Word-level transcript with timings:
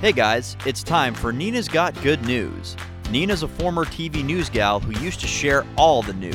Hey 0.00 0.12
guys, 0.12 0.56
it's 0.64 0.82
time 0.82 1.12
for 1.12 1.30
Nina's 1.30 1.68
Got 1.68 1.94
Good 2.00 2.24
News. 2.24 2.74
Nina's 3.10 3.42
a 3.42 3.48
former 3.48 3.84
TV 3.84 4.24
news 4.24 4.48
gal 4.48 4.80
who 4.80 4.98
used 4.98 5.20
to 5.20 5.26
share 5.26 5.66
all 5.76 6.00
the 6.00 6.14
news. 6.14 6.34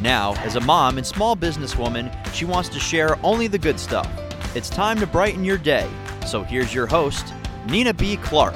Now, 0.00 0.34
as 0.44 0.54
a 0.54 0.60
mom 0.60 0.96
and 0.96 1.04
small 1.04 1.36
businesswoman, 1.36 2.14
she 2.32 2.44
wants 2.44 2.68
to 2.68 2.78
share 2.78 3.18
only 3.24 3.48
the 3.48 3.58
good 3.58 3.80
stuff. 3.80 4.08
It's 4.54 4.70
time 4.70 5.00
to 5.00 5.08
brighten 5.08 5.44
your 5.44 5.58
day. 5.58 5.90
So 6.24 6.44
here's 6.44 6.72
your 6.72 6.86
host, 6.86 7.34
Nina 7.68 7.92
B. 7.92 8.16
Clark. 8.18 8.54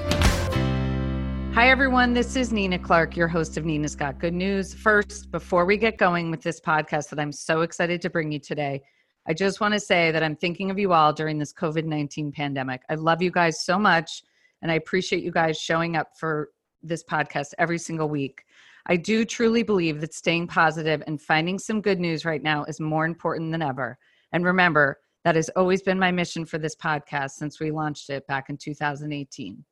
Hi, 1.55 1.69
everyone. 1.69 2.15
This 2.15 2.37
is 2.37 2.53
Nina 2.53 2.79
Clark, 2.79 3.17
your 3.17 3.27
host 3.27 3.57
of 3.57 3.65
Nina's 3.65 3.97
Got 3.97 4.21
Good 4.21 4.35
News. 4.35 4.73
First, 4.73 5.33
before 5.33 5.65
we 5.65 5.77
get 5.77 5.99
going 5.99 6.31
with 6.31 6.43
this 6.43 6.61
podcast 6.61 7.09
that 7.09 7.19
I'm 7.19 7.33
so 7.33 7.63
excited 7.63 8.01
to 8.03 8.09
bring 8.09 8.31
you 8.31 8.39
today, 8.39 8.83
I 9.29 9.35
just 9.35 9.61
want 9.61 9.75
to 9.75 9.81
say 9.81 10.11
that 10.11 10.23
I'm 10.23 10.35
thinking 10.35 10.71
of 10.71 10.79
you 10.79 10.95
all 10.95 11.13
during 11.13 11.39
this 11.39 11.53
COVID 11.53 11.85
19 11.85 12.33
pandemic. 12.33 12.81
I 12.89 12.95
love 12.95 13.21
you 13.21 13.31
guys 13.31 13.63
so 13.63 13.79
much, 13.79 14.23
and 14.63 14.73
I 14.73 14.77
appreciate 14.77 15.23
you 15.23 15.31
guys 15.31 15.59
showing 15.59 15.97
up 15.97 16.17
for 16.19 16.49
this 16.83 17.05
podcast 17.05 17.53
every 17.59 17.79
single 17.79 18.09
week. 18.09 18.45
I 18.87 18.97
do 18.97 19.27
truly 19.27 19.63
believe 19.63 20.01
that 20.01 20.15
staying 20.15 20.47
positive 20.47 21.03
and 21.07 21.21
finding 21.21 21.59
some 21.59 21.83
good 21.83 22.01
news 22.01 22.25
right 22.25 22.43
now 22.43 22.65
is 22.65 22.81
more 22.81 23.05
important 23.05 23.53
than 23.53 23.61
ever. 23.61 23.99
And 24.33 24.47
remember, 24.47 24.99
that 25.25 25.37
has 25.37 25.51
always 25.51 25.83
been 25.83 25.99
my 25.99 26.11
mission 26.11 26.47
for 26.47 26.57
this 26.57 26.75
podcast 26.75 27.33
since 27.33 27.61
we 27.61 27.71
launched 27.71 28.09
it 28.09 28.27
back 28.29 28.49
in 28.49 28.57
2018. 28.57 29.63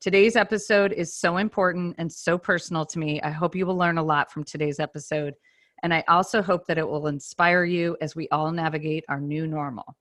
Today's 0.00 0.34
episode 0.34 0.92
is 0.92 1.14
so 1.14 1.36
important 1.36 1.94
and 1.98 2.12
so 2.12 2.36
personal 2.36 2.84
to 2.86 2.98
me. 2.98 3.22
I 3.22 3.30
hope 3.30 3.54
you 3.54 3.64
will 3.64 3.76
learn 3.76 3.98
a 3.98 4.02
lot 4.02 4.32
from 4.32 4.42
today's 4.42 4.80
episode. 4.80 5.34
And 5.84 5.92
I 5.92 6.02
also 6.08 6.40
hope 6.40 6.66
that 6.66 6.78
it 6.78 6.88
will 6.88 7.08
inspire 7.08 7.62
you 7.64 7.94
as 8.00 8.16
we 8.16 8.26
all 8.30 8.50
navigate 8.50 9.04
our 9.10 9.20
new 9.20 9.46
normal. 9.46 9.98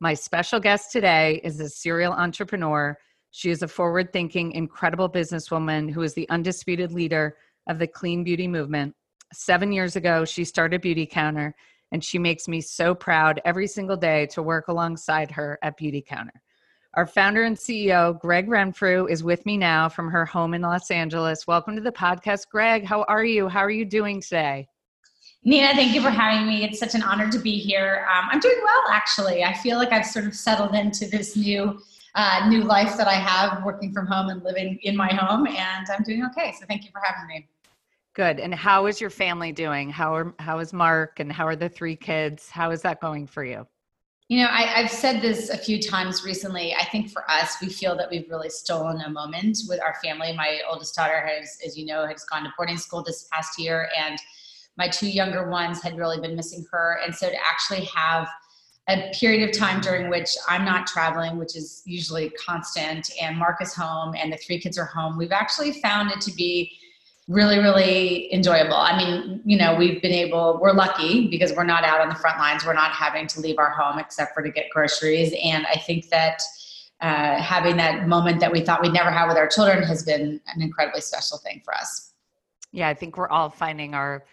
My 0.00 0.14
special 0.14 0.58
guest 0.58 0.92
today 0.92 1.42
is 1.44 1.60
a 1.60 1.68
serial 1.68 2.14
entrepreneur. 2.14 2.96
She 3.32 3.50
is 3.50 3.60
a 3.60 3.68
forward 3.68 4.14
thinking, 4.14 4.52
incredible 4.52 5.10
businesswoman 5.10 5.90
who 5.90 6.00
is 6.00 6.14
the 6.14 6.26
undisputed 6.30 6.90
leader 6.90 7.36
of 7.68 7.78
the 7.78 7.86
clean 7.86 8.24
beauty 8.24 8.48
movement. 8.48 8.94
Seven 9.30 9.72
years 9.72 9.94
ago, 9.94 10.24
she 10.24 10.42
started 10.42 10.80
Beautycounter, 10.80 11.52
and 11.92 12.02
she 12.02 12.18
makes 12.18 12.48
me 12.48 12.62
so 12.62 12.94
proud 12.94 13.42
every 13.44 13.66
single 13.66 13.98
day 13.98 14.24
to 14.28 14.42
work 14.42 14.68
alongside 14.68 15.30
her 15.32 15.58
at 15.60 15.78
Beautycounter. 15.78 16.40
Our 16.94 17.06
founder 17.06 17.42
and 17.42 17.58
CEO, 17.58 18.18
Gregg 18.18 18.48
Renfrew, 18.48 19.06
is 19.06 19.22
with 19.22 19.44
me 19.44 19.58
now 19.58 19.90
from 19.90 20.10
her 20.10 20.24
home 20.24 20.54
in 20.54 20.62
Los 20.62 20.90
Angeles. 20.90 21.46
Welcome 21.46 21.76
to 21.76 21.82
the 21.82 21.92
podcast, 21.92 22.48
Gregg. 22.48 22.86
How 22.86 23.02
are 23.02 23.24
you? 23.24 23.48
How 23.48 23.60
are 23.60 23.70
you 23.70 23.84
doing 23.84 24.22
today? 24.22 24.66
Nina, 25.46 25.74
thank 25.74 25.94
you 25.94 26.02
for 26.02 26.10
having 26.10 26.44
me. 26.44 26.64
It's 26.64 26.80
such 26.80 26.96
an 26.96 27.04
honor 27.04 27.30
to 27.30 27.38
be 27.38 27.56
here. 27.56 28.04
Um, 28.12 28.28
I'm 28.32 28.40
doing 28.40 28.60
well, 28.64 28.82
actually. 28.90 29.44
I 29.44 29.52
feel 29.52 29.78
like 29.78 29.92
I've 29.92 30.04
sort 30.04 30.26
of 30.26 30.34
settled 30.34 30.74
into 30.74 31.06
this 31.06 31.36
new 31.36 31.80
uh, 32.16 32.48
new 32.48 32.64
life 32.64 32.96
that 32.96 33.06
I 33.06 33.14
have, 33.14 33.62
working 33.62 33.92
from 33.92 34.08
home 34.08 34.28
and 34.30 34.42
living 34.42 34.80
in 34.82 34.96
my 34.96 35.06
home, 35.06 35.46
and 35.46 35.86
I'm 35.88 36.02
doing 36.02 36.24
okay. 36.24 36.52
So 36.58 36.66
thank 36.66 36.82
you 36.82 36.90
for 36.90 37.00
having 37.04 37.28
me. 37.28 37.46
Good. 38.14 38.40
And 38.40 38.52
how 38.52 38.86
is 38.86 39.00
your 39.00 39.10
family 39.10 39.52
doing? 39.52 39.88
How 39.88 40.16
are 40.16 40.34
how 40.40 40.58
is 40.58 40.72
Mark 40.72 41.20
and 41.20 41.30
how 41.30 41.46
are 41.46 41.54
the 41.54 41.68
three 41.68 41.94
kids? 41.94 42.50
How 42.50 42.72
is 42.72 42.82
that 42.82 43.00
going 43.00 43.28
for 43.28 43.44
you? 43.44 43.68
You 44.28 44.42
know, 44.42 44.48
I, 44.50 44.62
have 44.62 44.90
said 44.90 45.22
this 45.22 45.50
a 45.50 45.56
few 45.56 45.80
times 45.80 46.24
recently. 46.24 46.74
I 46.74 46.84
think 46.86 47.10
for 47.12 47.22
us, 47.30 47.58
we 47.62 47.68
feel 47.68 47.96
that 47.98 48.10
we've 48.10 48.28
really 48.28 48.50
stolen 48.50 49.00
a 49.02 49.10
moment 49.10 49.58
with 49.68 49.80
our 49.80 49.94
family. 50.02 50.32
My 50.32 50.62
oldest 50.68 50.96
daughter 50.96 51.24
has, 51.24 51.56
as 51.64 51.78
you 51.78 51.86
know, 51.86 52.04
has 52.04 52.24
gone 52.24 52.42
to 52.42 52.52
boarding 52.56 52.78
school 52.78 53.04
this 53.04 53.28
past 53.30 53.60
year, 53.60 53.88
and 53.96 54.18
my 54.76 54.88
two 54.88 55.08
younger 55.08 55.48
ones 55.48 55.82
had 55.82 55.96
really 55.96 56.20
been 56.20 56.36
missing 56.36 56.64
her. 56.70 56.98
And 57.04 57.14
so 57.14 57.28
to 57.28 57.36
actually 57.36 57.84
have 57.86 58.28
a 58.88 59.10
period 59.12 59.48
of 59.48 59.56
time 59.56 59.80
during 59.80 60.08
which 60.10 60.30
I'm 60.48 60.64
not 60.64 60.86
traveling, 60.86 61.38
which 61.38 61.56
is 61.56 61.82
usually 61.86 62.30
constant, 62.30 63.10
and 63.20 63.36
Mark 63.36 63.60
is 63.60 63.74
home 63.74 64.14
and 64.14 64.32
the 64.32 64.36
three 64.36 64.60
kids 64.60 64.78
are 64.78 64.84
home, 64.84 65.16
we've 65.16 65.32
actually 65.32 65.72
found 65.72 66.12
it 66.12 66.20
to 66.22 66.32
be 66.32 66.72
really 67.28 67.58
really 67.58 68.32
enjoyable. 68.32 68.76
I 68.76 68.96
mean 68.96 69.40
you 69.44 69.58
know 69.58 69.74
we've 69.74 70.00
been 70.00 70.12
able 70.12 70.60
we're 70.62 70.72
lucky 70.72 71.26
because 71.26 71.52
we're 71.52 71.64
not 71.64 71.82
out 71.82 72.00
on 72.00 72.08
the 72.08 72.14
front 72.14 72.38
lines. 72.38 72.64
We're 72.64 72.74
not 72.74 72.92
having 72.92 73.26
to 73.26 73.40
leave 73.40 73.58
our 73.58 73.70
home 73.70 73.98
except 73.98 74.32
for 74.32 74.42
to 74.42 74.50
get 74.50 74.70
groceries. 74.70 75.34
And 75.42 75.66
i 75.66 75.76
think 75.76 76.08
that 76.10 76.42
uh, 77.00 77.42
having 77.42 77.76
that 77.76 78.08
moment 78.08 78.40
that 78.40 78.50
we 78.50 78.60
thought 78.62 78.80
we'd 78.80 78.92
never 78.92 79.10
have 79.10 79.28
with 79.28 79.36
our 79.36 79.48
children 79.48 79.82
has 79.82 80.02
been 80.02 80.40
an 80.54 80.62
incredibly 80.62 81.00
special 81.00 81.38
thing 81.38 81.60
for 81.64 81.74
us. 81.74 82.12
Yeah 82.70 82.88
i 82.88 82.94
think 82.94 83.16
we're 83.16 83.28
all 83.28 83.50
finding 83.50 83.92
our 83.94 84.24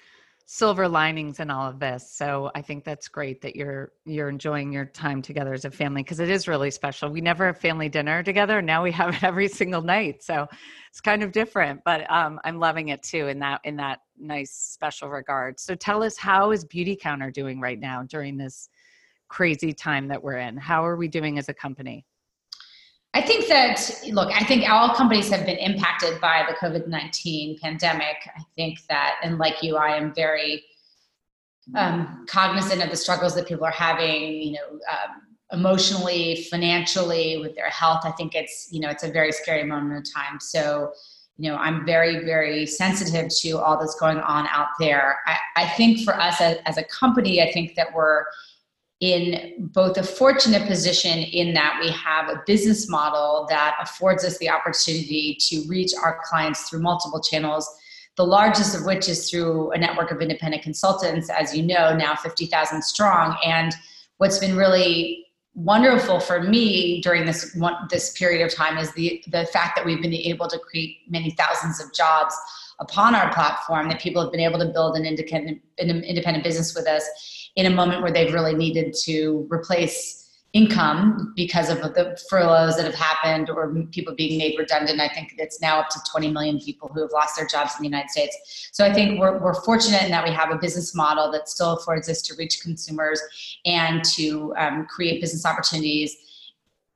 silver 0.45 0.87
linings 0.87 1.39
in 1.39 1.49
all 1.49 1.67
of 1.67 1.79
this 1.79 2.11
so 2.11 2.51
i 2.53 2.61
think 2.61 2.83
that's 2.83 3.07
great 3.07 3.41
that 3.41 3.55
you're 3.55 3.93
you're 4.05 4.29
enjoying 4.29 4.73
your 4.73 4.85
time 4.85 5.21
together 5.21 5.53
as 5.53 5.65
a 5.65 5.71
family 5.71 6.03
because 6.03 6.19
it 6.19 6.29
is 6.29 6.47
really 6.47 6.69
special. 6.69 7.09
We 7.09 7.21
never 7.21 7.45
have 7.45 7.57
family 7.57 7.87
dinner 7.89 8.23
together 8.23 8.61
now 8.61 8.83
we 8.83 8.91
have 8.91 9.15
it 9.15 9.23
every 9.23 9.47
single 9.47 9.81
night 9.81 10.21
so 10.21 10.47
it's 10.89 11.01
kind 11.01 11.23
of 11.23 11.31
different 11.31 11.81
but 11.85 12.09
um, 12.11 12.39
i'm 12.43 12.59
loving 12.59 12.89
it 12.89 13.01
too 13.01 13.27
in 13.27 13.39
that 13.39 13.61
in 13.63 13.77
that 13.77 13.99
nice 14.17 14.51
special 14.51 15.09
regard. 15.09 15.59
So 15.59 15.75
tell 15.75 16.03
us 16.03 16.17
how 16.17 16.51
is 16.51 16.65
Beautycounter 16.65 17.31
doing 17.31 17.59
right 17.59 17.79
now 17.79 18.03
during 18.03 18.37
this 18.37 18.69
crazy 19.27 19.73
time 19.73 20.07
that 20.07 20.21
we're 20.21 20.37
in? 20.37 20.57
How 20.57 20.85
are 20.85 20.95
we 20.95 21.07
doing 21.07 21.37
as 21.37 21.49
a 21.49 21.53
company 21.53 22.05
I 23.15 23.21
think 23.21 23.47
that, 23.47 24.01
look, 24.11 24.31
I 24.33 24.43
think 24.43 24.67
all 24.67 24.95
companies 24.95 25.29
have 25.29 25.45
been 25.45 25.57
impacted 25.57 26.19
by 26.19 26.45
the 26.47 26.55
COVID 26.55 26.87
19 26.87 27.59
pandemic. 27.59 28.15
I 28.35 28.41
think 28.55 28.79
that, 28.89 29.17
and 29.21 29.37
like 29.37 29.61
you, 29.61 29.77
I 29.77 29.95
am 29.95 30.13
very 30.15 30.63
um, 31.75 32.25
cognizant 32.27 32.83
of 32.83 32.89
the 32.89 32.95
struggles 32.97 33.35
that 33.35 33.47
people 33.47 33.65
are 33.65 33.71
having, 33.71 34.41
you 34.41 34.53
know, 34.53 34.79
um, 34.91 35.21
emotionally, 35.51 36.47
financially, 36.49 37.37
with 37.37 37.55
their 37.55 37.69
health. 37.69 38.01
I 38.03 38.11
think 38.11 38.33
it's, 38.33 38.69
you 38.71 38.79
know, 38.79 38.89
it's 38.89 39.03
a 39.03 39.11
very 39.11 39.31
scary 39.31 39.63
moment 39.63 40.07
of 40.07 40.13
time. 40.13 40.39
So, 40.39 40.93
you 41.37 41.51
know, 41.51 41.57
I'm 41.57 41.85
very, 41.85 42.25
very 42.25 42.65
sensitive 42.65 43.29
to 43.41 43.57
all 43.59 43.79
that's 43.79 43.95
going 43.95 44.19
on 44.19 44.47
out 44.47 44.69
there. 44.79 45.19
I, 45.27 45.37
I 45.55 45.67
think 45.69 46.03
for 46.03 46.19
us 46.19 46.41
as, 46.41 46.57
as 46.65 46.77
a 46.77 46.83
company, 46.85 47.41
I 47.41 47.51
think 47.51 47.75
that 47.75 47.93
we're, 47.93 48.25
in 49.03 49.67
both 49.73 49.97
a 49.97 50.03
fortunate 50.03 50.65
position 50.65 51.19
in 51.19 51.53
that 51.53 51.77
we 51.81 51.91
have 51.91 52.29
a 52.29 52.41
business 52.47 52.87
model 52.87 53.45
that 53.49 53.75
affords 53.81 54.23
us 54.23 54.37
the 54.37 54.49
opportunity 54.49 55.37
to 55.39 55.61
reach 55.67 55.91
our 56.01 56.21
clients 56.23 56.69
through 56.69 56.79
multiple 56.79 57.19
channels 57.19 57.69
the 58.15 58.25
largest 58.25 58.75
of 58.75 58.85
which 58.85 59.09
is 59.09 59.29
through 59.29 59.71
a 59.71 59.77
network 59.77 60.11
of 60.11 60.21
independent 60.21 60.63
consultants 60.63 61.29
as 61.29 61.55
you 61.55 61.63
know 61.63 61.95
now 61.95 62.15
50,000 62.15 62.81
strong. 62.83 63.37
And 63.43 63.73
what's 64.17 64.37
been 64.37 64.55
really 64.55 65.25
wonderful 65.55 66.19
for 66.19 66.41
me 66.41 67.01
during 67.01 67.25
this 67.25 67.55
one, 67.55 67.73
this 67.89 68.13
period 68.17 68.45
of 68.45 68.53
time 68.53 68.77
is 68.77 68.91
the 68.93 69.23
the 69.27 69.45
fact 69.47 69.75
that 69.75 69.85
we've 69.85 70.01
been 70.01 70.13
able 70.13 70.47
to 70.47 70.59
create 70.59 70.97
many 71.07 71.31
thousands 71.31 71.81
of 71.83 71.93
jobs 71.93 72.35
upon 72.79 73.13
our 73.15 73.31
platform 73.33 73.87
that 73.87 73.99
people 73.99 74.21
have 74.21 74.31
been 74.31 74.41
able 74.41 74.59
to 74.59 74.65
build 74.65 74.95
an 74.95 75.05
independent 75.05 75.61
an 75.77 76.03
independent 76.03 76.43
business 76.43 76.75
with 76.75 76.87
us 76.87 77.03
in 77.55 77.65
a 77.65 77.69
moment 77.69 78.01
where 78.01 78.11
they've 78.11 78.33
really 78.33 78.55
needed 78.55 78.93
to 79.03 79.47
replace 79.51 80.23
income 80.53 81.33
because 81.35 81.69
of 81.69 81.81
the 81.81 82.17
furloughs 82.29 82.77
that 82.77 82.85
have 82.85 82.93
happened 82.93 83.49
or 83.49 83.73
people 83.91 84.13
being 84.13 84.37
made 84.37 84.55
redundant. 84.57 85.01
I 85.01 85.07
think 85.07 85.33
it's 85.39 85.59
now 85.59 85.79
up 85.79 85.89
to 85.89 85.99
20 86.11 86.29
million 86.29 86.59
people 86.59 86.91
who 86.93 87.01
have 87.01 87.11
lost 87.11 87.35
their 87.35 87.47
jobs 87.47 87.71
in 87.75 87.81
the 87.81 87.89
United 87.89 88.11
States. 88.11 88.69
So 88.71 88.85
I 88.85 88.93
think 88.93 89.19
we're, 89.19 89.39
we're 89.39 89.59
fortunate 89.63 90.03
in 90.03 90.11
that 90.11 90.23
we 90.23 90.31
have 90.31 90.51
a 90.51 90.57
business 90.57 90.93
model 90.93 91.31
that 91.31 91.49
still 91.49 91.71
affords 91.71 92.07
us 92.07 92.21
to 92.23 92.35
reach 92.35 92.61
consumers 92.61 93.19
and 93.65 94.03
to 94.13 94.53
um, 94.57 94.85
create 94.85 95.21
business 95.21 95.43
opportunities 95.43 96.15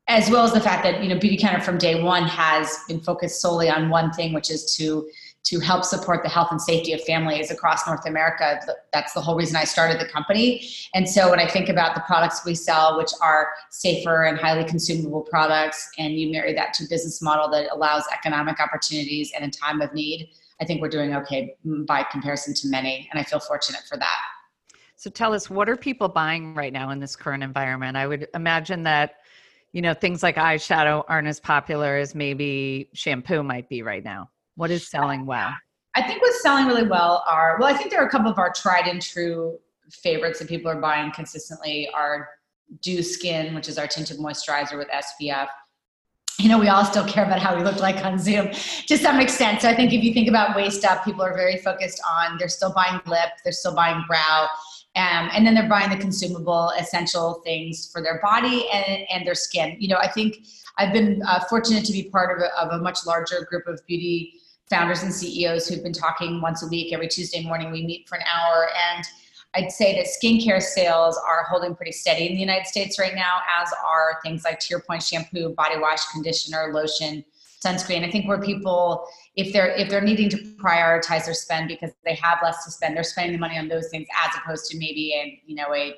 as 0.09 0.29
well 0.29 0.45
as 0.45 0.53
the 0.53 0.61
fact 0.61 0.83
that 0.83 1.03
you 1.03 1.09
know 1.09 1.17
Beautycounter 1.17 1.61
from 1.61 1.77
day 1.77 2.01
one 2.01 2.23
has 2.23 2.79
been 2.87 2.99
focused 2.99 3.41
solely 3.41 3.69
on 3.69 3.89
one 3.89 4.11
thing 4.13 4.33
which 4.33 4.49
is 4.49 4.75
to 4.77 5.09
to 5.43 5.59
help 5.59 5.85
support 5.85 6.23
the 6.23 6.29
health 6.29 6.49
and 6.51 6.61
safety 6.61 6.91
of 6.91 7.01
families 7.03 7.51
across 7.51 7.87
North 7.87 8.05
America. 8.05 8.59
That's 8.91 9.13
the 9.13 9.21
whole 9.21 9.35
reason 9.37 9.55
I 9.55 9.63
started 9.63 9.99
the 9.99 10.09
company. 10.09 10.67
And 10.93 11.07
so 11.07 11.29
when 11.29 11.39
I 11.39 11.47
think 11.47 11.69
about 11.69 11.95
the 11.95 12.01
products 12.01 12.43
we 12.45 12.53
sell, 12.53 12.97
which 12.97 13.11
are 13.21 13.51
safer 13.69 14.25
and 14.25 14.37
highly 14.37 14.65
consumable 14.65 15.21
products, 15.21 15.89
and 15.97 16.15
you 16.15 16.31
marry 16.31 16.53
that 16.53 16.73
to 16.75 16.83
a 16.83 16.87
business 16.89 17.21
model 17.21 17.49
that 17.51 17.71
allows 17.71 18.03
economic 18.13 18.59
opportunities 18.59 19.31
in 19.37 19.43
a 19.43 19.49
time 19.49 19.79
of 19.79 19.93
need, 19.93 20.29
I 20.59 20.65
think 20.65 20.81
we're 20.81 20.89
doing 20.89 21.15
okay 21.15 21.55
mm, 21.65 21.85
by 21.85 22.03
comparison 22.03 22.53
to 22.55 22.67
many. 22.67 23.07
And 23.11 23.19
I 23.19 23.23
feel 23.23 23.39
fortunate 23.39 23.81
for 23.87 23.97
that. 23.97 24.19
So 24.97 25.09
tell 25.09 25.33
us, 25.33 25.49
what 25.49 25.69
are 25.69 25.77
people 25.77 26.09
buying 26.09 26.55
right 26.55 26.73
now 26.73 26.89
in 26.89 26.99
this 26.99 27.15
current 27.15 27.43
environment? 27.43 27.95
I 27.95 28.07
would 28.07 28.27
imagine 28.33 28.83
that, 28.83 29.17
you 29.71 29.81
know, 29.81 29.93
things 29.93 30.23
like 30.23 30.37
eyeshadow 30.37 31.03
aren't 31.07 31.27
as 31.27 31.39
popular 31.39 31.97
as 31.97 32.15
maybe 32.15 32.89
shampoo 32.93 33.43
might 33.43 33.69
be 33.69 33.83
right 33.83 34.03
now. 34.03 34.29
What 34.57 34.71
is 34.71 34.89
selling 34.89 35.27
well? 35.27 35.53
I 35.95 36.01
think 36.01 36.19
what's 36.21 36.41
selling 36.41 36.65
really 36.65 36.87
well 36.87 37.23
are 37.29 37.57
well, 37.59 37.73
I 37.73 37.77
think 37.77 37.91
there 37.91 38.01
are 38.01 38.07
a 38.07 38.09
couple 38.09 38.29
of 38.29 38.39
our 38.39 38.51
tried 38.51 38.87
and 38.87 38.99
true 38.99 39.59
favorites 39.91 40.39
that 40.39 40.49
people 40.49 40.69
are 40.69 40.81
buying 40.81 41.11
consistently 41.11 41.89
are 41.93 42.27
Dew 42.81 43.03
Skin, 43.03 43.53
which 43.53 43.69
is 43.69 43.77
our 43.77 43.87
tinted 43.87 44.17
moisturizer 44.17 44.77
with 44.77 44.87
SPF. 44.89 45.47
you 46.39 46.49
know, 46.49 46.59
we 46.59 46.69
all 46.69 46.83
still 46.85 47.05
care 47.05 47.23
about 47.23 47.39
how 47.39 47.55
we 47.55 47.63
look 47.63 47.79
like 47.79 48.03
on 48.03 48.17
Zoom 48.17 48.49
to 48.87 48.97
some 48.97 49.19
extent. 49.19 49.61
So 49.61 49.69
I 49.69 49.75
think 49.75 49.93
if 49.93 50.03
you 50.03 50.11
think 50.11 50.27
about 50.27 50.55
waist 50.55 50.83
up, 50.83 51.05
people 51.05 51.21
are 51.21 51.35
very 51.35 51.57
focused 51.57 52.01
on 52.09 52.37
they're 52.39 52.49
still 52.49 52.73
buying 52.73 52.99
lip, 53.05 53.29
they're 53.43 53.53
still 53.53 53.75
buying 53.75 54.03
brow, 54.07 54.47
um, 54.95 55.29
and 55.33 55.45
then 55.45 55.53
they're 55.53 55.69
buying 55.69 55.91
the 55.91 55.97
consumable 55.97 56.71
essential 56.79 57.41
things 57.45 57.91
for 57.91 58.01
their 58.01 58.19
body 58.23 58.67
and, 58.71 59.05
and 59.11 59.25
their 59.25 59.35
skin. 59.35 59.77
You 59.79 59.89
know, 59.89 59.97
I 59.97 60.07
think 60.07 60.47
I've 60.79 60.93
been 60.93 61.21
uh, 61.27 61.43
fortunate 61.47 61.85
to 61.85 61.91
be 61.91 62.09
part 62.09 62.35
of 62.35 62.43
a, 62.43 62.59
of 62.59 62.79
a 62.79 62.83
much 62.83 63.05
larger 63.05 63.45
group 63.49 63.67
of 63.67 63.79
beauty 63.87 64.33
founders 64.69 65.03
and 65.03 65.13
CEOs 65.13 65.67
who've 65.67 65.83
been 65.83 65.93
talking 65.93 66.41
once 66.41 66.63
a 66.63 66.67
week. 66.67 66.93
Every 66.93 67.07
Tuesday 67.07 67.43
morning, 67.43 67.71
we 67.71 67.85
meet 67.85 68.07
for 68.07 68.15
an 68.15 68.23
hour 68.23 68.69
and 68.95 69.05
I'd 69.55 69.71
say 69.71 69.95
that 69.95 70.07
skincare 70.07 70.61
sales 70.61 71.17
are 71.17 71.43
holding 71.49 71.75
pretty 71.75 71.91
steady 71.91 72.27
in 72.27 72.33
the 72.33 72.39
United 72.39 72.67
States 72.67 72.99
right 72.99 73.15
now, 73.15 73.39
as 73.59 73.71
are 73.85 74.19
things 74.23 74.43
like, 74.43 74.69
your 74.69 74.81
point, 74.81 75.01
shampoo, 75.01 75.53
body 75.55 75.79
wash, 75.79 76.05
conditioner, 76.11 76.71
lotion, 76.73 77.23
sunscreen. 77.63 78.05
I 78.05 78.11
think 78.11 78.27
where 78.27 78.39
people, 78.39 79.07
if 79.35 79.53
they're 79.53 79.69
if 79.69 79.89
they're 79.89 80.01
needing 80.01 80.29
to 80.29 80.37
prioritize 80.61 81.25
their 81.25 81.33
spend 81.33 81.69
because 81.69 81.91
they 82.05 82.15
have 82.15 82.39
less 82.43 82.65
to 82.65 82.71
spend, 82.71 82.95
they're 82.95 83.03
spending 83.03 83.33
the 83.33 83.39
money 83.39 83.57
on 83.57 83.67
those 83.67 83.89
things 83.89 84.07
as 84.23 84.35
opposed 84.35 84.69
to 84.71 84.77
maybe 84.77 85.13
a 85.13 85.41
you 85.45 85.55
know 85.55 85.73
a 85.73 85.95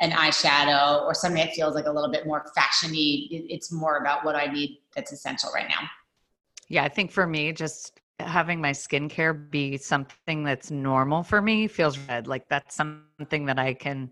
an 0.00 0.10
eyeshadow 0.10 1.02
or 1.04 1.14
something 1.14 1.42
that 1.42 1.54
feels 1.54 1.74
like 1.74 1.86
a 1.86 1.90
little 1.90 2.10
bit 2.10 2.26
more 2.26 2.44
fashiony. 2.56 3.26
It's 3.30 3.72
more 3.72 3.96
about 3.96 4.24
what 4.24 4.36
I 4.36 4.46
need 4.46 4.80
that's 4.94 5.12
essential 5.12 5.50
right 5.54 5.68
now. 5.68 5.88
Yeah, 6.68 6.84
I 6.84 6.88
think 6.88 7.10
for 7.10 7.26
me, 7.26 7.52
just 7.52 8.00
having 8.18 8.60
my 8.60 8.70
skincare 8.72 9.50
be 9.50 9.76
something 9.76 10.42
that's 10.44 10.70
normal 10.70 11.22
for 11.22 11.40
me 11.42 11.68
feels 11.68 11.98
red. 11.98 12.26
Like 12.26 12.48
that's 12.48 12.74
something 12.74 13.46
that 13.46 13.58
I 13.58 13.74
can 13.74 14.10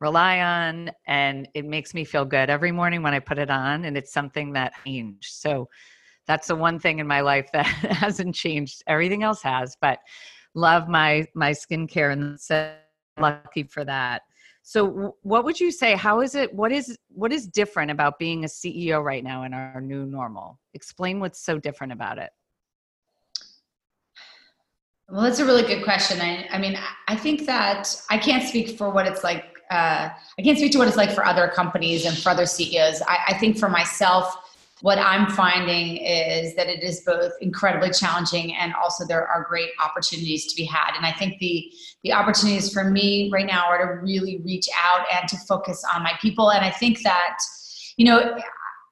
rely 0.00 0.40
on 0.40 0.90
and 1.06 1.48
it 1.54 1.64
makes 1.64 1.94
me 1.94 2.04
feel 2.04 2.24
good 2.24 2.50
every 2.50 2.72
morning 2.72 3.02
when 3.02 3.14
I 3.14 3.18
put 3.20 3.38
it 3.38 3.50
on 3.50 3.84
and 3.84 3.96
it's 3.96 4.12
something 4.12 4.52
that 4.54 4.72
changed. 4.84 5.32
So 5.32 5.68
that's 6.26 6.48
the 6.48 6.56
one 6.56 6.78
thing 6.78 6.98
in 6.98 7.06
my 7.06 7.20
life 7.20 7.50
that 7.52 7.66
hasn't 7.66 8.34
changed. 8.34 8.82
Everything 8.86 9.22
else 9.22 9.42
has, 9.42 9.76
but 9.80 9.98
love 10.54 10.88
my 10.88 11.26
my 11.34 11.52
skincare 11.52 12.12
and 12.12 12.40
so 12.40 12.74
lucky 13.18 13.62
for 13.64 13.84
that. 13.84 14.22
So 14.62 15.16
what 15.22 15.44
would 15.44 15.58
you 15.58 15.72
say 15.72 15.96
how 15.96 16.20
is 16.20 16.34
it 16.34 16.54
what 16.54 16.70
is 16.70 16.96
what 17.08 17.32
is 17.32 17.46
different 17.48 17.90
about 17.90 18.18
being 18.18 18.44
a 18.44 18.48
CEO 18.48 19.02
right 19.02 19.24
now 19.24 19.42
in 19.42 19.52
our 19.52 19.80
new 19.80 20.06
normal? 20.06 20.58
Explain 20.74 21.18
what's 21.18 21.40
so 21.40 21.58
different 21.58 21.92
about 21.92 22.18
it. 22.18 22.30
Well, 25.08 25.22
that's 25.22 25.40
a 25.40 25.44
really 25.44 25.64
good 25.64 25.84
question. 25.84 26.20
I, 26.22 26.48
I 26.50 26.58
mean, 26.58 26.78
I 27.06 27.16
think 27.16 27.44
that 27.44 27.94
I 28.08 28.16
can't 28.16 28.48
speak 28.48 28.78
for 28.78 28.90
what 28.90 29.06
it's 29.06 29.22
like. 29.22 29.44
Uh, 29.70 30.08
I 30.38 30.42
can't 30.42 30.56
speak 30.56 30.72
to 30.72 30.78
what 30.78 30.88
it's 30.88 30.96
like 30.96 31.10
for 31.10 31.24
other 31.24 31.48
companies 31.48 32.06
and 32.06 32.16
for 32.16 32.30
other 32.30 32.46
CEOs. 32.46 33.02
I, 33.02 33.18
I 33.28 33.38
think 33.38 33.58
for 33.58 33.68
myself, 33.68 34.34
what 34.82 34.98
I'm 34.98 35.28
finding 35.28 35.98
is 35.98 36.56
that 36.56 36.66
it 36.66 36.82
is 36.82 37.02
both 37.06 37.32
incredibly 37.40 37.90
challenging 37.90 38.54
and 38.56 38.74
also 38.74 39.06
there 39.06 39.26
are 39.28 39.46
great 39.48 39.70
opportunities 39.82 40.46
to 40.46 40.56
be 40.56 40.64
had. 40.64 40.96
And 40.96 41.06
I 41.06 41.12
think 41.12 41.38
the 41.38 41.72
the 42.02 42.12
opportunities 42.12 42.72
for 42.72 42.82
me 42.90 43.30
right 43.32 43.46
now 43.46 43.66
are 43.66 43.78
to 43.78 44.02
really 44.02 44.42
reach 44.44 44.68
out 44.82 45.06
and 45.14 45.28
to 45.28 45.36
focus 45.48 45.84
on 45.94 46.02
my 46.02 46.14
people. 46.20 46.50
And 46.50 46.64
I 46.64 46.70
think 46.70 47.02
that, 47.04 47.38
you 47.96 48.04
know, 48.04 48.36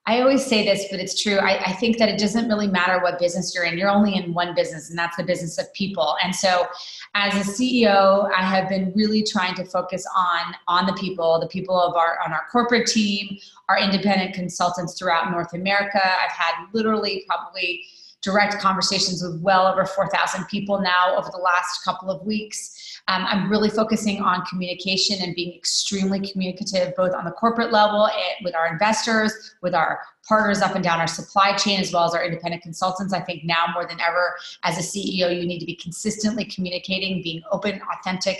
I 0.06 0.22
always 0.22 0.44
say 0.44 0.64
this, 0.64 0.86
but 0.90 0.98
it's 0.98 1.22
true. 1.22 1.36
I, 1.36 1.62
I, 1.66 1.72
think 1.72 1.98
that 1.98 2.08
it 2.08 2.18
doesn't 2.18 2.48
really 2.48 2.66
matter 2.66 3.00
what 3.00 3.18
business 3.18 3.54
you're 3.54 3.64
in. 3.64 3.76
You're 3.76 3.90
only 3.90 4.16
in 4.16 4.32
one 4.32 4.54
business, 4.54 4.88
and 4.88 4.98
that's 4.98 5.16
the 5.16 5.22
business 5.22 5.58
of 5.58 5.72
people. 5.74 6.16
And 6.24 6.34
so, 6.34 6.66
as 7.14 7.34
a 7.34 7.50
CEO, 7.50 8.30
I 8.32 8.42
have 8.42 8.68
been 8.68 8.92
really 8.96 9.22
trying 9.22 9.54
to 9.56 9.64
focus 9.64 10.06
on 10.16 10.54
on 10.68 10.86
the 10.86 10.94
people, 10.94 11.38
the 11.38 11.48
people 11.48 11.78
of 11.78 11.96
our 11.96 12.18
on 12.24 12.32
our 12.32 12.46
corporate 12.50 12.86
team, 12.86 13.38
our 13.68 13.78
independent 13.78 14.34
consultants 14.34 14.98
throughout 14.98 15.30
North 15.30 15.52
America. 15.52 16.00
I've 16.02 16.32
had 16.32 16.54
literally 16.72 17.24
probably 17.28 17.84
direct 18.22 18.58
conversations 18.58 19.22
with 19.22 19.40
well 19.40 19.66
over 19.66 19.84
4,000 19.86 20.44
people 20.46 20.80
now 20.80 21.16
over 21.16 21.30
the 21.30 21.38
last 21.38 21.84
couple 21.84 22.10
of 22.10 22.24
weeks. 22.26 22.76
Um, 23.08 23.24
I'm 23.26 23.50
really 23.50 23.70
focusing 23.70 24.20
on 24.20 24.44
communication 24.46 25.18
and 25.20 25.34
being 25.34 25.56
extremely 25.56 26.20
communicative, 26.20 26.94
both 26.96 27.14
on 27.14 27.24
the 27.24 27.30
corporate 27.32 27.72
level 27.72 28.08
with 28.42 28.54
our 28.54 28.66
investors, 28.72 29.54
with 29.62 29.74
our 29.74 30.00
partners 30.26 30.60
up 30.60 30.74
and 30.74 30.84
down 30.84 31.00
our 31.00 31.06
supply 31.06 31.56
chain, 31.56 31.80
as 31.80 31.92
well 31.92 32.04
as 32.04 32.14
our 32.14 32.24
independent 32.24 32.62
consultants. 32.62 33.12
I 33.12 33.20
think 33.20 33.44
now 33.44 33.66
more 33.74 33.86
than 33.86 34.00
ever, 34.00 34.36
as 34.62 34.78
a 34.78 34.80
CEO, 34.80 35.34
you 35.34 35.46
need 35.46 35.58
to 35.58 35.66
be 35.66 35.74
consistently 35.74 36.44
communicating, 36.44 37.22
being 37.22 37.42
open, 37.50 37.80
authentic, 37.98 38.38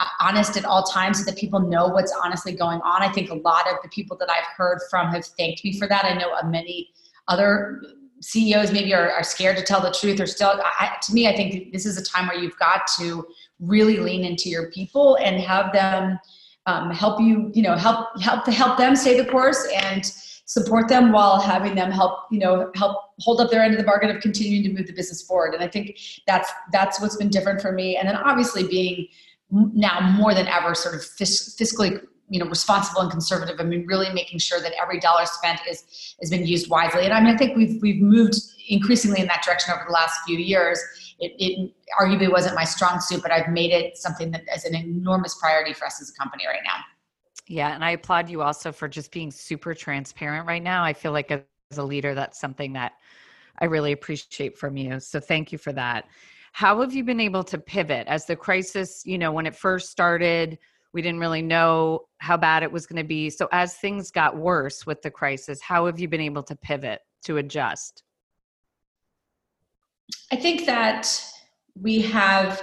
uh, 0.00 0.06
honest 0.20 0.56
at 0.56 0.64
all 0.64 0.84
times 0.84 1.18
so 1.18 1.24
that 1.24 1.36
people 1.36 1.60
know 1.60 1.88
what's 1.88 2.14
honestly 2.24 2.52
going 2.52 2.80
on. 2.82 3.02
I 3.02 3.12
think 3.12 3.30
a 3.30 3.34
lot 3.34 3.68
of 3.68 3.76
the 3.82 3.88
people 3.88 4.16
that 4.18 4.30
I've 4.30 4.46
heard 4.56 4.78
from 4.90 5.08
have 5.08 5.24
thanked 5.24 5.64
me 5.64 5.78
for 5.78 5.88
that. 5.88 6.04
I 6.04 6.14
know 6.14 6.30
many 6.48 6.92
other 7.26 7.82
CEOs 8.20 8.72
maybe 8.72 8.94
are, 8.94 9.10
are 9.10 9.22
scared 9.22 9.56
to 9.56 9.62
tell 9.62 9.80
the 9.80 9.90
truth 9.92 10.20
or 10.20 10.26
still, 10.26 10.60
I, 10.78 10.96
to 11.02 11.12
me, 11.12 11.28
I 11.28 11.36
think 11.36 11.72
this 11.72 11.86
is 11.86 11.96
a 11.96 12.02
time 12.02 12.26
where 12.26 12.38
you've 12.38 12.58
got 12.58 12.86
to 12.98 13.26
really 13.60 13.98
lean 13.98 14.24
into 14.24 14.48
your 14.48 14.70
people 14.70 15.16
and 15.16 15.40
have 15.40 15.72
them 15.72 16.18
um, 16.66 16.90
help 16.90 17.20
you, 17.20 17.50
you 17.54 17.62
know, 17.62 17.76
help, 17.76 18.20
help 18.20 18.44
to 18.44 18.52
help 18.52 18.78
them 18.78 18.94
stay 18.94 19.18
the 19.20 19.28
course 19.30 19.66
and 19.74 20.04
support 20.04 20.88
them 20.88 21.12
while 21.12 21.40
having 21.40 21.74
them 21.74 21.90
help, 21.90 22.20
you 22.30 22.38
know, 22.38 22.70
help 22.74 22.98
hold 23.20 23.40
up 23.40 23.50
their 23.50 23.62
end 23.62 23.74
of 23.74 23.78
the 23.78 23.84
bargain 23.84 24.14
of 24.14 24.20
continuing 24.22 24.62
to 24.62 24.72
move 24.72 24.86
the 24.86 24.92
business 24.92 25.22
forward. 25.22 25.54
And 25.54 25.62
I 25.62 25.68
think 25.68 25.98
that's, 26.26 26.50
that's 26.72 27.00
what's 27.00 27.16
been 27.16 27.28
different 27.28 27.60
for 27.60 27.72
me. 27.72 27.96
And 27.96 28.08
then 28.08 28.16
obviously 28.16 28.66
being 28.66 29.08
now 29.50 30.00
more 30.00 30.34
than 30.34 30.46
ever 30.48 30.74
sort 30.74 30.94
of 30.94 31.04
fis- 31.04 31.56
fiscally 31.58 32.00
you 32.30 32.38
know 32.38 32.46
responsible 32.46 33.00
and 33.00 33.10
conservative 33.10 33.58
i 33.58 33.62
mean 33.62 33.86
really 33.86 34.12
making 34.12 34.38
sure 34.38 34.60
that 34.60 34.72
every 34.80 35.00
dollar 35.00 35.24
spent 35.24 35.60
is 35.68 36.14
is 36.20 36.30
being 36.30 36.46
used 36.46 36.68
wisely 36.68 37.04
and 37.04 37.14
i 37.14 37.20
mean 37.20 37.34
i 37.34 37.36
think 37.36 37.56
we've 37.56 37.80
we've 37.80 38.02
moved 38.02 38.34
increasingly 38.68 39.20
in 39.20 39.26
that 39.26 39.42
direction 39.42 39.72
over 39.72 39.84
the 39.86 39.92
last 39.92 40.20
few 40.26 40.38
years 40.38 40.78
it, 41.18 41.32
it 41.38 41.74
arguably 42.00 42.30
wasn't 42.30 42.54
my 42.54 42.64
strong 42.64 43.00
suit 43.00 43.22
but 43.22 43.30
i've 43.30 43.48
made 43.48 43.72
it 43.72 43.96
something 43.96 44.30
that 44.30 44.42
is 44.54 44.64
an 44.64 44.74
enormous 44.74 45.36
priority 45.36 45.72
for 45.72 45.86
us 45.86 46.00
as 46.00 46.10
a 46.10 46.14
company 46.14 46.44
right 46.46 46.62
now. 46.64 46.82
Yeah 47.46 47.74
and 47.74 47.84
i 47.84 47.92
applaud 47.92 48.28
you 48.28 48.42
also 48.42 48.72
for 48.72 48.88
just 48.88 49.10
being 49.10 49.30
super 49.30 49.74
transparent 49.74 50.46
right 50.46 50.62
now. 50.62 50.84
I 50.84 50.92
feel 50.92 51.12
like 51.12 51.30
as 51.30 51.78
a 51.78 51.82
leader 51.82 52.14
that's 52.14 52.40
something 52.40 52.72
that 52.74 52.92
i 53.58 53.64
really 53.64 53.92
appreciate 53.92 54.58
from 54.58 54.76
you. 54.76 55.00
So 55.00 55.20
thank 55.20 55.52
you 55.52 55.58
for 55.58 55.72
that. 55.72 56.06
How 56.52 56.80
have 56.80 56.94
you 56.94 57.04
been 57.04 57.20
able 57.20 57.44
to 57.44 57.58
pivot? 57.58 58.06
As 58.06 58.26
the 58.26 58.36
crisis 58.36 59.02
you 59.04 59.18
know 59.18 59.32
when 59.32 59.46
it 59.46 59.54
first 59.54 59.90
started 59.90 60.58
we 60.92 61.02
didn't 61.02 61.20
really 61.20 61.42
know 61.42 62.06
how 62.18 62.36
bad 62.36 62.62
it 62.62 62.72
was 62.72 62.86
going 62.86 63.00
to 63.00 63.06
be. 63.06 63.30
So, 63.30 63.48
as 63.52 63.76
things 63.76 64.10
got 64.10 64.36
worse 64.36 64.86
with 64.86 65.02
the 65.02 65.10
crisis, 65.10 65.60
how 65.60 65.86
have 65.86 66.00
you 66.00 66.08
been 66.08 66.20
able 66.20 66.42
to 66.44 66.56
pivot 66.56 67.00
to 67.24 67.36
adjust? 67.36 68.02
I 70.32 70.36
think 70.36 70.66
that 70.66 71.08
we 71.80 72.00
have, 72.02 72.62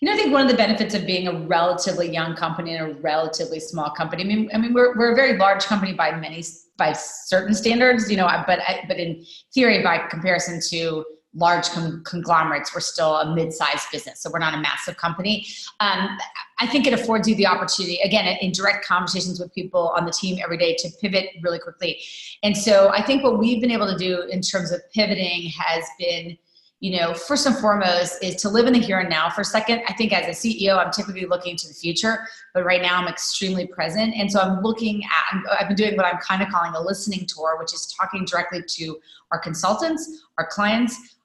you 0.00 0.06
know, 0.06 0.14
I 0.14 0.16
think 0.16 0.32
one 0.32 0.42
of 0.42 0.48
the 0.48 0.56
benefits 0.56 0.94
of 0.94 1.06
being 1.06 1.28
a 1.28 1.46
relatively 1.46 2.10
young 2.10 2.34
company 2.36 2.74
and 2.74 2.90
a 2.90 3.00
relatively 3.00 3.60
small 3.60 3.90
company. 3.90 4.22
I 4.22 4.26
mean, 4.26 4.50
I 4.52 4.58
mean, 4.58 4.74
we're 4.74 4.96
we're 4.96 5.12
a 5.12 5.16
very 5.16 5.36
large 5.36 5.64
company 5.64 5.92
by 5.92 6.14
many 6.16 6.44
by 6.76 6.92
certain 6.92 7.54
standards, 7.54 8.10
you 8.10 8.16
know, 8.16 8.28
but 8.46 8.60
but 8.88 8.98
in 8.98 9.24
theory, 9.52 9.82
by 9.82 9.98
comparison 9.98 10.60
to 10.70 11.04
large 11.34 11.68
con- 11.70 12.02
conglomerates. 12.04 12.74
We're 12.74 12.80
still 12.80 13.16
a 13.16 13.34
mid-sized 13.34 13.86
business, 13.92 14.20
so 14.20 14.30
we're 14.32 14.40
not 14.40 14.54
a 14.54 14.58
massive 14.58 14.96
company. 14.96 15.46
Um, 15.78 16.18
I 16.58 16.66
think 16.66 16.86
it 16.86 16.92
affords 16.92 17.28
you 17.28 17.34
the 17.36 17.46
opportunity, 17.46 18.00
again, 18.02 18.26
in 18.40 18.52
direct 18.52 18.84
conversations 18.84 19.38
with 19.38 19.54
people 19.54 19.92
on 19.96 20.04
the 20.06 20.12
team 20.12 20.38
every 20.42 20.56
day, 20.56 20.74
to 20.76 20.90
pivot 21.00 21.26
really 21.42 21.58
quickly. 21.58 22.00
And 22.42 22.56
so 22.56 22.90
I 22.90 23.02
think 23.02 23.22
what 23.22 23.38
we've 23.38 23.60
been 23.60 23.70
able 23.70 23.86
to 23.86 23.96
do 23.96 24.22
in 24.22 24.40
terms 24.40 24.72
of 24.72 24.80
pivoting 24.92 25.50
has 25.56 25.84
been 25.98 26.36
you 26.80 26.98
know, 26.98 27.12
first 27.12 27.46
and 27.46 27.54
foremost 27.56 28.22
is 28.24 28.36
to 28.36 28.48
live 28.48 28.66
in 28.66 28.72
the 28.72 28.78
here 28.78 29.00
and 29.00 29.10
now 29.10 29.28
for 29.28 29.42
a 29.42 29.44
second. 29.44 29.82
I 29.86 29.92
think 29.92 30.14
as 30.14 30.26
a 30.26 30.30
CEO, 30.30 30.78
I'm 30.78 30.90
typically 30.90 31.26
looking 31.26 31.54
to 31.56 31.68
the 31.68 31.74
future, 31.74 32.26
but 32.54 32.64
right 32.64 32.80
now 32.80 32.96
I'm 32.96 33.06
extremely 33.06 33.66
present. 33.66 34.14
And 34.16 34.32
so 34.32 34.40
I'm 34.40 34.62
looking 34.62 35.02
at, 35.04 35.42
I've 35.60 35.68
been 35.68 35.76
doing 35.76 35.94
what 35.94 36.06
I'm 36.06 36.18
kind 36.18 36.42
of 36.42 36.48
calling 36.48 36.74
a 36.74 36.80
listening 36.80 37.26
tour, 37.26 37.58
which 37.58 37.74
is 37.74 37.94
talking 38.00 38.24
directly 38.24 38.62
to 38.66 38.98
our 39.30 39.38
consultants, 39.38 40.24
our 40.38 40.46
clients, 40.46 41.16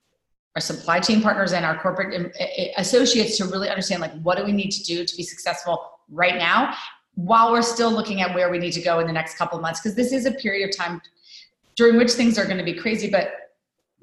our 0.55 0.61
supply 0.61 0.99
chain 0.99 1.21
partners 1.21 1.53
and 1.53 1.65
our 1.65 1.79
corporate 1.79 2.13
um, 2.15 2.31
associates 2.77 3.37
to 3.37 3.45
really 3.45 3.69
understand 3.69 4.01
like 4.01 4.13
what 4.21 4.37
do 4.37 4.43
we 4.43 4.51
need 4.51 4.71
to 4.71 4.83
do 4.83 5.05
to 5.05 5.15
be 5.17 5.23
successful 5.23 5.91
right 6.09 6.35
now 6.35 6.73
while 7.15 7.51
we're 7.51 7.61
still 7.61 7.91
looking 7.91 8.21
at 8.21 8.33
where 8.33 8.49
we 8.49 8.57
need 8.57 8.71
to 8.71 8.81
go 8.81 8.99
in 8.99 9.07
the 9.07 9.13
next 9.13 9.37
couple 9.37 9.59
months 9.59 9.81
because 9.81 9.95
this 9.95 10.11
is 10.13 10.25
a 10.25 10.31
period 10.31 10.69
of 10.69 10.75
time 10.75 11.01
during 11.75 11.97
which 11.97 12.11
things 12.11 12.37
are 12.37 12.45
going 12.45 12.57
to 12.57 12.63
be 12.63 12.73
crazy 12.73 13.09
but 13.09 13.44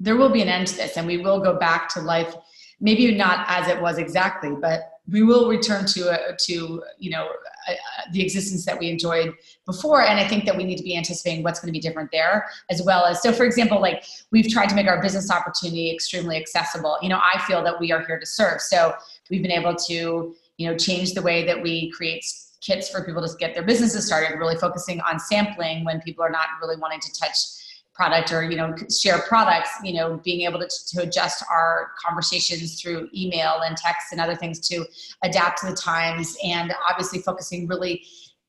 there 0.03 0.17
will 0.17 0.29
be 0.29 0.41
an 0.41 0.49
end 0.49 0.67
to 0.67 0.75
this 0.75 0.97
and 0.97 1.07
we 1.07 1.17
will 1.17 1.39
go 1.39 1.57
back 1.57 1.87
to 1.89 2.01
life 2.01 2.35
maybe 2.79 3.15
not 3.15 3.45
as 3.47 3.67
it 3.67 3.81
was 3.81 3.97
exactly 3.97 4.51
but 4.61 4.93
we 5.09 5.21
will 5.21 5.49
return 5.49 5.85
to 5.85 6.09
a, 6.09 6.35
to 6.37 6.81
you 6.97 7.09
know 7.09 7.27
a, 7.67 7.71
a, 7.71 7.77
the 8.11 8.21
existence 8.21 8.65
that 8.65 8.79
we 8.79 8.89
enjoyed 8.89 9.33
before. 9.65 10.01
And 10.01 10.19
i 10.19 10.27
think 10.27 10.45
that 10.45 10.55
we 10.55 10.63
need 10.63 10.77
to 10.77 10.83
be 10.83 10.95
anticipating 10.95 11.43
what's 11.43 11.59
going 11.59 11.67
to 11.67 11.77
be 11.77 11.79
different 11.79 12.09
there 12.11 12.47
as 12.69 12.81
well 12.83 13.05
as 13.05 13.21
so 13.21 13.31
for 13.31 13.45
example 13.45 13.81
like 13.81 14.03
we've 14.31 14.49
tried 14.49 14.69
to 14.69 14.75
make 14.75 14.87
our 14.87 15.01
business 15.01 15.29
opportunity 15.31 15.91
extremely 15.93 16.37
accessible. 16.37 16.97
You 17.01 17.09
know 17.09 17.19
i 17.21 17.41
feel 17.47 17.63
that 17.63 17.79
we 17.79 17.91
are 17.91 18.05
here 18.05 18.19
to 18.19 18.25
serve. 18.25 18.61
So 18.61 18.93
we've 19.29 19.41
been 19.41 19.51
able 19.51 19.75
to 19.75 20.35
you 20.57 20.69
know 20.69 20.77
change 20.77 21.13
the 21.13 21.21
way 21.21 21.45
that 21.45 21.61
we 21.61 21.91
create 21.91 22.23
kits 22.61 22.89
for 22.89 23.03
people 23.03 23.27
to 23.27 23.35
get 23.37 23.53
their 23.53 23.63
businesses 23.63 24.05
started 24.05 24.37
really 24.37 24.55
focusing 24.55 25.01
on 25.01 25.19
sampling 25.19 25.83
when 25.83 25.99
people 25.99 26.23
are 26.23 26.29
not 26.29 26.47
really 26.61 26.77
wanting 26.77 27.01
to 27.01 27.11
touch 27.19 27.35
product 27.93 28.31
or 28.31 28.43
you 28.43 28.57
know 28.57 28.75
share 28.89 29.19
products 29.19 29.69
you 29.83 29.93
know 29.93 30.19
being 30.23 30.41
able 30.41 30.59
to, 30.59 30.67
to 30.87 31.01
adjust 31.03 31.43
our 31.49 31.91
conversations 32.03 32.81
through 32.81 33.07
email 33.15 33.61
and 33.65 33.77
text 33.77 34.07
and 34.11 34.19
other 34.19 34.35
things 34.35 34.59
to 34.67 34.85
adapt 35.23 35.59
to 35.59 35.67
the 35.67 35.75
times 35.75 36.35
and 36.43 36.73
obviously 36.89 37.19
focusing 37.19 37.67
really 37.67 38.03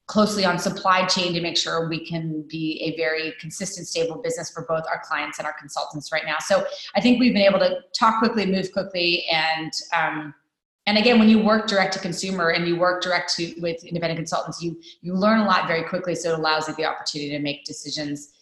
closely 0.07 0.45
on 0.45 0.59
supply 0.59 1.07
chain 1.07 1.33
to 1.33 1.41
make 1.41 1.57
sure 1.57 1.89
we 1.89 2.07
can 2.07 2.45
be 2.49 2.81
a 2.83 2.97
very 2.97 3.33
consistent 3.41 3.87
stable 3.87 4.21
business 4.23 4.51
for 4.51 4.67
both 4.69 4.85
our 4.91 5.01
clients 5.03 5.39
and 5.39 5.47
our 5.47 5.55
consultants 5.59 6.13
right 6.13 6.25
now. 6.27 6.37
So 6.41 6.67
i 6.95 7.01
think 7.01 7.21
we've 7.21 7.33
been 7.33 7.43
able 7.43 7.59
to 7.61 7.79
talk 7.99 8.19
quickly 8.19 8.47
move 8.47 8.73
quickly 8.73 9.25
and 9.31 9.73
um, 9.95 10.35
and 10.87 10.99
again 10.99 11.19
when 11.19 11.29
you 11.29 11.39
work 11.39 11.67
direct 11.67 11.93
to 11.95 11.99
consumer 11.99 12.51
and 12.51 12.67
you 12.67 12.77
work 12.77 13.03
direct 13.03 13.35
to 13.37 13.55
with 13.61 13.83
independent 13.85 14.19
consultants 14.19 14.63
you 14.63 14.81
you 15.03 15.15
learn 15.15 15.41
a 15.41 15.45
lot 15.45 15.67
very 15.67 15.83
quickly 15.83 16.15
so 16.15 16.33
it 16.33 16.39
allows 16.39 16.69
you 16.69 16.75
the 16.75 16.85
opportunity 16.85 17.31
to 17.31 17.39
make 17.39 17.65
decisions 17.65 18.34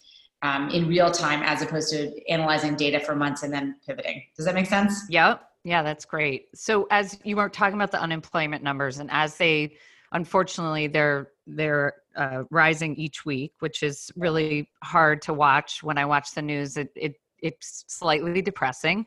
um, 0.43 0.69
in 0.71 0.89
real 0.89 1.11
time 1.11 1.43
as 1.43 1.63
opposed 1.63 1.91
to 1.91 2.13
analyzing 2.29 2.75
data 2.75 3.01
for 3.01 3.15
months 3.15 3.43
and 3.43 3.53
then 3.53 3.77
pivoting. 3.87 4.23
Does 4.37 4.45
that 4.47 4.55
make 4.55 4.67
sense? 4.67 5.05
Yep. 5.09 5.43
Yeah 5.65 5.83
that's 5.83 6.05
great. 6.05 6.47
So 6.55 6.87
as 6.91 7.19
you 7.25 7.37
were 7.37 7.49
talking 7.49 7.77
about 7.77 7.93
the 7.93 8.01
unemployment 8.01 8.63
numbers 8.63 8.99
and 8.99 9.09
as 9.13 9.37
they 9.37 9.77
unfortunately 10.13 10.89
they're 10.89 11.29
they're 11.47 11.95
uh, 12.17 12.43
rising 12.51 12.95
each 12.97 13.25
week 13.25 13.55
which 13.61 13.83
is 13.83 14.11
really 14.17 14.69
hard 14.83 15.23
to 15.23 15.33
watch. 15.33 15.83
When 15.83 15.99
i 15.99 16.05
watch 16.05 16.35
the 16.35 16.43
news 16.43 16.77
it, 16.77 16.91
it 16.97 17.15
it's 17.41 17.85
slightly 17.89 18.43
depressing. 18.43 19.07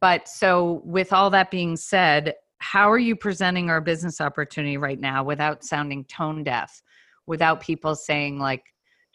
But 0.00 0.28
so 0.28 0.82
with 0.84 1.12
all 1.12 1.30
that 1.30 1.50
being 1.50 1.76
said 1.76 2.34
how 2.58 2.90
are 2.90 2.98
you 2.98 3.14
presenting 3.16 3.68
our 3.68 3.80
business 3.80 4.20
opportunity 4.20 4.76
right 4.78 4.98
now 4.98 5.22
without 5.22 5.62
sounding 5.64 6.04
tone 6.04 6.42
deaf 6.42 6.82
without 7.26 7.60
people 7.60 7.94
saying 7.94 8.38
like 8.38 8.62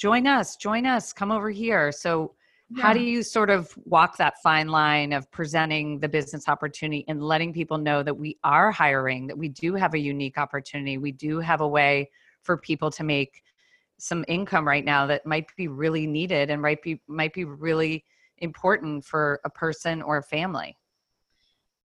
join 0.01 0.25
us 0.25 0.55
join 0.55 0.87
us 0.87 1.13
come 1.13 1.31
over 1.31 1.51
here. 1.51 1.91
So 1.91 2.33
yeah. 2.71 2.81
how 2.81 2.91
do 2.91 3.01
you 3.01 3.21
sort 3.21 3.51
of 3.51 3.71
walk 3.85 4.17
that 4.17 4.33
fine 4.41 4.67
line 4.67 5.13
of 5.13 5.29
presenting 5.29 5.99
the 5.99 6.09
business 6.09 6.47
opportunity 6.47 7.05
and 7.07 7.21
letting 7.21 7.53
people 7.53 7.77
know 7.77 8.01
that 8.01 8.15
we 8.15 8.39
are 8.43 8.71
hiring 8.71 9.27
that 9.27 9.37
we 9.37 9.47
do 9.47 9.75
have 9.75 9.93
a 9.93 9.99
unique 9.99 10.39
opportunity? 10.39 10.97
We 10.97 11.11
do 11.11 11.39
have 11.39 11.61
a 11.61 11.67
way 11.67 12.09
for 12.41 12.57
people 12.57 12.89
to 12.89 13.03
make 13.03 13.43
some 13.99 14.25
income 14.27 14.67
right 14.67 14.83
now 14.83 15.05
that 15.05 15.23
might 15.27 15.45
be 15.55 15.67
really 15.67 16.07
needed 16.07 16.49
and 16.49 16.59
might 16.59 16.81
be 16.81 16.99
might 17.07 17.33
be 17.35 17.45
really 17.45 18.03
important 18.39 19.05
for 19.05 19.39
a 19.45 19.51
person 19.51 20.01
or 20.01 20.17
a 20.17 20.23
family 20.23 20.75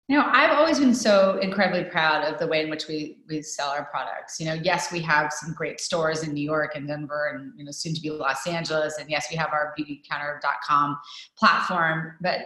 you 0.07 0.15
know, 0.15 0.25
I've 0.27 0.51
always 0.51 0.77
been 0.77 0.93
so 0.93 1.39
incredibly 1.39 1.83
proud 1.85 2.31
of 2.31 2.37
the 2.37 2.45
way 2.45 2.63
in 2.63 2.69
which 2.69 2.87
we 2.87 3.17
we 3.27 3.41
sell 3.41 3.69
our 3.69 3.85
products. 3.85 4.39
You 4.39 4.45
know, 4.45 4.53
yes, 4.53 4.91
we 4.91 4.99
have 5.01 5.33
some 5.33 5.53
great 5.53 5.81
stores 5.81 6.21
in 6.21 6.31
New 6.31 6.43
York 6.43 6.75
and 6.75 6.87
Denver 6.87 7.33
and 7.33 7.53
you 7.57 7.65
know 7.65 7.71
soon 7.71 7.95
to 7.95 8.01
be 8.01 8.11
Los 8.11 8.45
Angeles 8.45 8.97
and 8.99 9.09
yes, 9.09 9.27
we 9.31 9.35
have 9.35 9.49
our 9.51 9.73
beautycounter.com 9.77 10.99
platform, 11.35 12.13
but 12.21 12.41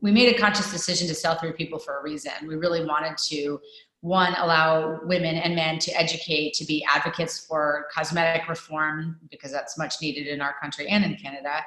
we 0.00 0.10
made 0.10 0.34
a 0.34 0.38
conscious 0.38 0.72
decision 0.72 1.06
to 1.06 1.14
sell 1.14 1.36
through 1.36 1.52
people 1.52 1.78
for 1.78 2.00
a 2.00 2.02
reason. 2.02 2.32
We 2.48 2.56
really 2.56 2.84
wanted 2.84 3.16
to 3.28 3.60
one 4.00 4.34
allow 4.38 4.98
women 5.04 5.36
and 5.36 5.54
men 5.54 5.78
to 5.78 5.92
educate 5.92 6.52
to 6.54 6.64
be 6.64 6.84
advocates 6.92 7.46
for 7.46 7.86
cosmetic 7.94 8.48
reform 8.48 9.18
because 9.30 9.52
that's 9.52 9.78
much 9.78 9.94
needed 10.02 10.26
in 10.26 10.40
our 10.40 10.56
country 10.60 10.88
and 10.88 11.04
in 11.04 11.14
Canada 11.14 11.60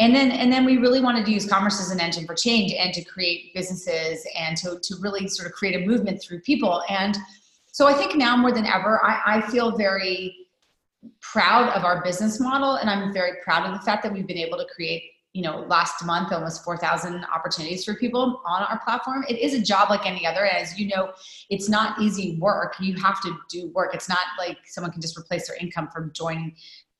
and 0.00 0.14
then 0.14 0.32
and 0.32 0.52
then 0.52 0.64
we 0.64 0.76
really 0.78 1.00
wanted 1.00 1.24
to 1.24 1.32
use 1.32 1.46
commerce 1.46 1.80
as 1.80 1.90
an 1.90 2.00
engine 2.00 2.26
for 2.26 2.34
change 2.34 2.72
and 2.72 2.92
to 2.94 3.04
create 3.04 3.54
businesses 3.54 4.26
and 4.36 4.56
to, 4.56 4.78
to 4.82 4.96
really 5.00 5.28
sort 5.28 5.46
of 5.46 5.52
create 5.52 5.80
a 5.80 5.86
movement 5.86 6.20
through 6.22 6.40
people. 6.40 6.82
And 6.88 7.16
so 7.74 7.86
i 7.88 7.92
think 7.92 8.14
now 8.14 8.36
more 8.36 8.52
than 8.52 8.66
ever 8.66 9.04
i, 9.04 9.20
I 9.26 9.40
feel 9.50 9.76
very 9.76 10.34
proud 11.20 11.68
of 11.76 11.84
our 11.84 12.02
business 12.02 12.40
model. 12.40 12.76
And 12.76 12.88
i'm 12.88 13.12
very 13.12 13.38
proud 13.42 13.66
of 13.66 13.78
the 13.78 13.84
fact 13.84 14.02
that 14.04 14.12
we've 14.12 14.26
been 14.26 14.38
able 14.38 14.58
to 14.58 14.66
create 14.74 15.02
you 15.32 15.42
know 15.42 15.66
last 15.68 16.04
month 16.06 16.32
almost 16.32 16.62
4000 16.64 17.26
opportunities 17.34 17.84
for 17.84 17.94
people 17.96 18.40
on 18.46 18.62
our 18.62 18.78
platform. 18.84 19.24
It 19.28 19.38
is 19.40 19.52
a 19.54 19.60
job 19.60 19.90
like 19.90 20.06
any 20.06 20.24
other. 20.24 20.44
As 20.46 20.78
you 20.78 20.88
know 20.88 21.12
it's 21.50 21.68
not 21.68 22.00
easy 22.00 22.36
work. 22.38 22.76
You 22.80 22.94
have 23.02 23.20
to 23.22 23.36
do 23.50 23.68
work. 23.74 23.94
It's 23.94 24.08
not 24.08 24.20
like 24.38 24.58
someone 24.64 24.92
can 24.92 25.02
just 25.02 25.18
replace 25.18 25.48
their 25.48 25.56
income 25.56 25.88
from 25.92 26.12
joining 26.12 26.54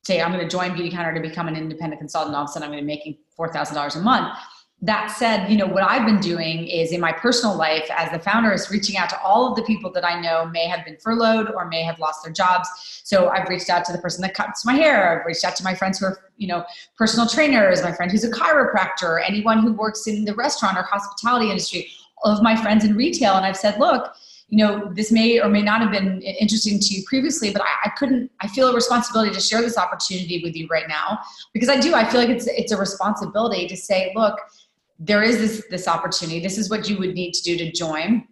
say 0.07 0.21
I'm 0.21 0.33
going 0.33 0.47
to 0.47 0.51
join 0.51 0.71
Beautycounter 0.71 1.15
to 1.15 1.21
become 1.21 1.49
an 1.49 1.57
independent 1.57 2.01
consultant, 2.01 2.37
all 2.37 2.45
of 2.45 2.51
a 2.51 2.53
sudden 2.53 2.67
I'm 2.67 2.73
going 2.73 2.83
to 2.83 2.87
be 2.87 2.93
making 2.93 3.19
four 3.37 3.53
thousand 3.53 3.75
dollars 3.75 3.97
a 3.97 4.01
month. 4.01 4.37
That 4.83 5.11
said, 5.11 5.49
you 5.49 5.57
know 5.57 5.67
what 5.67 5.83
I've 5.83 6.05
been 6.05 6.21
doing 6.21 6.67
is 6.67 6.93
in 6.93 7.01
my 7.01 7.13
personal 7.13 7.57
life 7.57 7.89
as 7.91 8.11
the 8.13 8.19
founder 8.19 8.53
is 8.53 8.71
reaching 8.71 8.99
out 8.99 9.09
to 9.11 9.21
all 9.23 9.49
of 9.49 9.57
the 9.57 9.63
people 9.63 9.91
that 9.93 10.05
I 10.05 10.21
know 10.21 10.45
may 10.47 10.67
have 10.67 10.85
been 10.85 10.99
furloughed 10.99 11.51
or 11.51 11.67
may 11.67 11.83
have 11.83 11.99
lost 11.99 12.23
their 12.23 12.33
jobs. 12.33 12.69
So 13.03 13.29
I've 13.31 13.49
reached 13.49 13.71
out 13.71 13.87
to 13.87 13.93
the 13.93 13.99
person 13.99 14.21
that 14.23 14.35
cuts 14.35 14.67
my 14.67 14.75
hair. 14.75 15.21
I've 15.21 15.27
reached 15.27 15.45
out 15.45 15.57
to 15.57 15.65
my 15.65 15.75
friends 15.75 15.99
who 15.99 16.07
are 16.07 16.19
you 16.37 16.49
know 16.49 16.65
personal 16.99 17.27
trainers, 17.27 17.83
my 17.83 17.93
friend 17.93 18.11
who's 18.11 18.25
a 18.25 18.31
chiropractor, 18.31 19.23
anyone 19.27 19.61
who 19.61 19.73
works 19.73 20.07
in 20.07 20.27
the 20.27 20.35
restaurant 20.35 20.77
or 20.77 20.83
hospitality 20.83 21.49
industry, 21.49 21.89
all 22.23 22.33
of 22.33 22.43
my 22.43 22.55
friends 22.55 22.85
in 22.85 22.95
retail, 22.95 23.35
and 23.35 23.47
I've 23.47 23.57
said, 23.57 23.79
look 23.79 24.15
you 24.49 24.59
know, 24.59 24.93
this 24.95 25.11
may 25.11 25.41
or 25.41 25.49
may 25.49 25.63
not 25.63 25.81
have 25.81 25.91
been 25.91 26.21
interesting 26.23 26.79
to 26.79 26.95
you 26.95 27.03
previously, 27.07 27.53
but 27.53 27.63
I, 27.63 27.87
I, 27.87 27.91
couldn't, 27.91 28.31
I 28.41 28.49
feel 28.49 28.69
a 28.69 28.75
responsibility 28.75 29.33
to 29.33 29.41
share 29.41 29.63
this 29.63 29.79
opportunity 29.79 30.43
with 30.45 30.55
you 30.55 30.69
right 30.71 30.89
now 30.89 31.19
because 31.53 31.69
I 31.69 31.81
do, 31.81 31.95
I 31.95 32.05
feel 32.05 32.21
like 32.21 32.29
it's, 32.29 32.47
it's 32.47 32.73
a 32.73 32.77
responsibility 32.77 33.67
to 33.67 33.77
say, 33.77 34.13
look, 34.15 34.39
there 34.99 35.23
is 35.23 35.39
this, 35.39 35.67
this 35.71 35.89
opportunity. 35.89 36.41
This 36.41 36.59
is 36.59 36.71
what 36.71 36.89
you 36.89 36.99
would 36.99 37.15
need 37.15 37.33
to 37.33 37.43
do 37.43 37.57
to 37.57 37.73
join. 37.73 38.29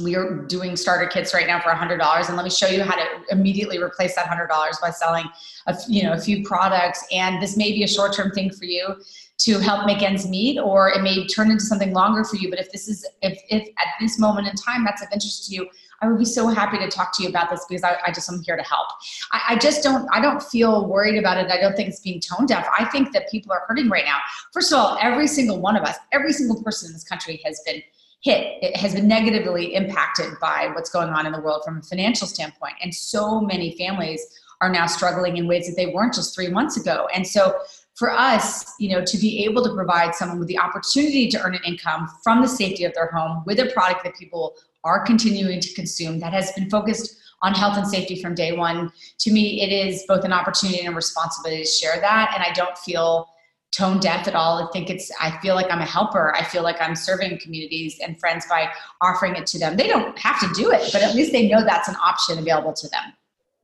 We 0.00 0.16
are 0.16 0.44
doing 0.46 0.76
starter 0.76 1.06
kits 1.06 1.34
right 1.34 1.46
now 1.46 1.60
for 1.60 1.70
$100 1.70 2.28
and 2.28 2.36
let 2.36 2.44
me 2.44 2.50
show 2.50 2.68
you 2.68 2.82
how 2.82 2.96
to 2.96 3.04
immediately 3.30 3.82
replace 3.82 4.14
that 4.16 4.26
$100 4.26 4.48
by 4.80 4.90
selling 4.90 5.26
a, 5.66 5.76
you 5.88 6.02
know, 6.02 6.12
a 6.12 6.18
few 6.18 6.44
products. 6.44 7.04
And 7.12 7.42
this 7.42 7.56
may 7.56 7.72
be 7.72 7.84
a 7.84 7.88
short-term 7.88 8.30
thing 8.30 8.50
for 8.50 8.64
you 8.64 8.96
to 9.38 9.58
help 9.58 9.86
make 9.86 10.02
ends 10.02 10.28
meet 10.28 10.58
or 10.58 10.90
it 10.90 11.02
may 11.02 11.26
turn 11.26 11.50
into 11.50 11.64
something 11.64 11.92
longer 11.92 12.24
for 12.24 12.36
you. 12.36 12.48
But 12.48 12.60
if 12.60 12.70
this 12.70 12.88
is 12.88 13.06
if, 13.22 13.40
if 13.50 13.68
at 13.78 13.86
this 14.00 14.18
moment 14.18 14.46
in 14.46 14.54
time 14.54 14.84
that's 14.84 15.02
of 15.02 15.08
interest 15.12 15.46
to 15.48 15.54
you 15.54 15.68
i 16.00 16.08
would 16.08 16.18
be 16.18 16.24
so 16.24 16.48
happy 16.48 16.78
to 16.78 16.88
talk 16.88 17.16
to 17.16 17.22
you 17.22 17.28
about 17.28 17.50
this 17.50 17.64
because 17.68 17.82
i, 17.82 17.96
I 18.06 18.12
just 18.12 18.30
am 18.30 18.42
here 18.42 18.56
to 18.56 18.62
help. 18.62 18.88
I, 19.32 19.40
I 19.50 19.56
just 19.56 19.82
don't 19.82 20.08
i 20.12 20.20
don't 20.20 20.42
feel 20.42 20.86
worried 20.86 21.18
about 21.18 21.38
it. 21.38 21.50
I 21.50 21.60
don't 21.60 21.74
think 21.76 21.88
it's 21.88 22.00
being 22.00 22.20
tone 22.20 22.46
deaf. 22.46 22.68
I 22.78 22.84
think 22.86 23.12
that 23.12 23.30
people 23.30 23.52
are 23.52 23.62
hurting 23.66 23.88
right 23.88 24.04
now. 24.04 24.18
First 24.52 24.72
of 24.72 24.78
all 24.78 24.98
every 25.00 25.26
single 25.26 25.60
one 25.60 25.76
of 25.76 25.82
us 25.82 25.96
every 26.12 26.32
single 26.32 26.62
person 26.62 26.88
in 26.88 26.92
this 26.92 27.04
country 27.04 27.40
has 27.44 27.60
been 27.66 27.82
hit 28.22 28.58
it 28.62 28.76
has 28.76 28.94
been 28.94 29.08
negatively 29.08 29.74
impacted 29.74 30.32
by 30.40 30.70
what's 30.74 30.90
going 30.90 31.08
on 31.10 31.26
in 31.26 31.32
the 31.32 31.40
world 31.40 31.62
from 31.64 31.78
a 31.78 31.82
financial 31.82 32.26
standpoint 32.26 32.74
and 32.82 32.94
so 32.94 33.40
many 33.40 33.76
families 33.76 34.24
are 34.60 34.70
now 34.70 34.86
struggling 34.86 35.36
in 35.36 35.46
ways 35.48 35.66
that 35.66 35.74
they 35.76 35.86
weren't 35.86 36.14
just 36.14 36.34
three 36.34 36.48
months 36.48 36.76
ago 36.76 37.08
and 37.14 37.26
so 37.26 37.54
for 37.94 38.10
us, 38.10 38.74
you 38.80 38.88
know, 38.88 39.04
to 39.04 39.18
be 39.18 39.44
able 39.44 39.62
to 39.62 39.74
provide 39.74 40.14
someone 40.14 40.38
with 40.38 40.48
the 40.48 40.58
opportunity 40.58 41.28
to 41.28 41.40
earn 41.42 41.54
an 41.54 41.60
income 41.64 42.08
from 42.24 42.40
the 42.40 42.48
safety 42.48 42.84
of 42.84 42.94
their 42.94 43.08
home 43.08 43.42
with 43.46 43.60
a 43.60 43.66
product 43.66 44.02
that 44.04 44.16
people 44.16 44.56
are 44.84 45.04
continuing 45.04 45.60
to 45.60 45.72
consume 45.74 46.18
that 46.18 46.32
has 46.32 46.50
been 46.52 46.68
focused 46.70 47.16
on 47.42 47.54
health 47.54 47.76
and 47.76 47.86
safety 47.86 48.20
from 48.22 48.34
day 48.34 48.52
one, 48.52 48.92
to 49.18 49.32
me, 49.32 49.62
it 49.62 49.72
is 49.72 50.04
both 50.06 50.24
an 50.24 50.32
opportunity 50.32 50.80
and 50.80 50.92
a 50.92 50.96
responsibility 50.96 51.62
to 51.62 51.68
share 51.68 52.00
that. 52.00 52.32
And 52.34 52.42
I 52.42 52.52
don't 52.52 52.78
feel 52.78 53.28
tone 53.72 53.98
deaf 53.98 54.28
at 54.28 54.34
all. 54.34 54.62
I 54.62 54.70
think 54.72 54.90
it's, 54.90 55.10
I 55.20 55.36
feel 55.40 55.54
like 55.54 55.70
I'm 55.70 55.80
a 55.80 55.86
helper. 55.86 56.34
I 56.36 56.44
feel 56.44 56.62
like 56.62 56.80
I'm 56.80 56.94
serving 56.94 57.38
communities 57.38 57.98
and 58.04 58.20
friends 58.20 58.46
by 58.48 58.70
offering 59.00 59.34
it 59.34 59.46
to 59.48 59.58
them. 59.58 59.76
They 59.76 59.88
don't 59.88 60.16
have 60.18 60.38
to 60.40 60.48
do 60.54 60.70
it, 60.70 60.90
but 60.92 61.02
at 61.02 61.14
least 61.14 61.32
they 61.32 61.48
know 61.48 61.64
that's 61.64 61.88
an 61.88 61.96
option 61.96 62.38
available 62.38 62.74
to 62.74 62.88
them. 62.88 63.14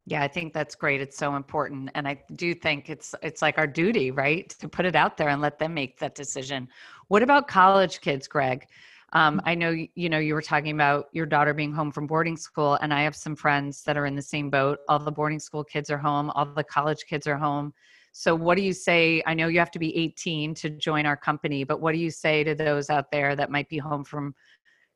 Yeah, 0.07 0.23
I 0.23 0.29
think 0.29 0.55
that's 0.55 0.75
great. 0.75 1.03
It's 1.03 1.19
so 1.19 1.37
important, 1.37 1.91
and 1.95 2.09
I 2.09 2.23
do 2.35 2.55
think 2.55 2.89
it's 2.89 3.15
it's 3.23 3.43
like 3.43 3.59
our 3.59 3.67
duty, 3.67 4.11
right, 4.11 4.49
to 4.59 4.67
put 4.67 4.87
it 4.87 4.97
out 4.97 5.19
there 5.19 5.29
and 5.29 5.43
let 5.43 5.59
them 5.59 5.75
make 5.75 5.99
that 5.99 6.15
decision. 6.15 6.67
What 7.09 7.23
about 7.23 7.47
college 7.47 8.01
kids, 8.01 8.27
Gregg? 8.27 8.67
Um, 9.13 9.37
mm. 9.37 9.43
I 9.45 9.55
know 9.55 9.77
you 9.95 10.09
know 10.09 10.19
you 10.19 10.33
were 10.33 10.41
talking 10.41 10.75
about 10.75 11.09
your 11.13 11.27
daughter 11.27 11.53
being 11.53 11.75
home 11.75 11.93
from 11.93 12.07
boarding 12.07 12.39
school, 12.39 12.79
and 12.81 12.95
I 12.95 13.03
have 13.03 13.15
some 13.15 13.37
friends 13.37 13.83
that 13.83 13.99
are 13.99 14.07
in 14.07 14.15
the 14.15 14.23
same 14.23 14.49
boat. 14.49 14.79
All 14.89 14.99
the 14.99 15.13
boarding 15.13 15.41
school 15.41 15.63
kids 15.63 15.91
are 15.91 15.99
home. 15.99 16.31
All 16.31 16.47
the 16.47 16.65
college 16.65 17.05
kids 17.07 17.27
are 17.27 17.37
home. 17.37 17.75
So, 18.13 18.35
what 18.35 18.57
do 18.57 18.63
you 18.63 18.73
say? 18.73 19.23
I 19.27 19.35
know 19.35 19.49
you 19.49 19.59
have 19.59 19.71
to 19.73 19.79
be 19.79 19.97
18 19.97 20.55
to 20.55 20.71
join 20.71 21.07
our 21.07 21.17
company, 21.17 21.65
but 21.65 21.81
what 21.81 21.93
do 21.93 21.99
you 21.99 22.11
say 22.11 22.45
to 22.45 22.55
those 22.55 22.91
out 22.91 23.11
there 23.11 23.37
that 23.37 23.51
might 23.51 23.69
be 23.69 23.79
home 23.79 24.05
from 24.05 24.35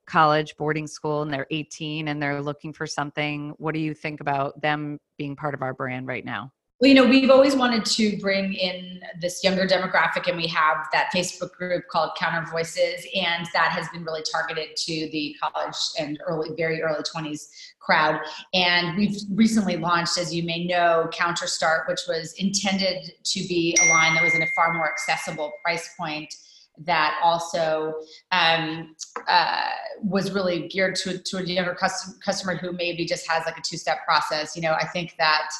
college 0.07 0.57
boarding 0.57 0.87
school 0.87 1.23
and 1.23 1.33
they're 1.33 1.47
18 1.51 2.09
and 2.09 2.21
they're 2.21 2.43
looking 2.43 2.73
for 2.73 2.87
something 2.87 3.55
what 3.59 3.73
do 3.73 3.81
you 3.81 3.95
think 3.95 4.21
about 4.21 4.61
them 4.61 4.99
being 5.17 5.37
part 5.37 5.55
of 5.55 5.63
our 5.63 5.73
brand 5.73 6.07
right 6.07 6.25
now 6.25 6.53
well 6.83 6.89
you 6.89 6.95
know 6.97 7.07
we've 7.07 7.31
always 7.31 7.55
wanted 7.55 7.85
to 7.85 8.19
bring 8.19 8.53
in 8.55 9.01
this 9.21 9.45
younger 9.45 9.67
demographic 9.67 10.27
and 10.27 10.37
we 10.37 10.49
have 10.49 10.89
that 10.93 11.09
facebook 11.15 11.53
group 11.53 11.87
called 11.89 12.11
counter 12.19 12.45
voices 12.51 13.07
and 13.15 13.47
that 13.55 13.71
has 13.71 13.89
been 13.91 14.05
really 14.05 14.23
targeted 14.31 14.77
to 14.77 15.09
the 15.13 15.35
college 15.41 15.77
and 15.99 16.19
early 16.27 16.51
very 16.57 16.83
early 16.83 17.03
20s 17.03 17.49
crowd 17.79 18.19
and 18.53 18.97
we've 18.99 19.17
recently 19.31 19.77
launched 19.77 20.19
as 20.19 20.35
you 20.35 20.43
may 20.43 20.65
know 20.65 21.09
Counterstart 21.13 21.89
which 21.89 22.01
was 22.09 22.35
intended 22.35 23.13
to 23.23 23.47
be 23.47 23.77
a 23.81 23.89
line 23.89 24.15
that 24.15 24.23
was 24.25 24.35
in 24.35 24.43
a 24.43 24.49
far 24.57 24.75
more 24.75 24.91
accessible 24.91 25.53
price 25.65 25.95
point 25.97 26.35
that 26.79 27.19
also 27.23 27.95
um, 28.33 28.97
uh, 29.29 29.71
was 30.03 30.33
really 30.33 30.69
geared 30.69 30.97
to, 30.97 31.19
to 31.19 31.37
a 31.37 31.43
younger 31.43 31.75
custom, 31.75 32.15
customer 32.25 32.57
who 32.57 32.73
maybe 32.73 33.05
just 33.05 33.31
has 33.31 33.45
like 33.45 33.59
a 33.59 33.61
two-step 33.61 33.99
process. 34.07 34.57
You 34.57 34.63
know, 34.63 34.73
I 34.73 34.87
think 34.87 35.15
that, 35.19 35.51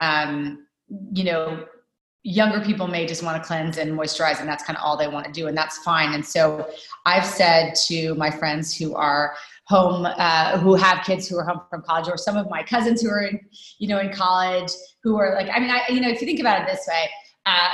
um, 0.00 0.63
you 0.88 1.24
know, 1.24 1.66
younger 2.22 2.60
people 2.60 2.86
may 2.86 3.06
just 3.06 3.22
want 3.22 3.40
to 3.40 3.46
cleanse 3.46 3.76
and 3.76 3.92
moisturize 3.92 4.40
and 4.40 4.48
that's 4.48 4.64
kind 4.64 4.78
of 4.78 4.82
all 4.82 4.96
they 4.96 5.08
want 5.08 5.26
to 5.26 5.32
do 5.32 5.46
and 5.46 5.56
that's 5.56 5.78
fine. 5.78 6.14
And 6.14 6.24
so 6.24 6.66
i've 7.04 7.24
said 7.24 7.74
to 7.86 8.14
my 8.14 8.30
friends 8.30 8.74
who 8.74 8.94
are 8.94 9.34
home 9.66 10.06
uh, 10.06 10.58
who 10.58 10.74
have 10.74 11.04
kids 11.04 11.28
who 11.28 11.38
are 11.38 11.44
home 11.44 11.60
from 11.70 11.82
college 11.82 12.08
or 12.08 12.16
some 12.16 12.36
of 12.36 12.48
my 12.50 12.62
cousins 12.62 13.00
who 13.00 13.10
are 13.10 13.22
in 13.22 13.40
you 13.78 13.88
know 13.88 13.98
in 13.98 14.12
college 14.12 14.70
who 15.02 15.16
are 15.16 15.34
like 15.34 15.48
i 15.54 15.58
mean 15.58 15.70
i 15.70 15.82
you 15.88 16.00
know 16.00 16.08
if 16.08 16.20
you 16.20 16.26
think 16.26 16.40
about 16.40 16.60
it 16.60 16.66
this 16.66 16.86
way 16.88 17.08
uh, 17.46 17.68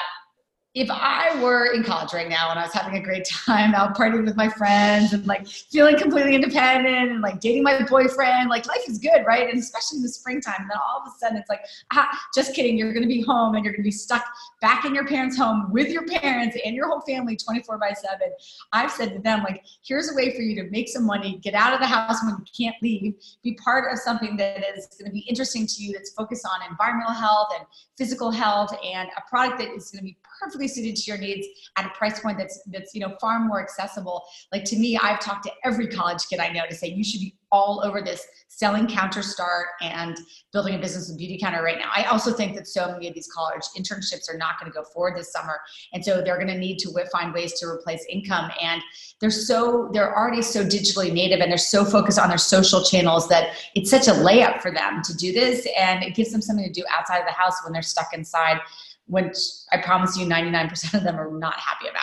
if 0.75 0.89
I 0.89 1.43
were 1.43 1.73
in 1.73 1.83
college 1.83 2.13
right 2.13 2.29
now 2.29 2.51
and 2.51 2.59
I 2.59 2.63
was 2.63 2.73
having 2.73 2.97
a 2.97 3.03
great 3.03 3.25
time 3.25 3.75
out 3.75 3.97
partying 3.97 4.25
with 4.25 4.37
my 4.37 4.49
friends 4.49 5.13
and 5.13 5.27
like 5.27 5.49
feeling 5.49 5.99
completely 5.99 6.37
independent 6.37 7.11
and 7.11 7.21
like 7.23 7.41
dating 7.41 7.65
my 7.65 7.83
boyfriend, 7.83 8.49
like 8.49 8.67
life 8.67 8.89
is 8.89 8.99
good, 8.99 9.25
right? 9.27 9.51
And 9.51 9.59
especially 9.59 9.97
in 9.97 10.03
the 10.03 10.09
springtime. 10.09 10.55
And 10.61 10.71
then 10.71 10.79
all 10.79 11.01
of 11.01 11.09
a 11.09 11.19
sudden 11.19 11.39
it's 11.39 11.49
like, 11.49 11.63
ah, 11.93 12.09
just 12.37 12.55
kidding. 12.55 12.79
You're 12.79 12.93
going 12.93 13.03
to 13.03 13.09
be 13.09 13.21
home 13.21 13.57
and 13.57 13.65
you're 13.65 13.73
going 13.73 13.83
to 13.83 13.89
be 13.89 13.91
stuck 13.91 14.25
back 14.61 14.85
in 14.85 14.95
your 14.95 15.09
parents' 15.09 15.37
home 15.37 15.73
with 15.73 15.89
your 15.89 16.07
parents 16.07 16.57
and 16.65 16.77
your 16.77 16.87
whole 16.87 17.01
family 17.01 17.37
24 17.37 17.77
by 17.79 17.93
7. 17.93 18.29
I've 18.73 18.93
said 18.93 19.13
to 19.15 19.19
them, 19.19 19.43
like, 19.43 19.65
here's 19.83 20.13
a 20.13 20.15
way 20.15 20.37
for 20.37 20.43
you 20.43 20.55
to 20.63 20.71
make 20.71 20.89
some 20.89 21.05
money, 21.05 21.41
get 21.43 21.55
out 21.55 21.75
of 21.75 21.81
the 21.81 21.87
house 21.87 22.23
when 22.23 22.37
you 22.39 22.67
can't 22.67 22.77
leave, 22.81 23.15
be 23.43 23.55
part 23.55 23.93
of 23.93 23.99
something 23.99 24.37
that 24.37 24.59
is 24.77 24.87
going 25.01 25.07
to 25.07 25.13
be 25.13 25.27
interesting 25.29 25.67
to 25.67 25.83
you 25.83 25.93
that's 25.93 26.13
focused 26.13 26.47
on 26.47 26.71
environmental 26.71 27.13
health 27.13 27.49
and 27.59 27.67
physical 27.99 28.31
health 28.31 28.73
and 28.85 29.09
a 29.19 29.29
product 29.29 29.59
that 29.59 29.69
is 29.75 29.91
going 29.91 29.99
to 29.99 30.05
be 30.05 30.17
perfectly 30.61 30.69
suited 30.69 30.97
to 30.97 31.11
your 31.11 31.19
needs 31.19 31.47
at 31.77 31.87
a 31.87 31.91
price 31.91 32.21
point 32.21 32.39
that's 32.39 32.61
that's 32.67 32.95
you 32.95 33.01
know 33.01 33.17
far 33.21 33.41
more 33.41 33.61
accessible. 33.61 34.23
Like 34.53 34.65
to 34.65 34.77
me 34.77 34.99
i've 34.99 35.21
talked 35.21 35.45
to 35.45 35.53
every 35.65 35.89
college 35.89 36.23
kid 36.29 36.41
i 36.41 36.51
know 36.51 36.63
to 36.69 36.75
say 36.75 36.89
you 36.89 37.05
should 37.05 37.21
be 37.21 37.35
all 37.53 37.83
over 37.85 38.01
this 38.01 38.27
selling 38.49 38.87
Counterstart 38.87 39.65
and 39.81 40.17
building 40.53 40.75
a 40.75 40.79
business 40.79 41.09
with 41.09 41.19
Beautycounter 41.19 41.63
right 41.63 41.79
now. 41.79 41.91
I 41.95 42.05
also 42.05 42.33
think 42.33 42.55
that 42.57 42.69
so 42.69 42.93
many 42.93 43.09
of 43.09 43.15
these 43.15 43.29
college 43.33 43.63
internships 43.77 44.33
are 44.33 44.37
not 44.37 44.61
going 44.61 44.71
to 44.71 44.77
go 44.77 44.85
forward 44.85 45.17
this 45.17 45.33
summer 45.33 45.59
and 45.93 46.05
so 46.05 46.21
they're 46.23 46.37
going 46.37 46.49
to 46.49 46.59
need 46.59 46.79
to 46.81 46.91
find 47.11 47.33
ways 47.33 47.59
to 47.61 47.67
replace 47.67 48.05
income 48.09 48.51
and 48.61 48.83
they're 49.21 49.31
so 49.31 49.89
they're 49.93 50.17
already 50.17 50.43
so 50.43 50.65
digitally 50.65 51.13
native 51.13 51.41
and 51.41 51.51
they're 51.51 51.59
so 51.59 51.85
focused 51.85 52.19
on 52.19 52.29
their 52.29 52.39
social 52.39 52.85
channels 52.85 53.29
that 53.29 53.57
it's 53.75 53.91
such 53.91 54.09
a 54.09 54.13
layup 54.13 54.61
for 54.61 54.71
them 54.71 55.01
to 55.03 55.17
do 55.17 55.33
this 55.33 55.67
and 55.79 56.03
it 56.03 56.15
gives 56.15 56.31
them 56.31 56.43
something 56.43 56.67
to 56.67 56.73
do 56.73 56.85
outside 56.97 57.19
of 57.19 57.27
the 57.27 57.33
house 57.33 57.55
when 57.65 57.73
they're 57.73 57.83
stuck 57.83 58.13
inside 58.13 58.61
which 59.07 59.37
I 59.73 59.79
promise 59.79 60.17
you 60.17 60.27
99% 60.27 60.95
of 60.95 61.03
them 61.03 61.19
are 61.19 61.31
not 61.31 61.55
happy 61.55 61.89
about. 61.89 62.03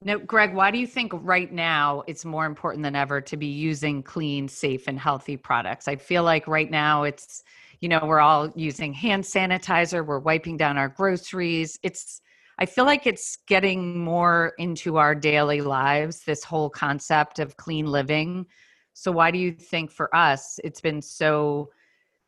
Now, 0.00 0.18
Gregg, 0.18 0.54
why 0.54 0.70
do 0.70 0.78
you 0.78 0.86
think 0.86 1.12
right 1.12 1.52
now 1.52 2.04
it's 2.06 2.24
more 2.24 2.46
important 2.46 2.84
than 2.84 2.94
ever 2.94 3.20
to 3.20 3.36
be 3.36 3.46
using 3.46 4.02
clean, 4.02 4.46
safe, 4.46 4.86
and 4.86 4.98
healthy 4.98 5.36
products? 5.36 5.88
I 5.88 5.96
feel 5.96 6.22
like 6.22 6.46
right 6.46 6.70
now 6.70 7.02
it's, 7.02 7.42
you 7.80 7.88
know, 7.88 8.00
we're 8.04 8.20
all 8.20 8.52
using 8.54 8.92
hand 8.92 9.24
sanitizer, 9.24 10.06
we're 10.06 10.20
wiping 10.20 10.56
down 10.56 10.78
our 10.78 10.88
groceries. 10.88 11.80
It's, 11.82 12.20
I 12.60 12.66
feel 12.66 12.84
like 12.84 13.08
it's 13.08 13.38
getting 13.48 13.98
more 13.98 14.52
into 14.58 14.98
our 14.98 15.16
daily 15.16 15.62
lives, 15.62 16.20
this 16.20 16.44
whole 16.44 16.70
concept 16.70 17.40
of 17.40 17.56
clean 17.56 17.86
living. 17.86 18.46
So, 18.94 19.10
why 19.10 19.32
do 19.32 19.38
you 19.38 19.50
think 19.50 19.90
for 19.90 20.14
us 20.14 20.60
it's 20.62 20.80
been 20.80 21.02
so 21.02 21.70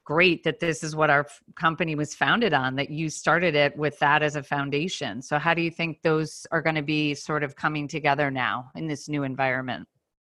great 0.05 0.45
that 0.45 0.61
this 0.61 0.83
is 0.83 0.97
what 0.97 1.11
our 1.11 1.27
company 1.57 1.95
was 1.95 2.15
founded 2.15 2.53
on 2.53 2.75
that 2.77 2.91
you 2.91 3.09
started 3.09 3.55
it 3.55 3.77
with 3.77 3.99
that 3.99 4.23
as 4.23 4.37
a 4.37 4.43
foundation. 4.43 5.23
So 5.23 5.39
how 5.39 5.55
do 5.55 5.63
you 5.63 5.71
think 5.71 6.03
those 6.03 6.47
are 6.51 6.63
going 6.63 6.77
to 6.77 6.83
be 6.83 7.15
sort 7.15 7.43
of 7.45 7.57
coming 7.57 7.87
together 7.87 8.31
now 8.31 8.71
in 8.75 8.87
this 8.87 9.09
new 9.09 9.23
environment? 9.23 9.87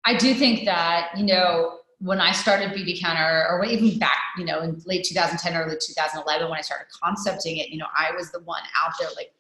I 0.05 0.17
do 0.17 0.35
think 0.35 0.65
that 0.65 1.11
you 1.17 1.25
know 1.25 1.79
when 1.99 2.21
i 2.21 2.31
started 2.31 2.71
Beautycounter 2.73 3.51
or 3.51 3.65
even 3.65 3.99
back 3.99 4.23
you 4.37 4.45
know 4.45 4.61
in 4.61 4.81
late 4.85 5.05
2010 5.05 5.55
early 5.55 5.77
2011 5.81 6.49
when 6.49 6.59
i 6.59 6.61
started 6.61 6.87
concepting 7.03 7.57
it 7.57 7.71
you 7.71 7.79
know 7.79 7.87
i 7.97 8.13
was 8.13 8.31
the 8.31 8.41
one 8.41 8.63
out 8.77 8.93
there 9.01 9.09
like 9.17 9.33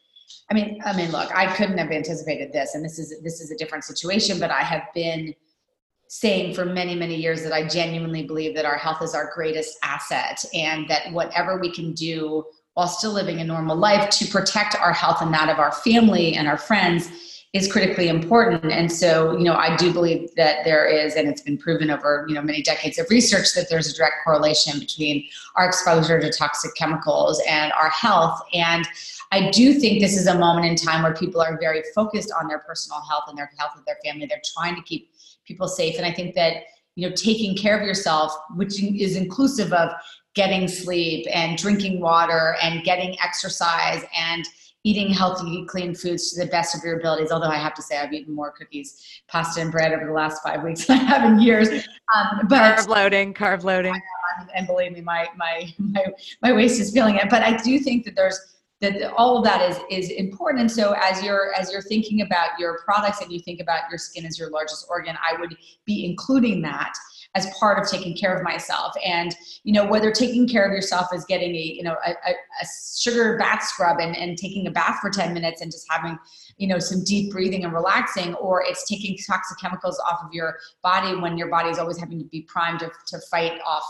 i 0.50 0.54
mean 0.54 0.80
i 0.85 0.97
mean 0.97 1.11
look 1.12 1.30
i 1.37 1.54
couldn't 1.54 1.76
have 1.76 1.90
anticipated 1.90 2.52
this 2.52 2.75
and 2.75 2.85
this 2.85 2.99
is 2.99 3.14
this 3.23 3.40
is 3.40 3.50
a 3.50 3.56
different 3.56 3.85
situation 3.85 4.40
but 4.40 4.50
i 4.50 4.62
have 4.62 4.85
been 4.95 5.35
saying 6.08 6.54
for 6.54 6.64
many, 6.64 6.94
many 6.94 7.16
years 7.16 7.42
that 7.42 7.52
I 7.52 7.66
genuinely 7.66 8.22
believe 8.22 8.54
that 8.54 8.64
our 8.64 8.76
health 8.76 9.02
is 9.02 9.14
our 9.14 9.30
greatest 9.34 9.76
asset 9.82 10.44
and 10.54 10.88
that 10.88 11.12
whatever 11.12 11.58
we 11.58 11.72
can 11.72 11.92
do 11.92 12.44
while 12.75 12.88
still 12.88 13.12
living 13.12 13.40
a 13.40 13.44
normal 13.44 13.76
life 13.76 14.10
to 14.10 14.26
protect 14.26 14.76
our 14.76 14.92
health 14.92 15.22
and 15.22 15.32
that 15.32 15.48
of 15.48 15.58
our 15.58 15.72
family 15.72 16.34
and 16.34 16.46
our 16.46 16.58
friends 16.58 17.10
is 17.56 17.72
critically 17.72 18.08
important. 18.08 18.70
And 18.70 18.92
so 18.92 19.32
you 19.36 19.44
know 19.44 19.54
i 19.54 19.75
do 19.76 19.92
believe 19.92 20.34
that 20.36 20.64
there 20.64 20.85
is 20.87 21.14
and 21.14 21.28
it's 21.28 21.40
been 21.40 21.57
proven 21.57 21.90
over 21.90 22.26
you 22.28 22.35
know 22.35 22.42
many 22.42 22.62
decades 22.62 22.98
of 22.98 23.07
research 23.09 23.54
that 23.54 23.68
there's 23.70 23.88
a 23.90 23.96
direct 23.96 24.16
correlation 24.24 24.78
between 24.78 25.26
our 25.57 25.66
exposure 25.66 26.20
to 26.20 26.31
toxic 26.31 26.74
chemicals 26.74 27.42
and 27.48 27.72
our 27.72 27.88
health. 27.88 28.40
And 28.52 28.87
i 29.33 29.50
do 29.50 29.74
think 29.74 30.00
this 30.00 30.16
is 30.16 30.26
a 30.26 30.38
moment 30.38 30.66
in 30.66 30.76
time 30.76 31.02
where 31.02 31.14
people 31.14 31.40
are 31.40 31.59
very 31.59 31.83
focused 31.94 32.33
on 32.38 32.46
their 32.46 32.59
personal 32.61 33.00
health 33.09 33.24
and 33.28 33.38
their 33.38 33.50
health 33.59 33.72
of 33.76 33.85
their 33.87 33.98
family. 34.04 34.26
They're 34.26 34.42
trying 34.54 34.76
to 34.76 34.83
keep 34.83 35.11
people 35.46 35.68
safe. 35.68 35.96
And 35.96 36.06
I 36.06 36.12
think 36.12 36.35
that, 36.35 36.64
you 36.94 37.09
know, 37.09 37.14
taking 37.14 37.56
care 37.56 37.78
of 37.78 37.87
yourself, 37.87 38.32
which 38.56 38.82
is 38.82 39.16
inclusive 39.16 39.72
of 39.72 39.90
getting 40.35 40.68
sleep 40.68 41.26
and 41.32 41.56
drinking 41.56 42.00
water 42.00 42.56
and 42.62 42.85
getting 42.85 43.16
exercise 43.20 44.04
and 44.16 44.46
eating 44.87 45.11
healthy, 45.11 45.64
clean 45.66 45.96
foods 45.96 46.30
to 46.30 46.44
the 46.44 46.50
best 46.50 46.76
of 46.76 46.82
your 46.85 46.98
abilities. 46.98 47.32
Although 47.32 47.48
I 47.48 47.56
have 47.56 47.74
to 47.74 47.82
say, 47.82 47.98
I've 47.98 48.12
eaten 48.12 48.32
more 48.32 48.52
cookies, 48.52 49.02
pasta, 49.26 49.61
and 49.61 49.72
bread 49.72 49.92
over 49.92 50.06
the 50.06 50.12
last 50.12 50.40
five 50.44 50.62
weeks 50.62 50.85
than 50.87 51.00
I 51.00 51.02
have 51.02 51.24
in 51.24 51.40
years. 51.40 51.68
Um, 52.14 52.42
but 52.48 52.78
carb 52.78 52.87
loading, 52.87 53.35
carb 53.35 53.64
loading, 53.64 54.00
and 54.54 54.66
believe 54.66 54.92
me, 54.92 55.00
my 55.00 55.28
my 55.37 55.74
my 55.78 56.04
my 56.40 56.52
waist 56.52 56.78
is 56.78 56.92
feeling 56.92 57.16
it. 57.16 57.28
But 57.28 57.42
I 57.42 57.56
do 57.56 57.80
think 57.80 58.04
that 58.04 58.14
there's 58.14 58.56
that 58.80 59.12
all 59.12 59.38
of 59.38 59.44
that 59.44 59.70
is 59.70 59.78
is 59.90 60.10
important. 60.10 60.60
And 60.60 60.70
so 60.70 60.94
as 61.00 61.22
you're 61.22 61.54
as 61.54 61.72
you're 61.72 61.82
thinking 61.82 62.20
about 62.22 62.50
your 62.58 62.78
products 62.84 63.20
and 63.22 63.32
you 63.32 63.40
think 63.40 63.60
about 63.60 63.82
your 63.90 63.98
skin 63.98 64.26
as 64.26 64.38
your 64.38 64.50
largest 64.50 64.86
organ 64.88 65.16
i 65.26 65.38
would 65.38 65.56
be 65.86 66.04
including 66.04 66.62
that 66.62 66.92
as 67.36 67.46
part 67.58 67.78
of 67.78 67.88
taking 67.88 68.16
care 68.16 68.34
of 68.34 68.42
myself. 68.42 68.94
And 69.04 69.34
you 69.62 69.72
know 69.72 69.86
whether 69.86 70.10
taking 70.10 70.48
care 70.48 70.64
of 70.64 70.72
yourself 70.72 71.08
is 71.14 71.24
getting 71.26 71.54
a 71.54 71.60
you 71.60 71.82
know 71.82 71.96
a, 72.04 72.10
a, 72.10 72.66
sugar 72.98 73.36
bath 73.38 73.62
scrub 73.62 74.00
and, 74.00 74.16
and 74.16 74.38
taking 74.38 74.66
a 74.66 74.70
bath 74.70 74.98
for 75.00 75.10
10 75.10 75.34
minutes 75.34 75.60
and 75.60 75.70
just 75.70 75.86
having 75.90 76.18
you 76.56 76.66
know 76.66 76.78
some 76.78 77.04
deep 77.04 77.30
breathing 77.30 77.64
and 77.64 77.72
relaxing 77.72 78.34
or 78.34 78.64
it's 78.64 78.88
taking 78.88 79.16
toxic 79.26 79.58
chemicals 79.58 80.00
off 80.10 80.20
of 80.24 80.32
your 80.32 80.56
body 80.82 81.14
when 81.16 81.36
your 81.36 81.48
body 81.48 81.68
is 81.68 81.78
always 81.78 81.98
having 81.98 82.18
to 82.18 82.24
be 82.24 82.42
primed 82.42 82.80
to, 82.80 82.90
to 83.06 83.18
fight 83.30 83.60
off 83.64 83.84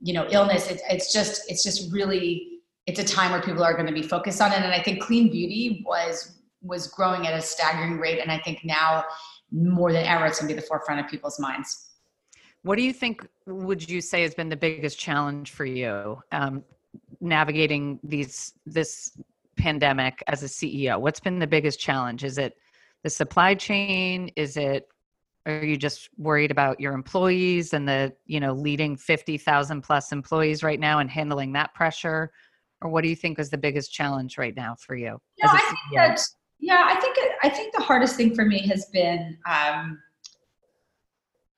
you 0.00 0.12
know 0.12 0.26
illness. 0.30 0.70
It's, 0.70 0.82
it's 0.88 1.12
just 1.12 1.42
it's 1.50 1.62
just 1.62 1.92
really 1.92 2.59
it's 2.90 2.98
a 3.00 3.14
time 3.14 3.30
where 3.30 3.40
people 3.40 3.62
are 3.62 3.74
going 3.74 3.86
to 3.86 3.92
be 3.92 4.02
focused 4.02 4.40
on 4.40 4.52
it. 4.52 4.56
And 4.56 4.72
I 4.72 4.82
think 4.82 5.00
clean 5.00 5.30
beauty 5.30 5.84
was 5.86 6.38
was 6.62 6.88
growing 6.88 7.26
at 7.26 7.32
a 7.32 7.40
staggering 7.40 7.98
rate. 7.98 8.18
And 8.18 8.30
I 8.30 8.38
think 8.38 8.64
now 8.64 9.04
more 9.50 9.92
than 9.92 10.04
ever, 10.04 10.26
it's 10.26 10.38
going 10.38 10.48
to 10.48 10.54
be 10.54 10.60
the 10.60 10.66
forefront 10.66 11.00
of 11.00 11.10
people's 11.10 11.38
minds. 11.38 11.92
What 12.62 12.76
do 12.76 12.82
you 12.82 12.92
think? 12.92 13.26
Would 13.46 13.88
you 13.88 14.00
say 14.00 14.22
has 14.22 14.34
been 14.34 14.48
the 14.48 14.56
biggest 14.56 14.98
challenge 14.98 15.52
for 15.52 15.64
you 15.64 16.20
um, 16.32 16.64
navigating 17.20 18.00
these 18.02 18.54
this 18.66 19.12
pandemic 19.56 20.22
as 20.26 20.42
a 20.42 20.46
CEO? 20.46 21.00
What's 21.00 21.20
been 21.20 21.38
the 21.38 21.46
biggest 21.46 21.80
challenge? 21.80 22.24
Is 22.24 22.36
it 22.38 22.56
the 23.02 23.10
supply 23.10 23.54
chain? 23.54 24.30
Is 24.36 24.56
it 24.56 24.88
are 25.46 25.64
you 25.64 25.78
just 25.78 26.10
worried 26.18 26.50
about 26.50 26.80
your 26.80 26.92
employees 26.92 27.72
and 27.72 27.88
the 27.88 28.12
you 28.26 28.40
know 28.40 28.52
leading 28.52 28.96
50,000 28.96 29.80
plus 29.80 30.12
employees 30.12 30.62
right 30.62 30.78
now 30.78 30.98
and 30.98 31.10
handling 31.10 31.52
that 31.52 31.72
pressure 31.72 32.30
or 32.82 32.90
what 32.90 33.02
do 33.02 33.08
you 33.08 33.16
think 33.16 33.38
is 33.38 33.50
the 33.50 33.58
biggest 33.58 33.92
challenge 33.92 34.38
right 34.38 34.54
now 34.54 34.74
for 34.78 34.94
you? 34.94 35.20
No, 35.42 35.48
I 35.50 35.58
think 35.58 35.78
that, 35.96 36.20
yeah, 36.58 36.84
I 36.86 37.00
think 37.00 37.16
I 37.42 37.48
think 37.48 37.74
the 37.74 37.82
hardest 37.82 38.16
thing 38.16 38.34
for 38.34 38.44
me 38.44 38.66
has 38.68 38.86
been. 38.86 39.36
Um, 39.48 39.98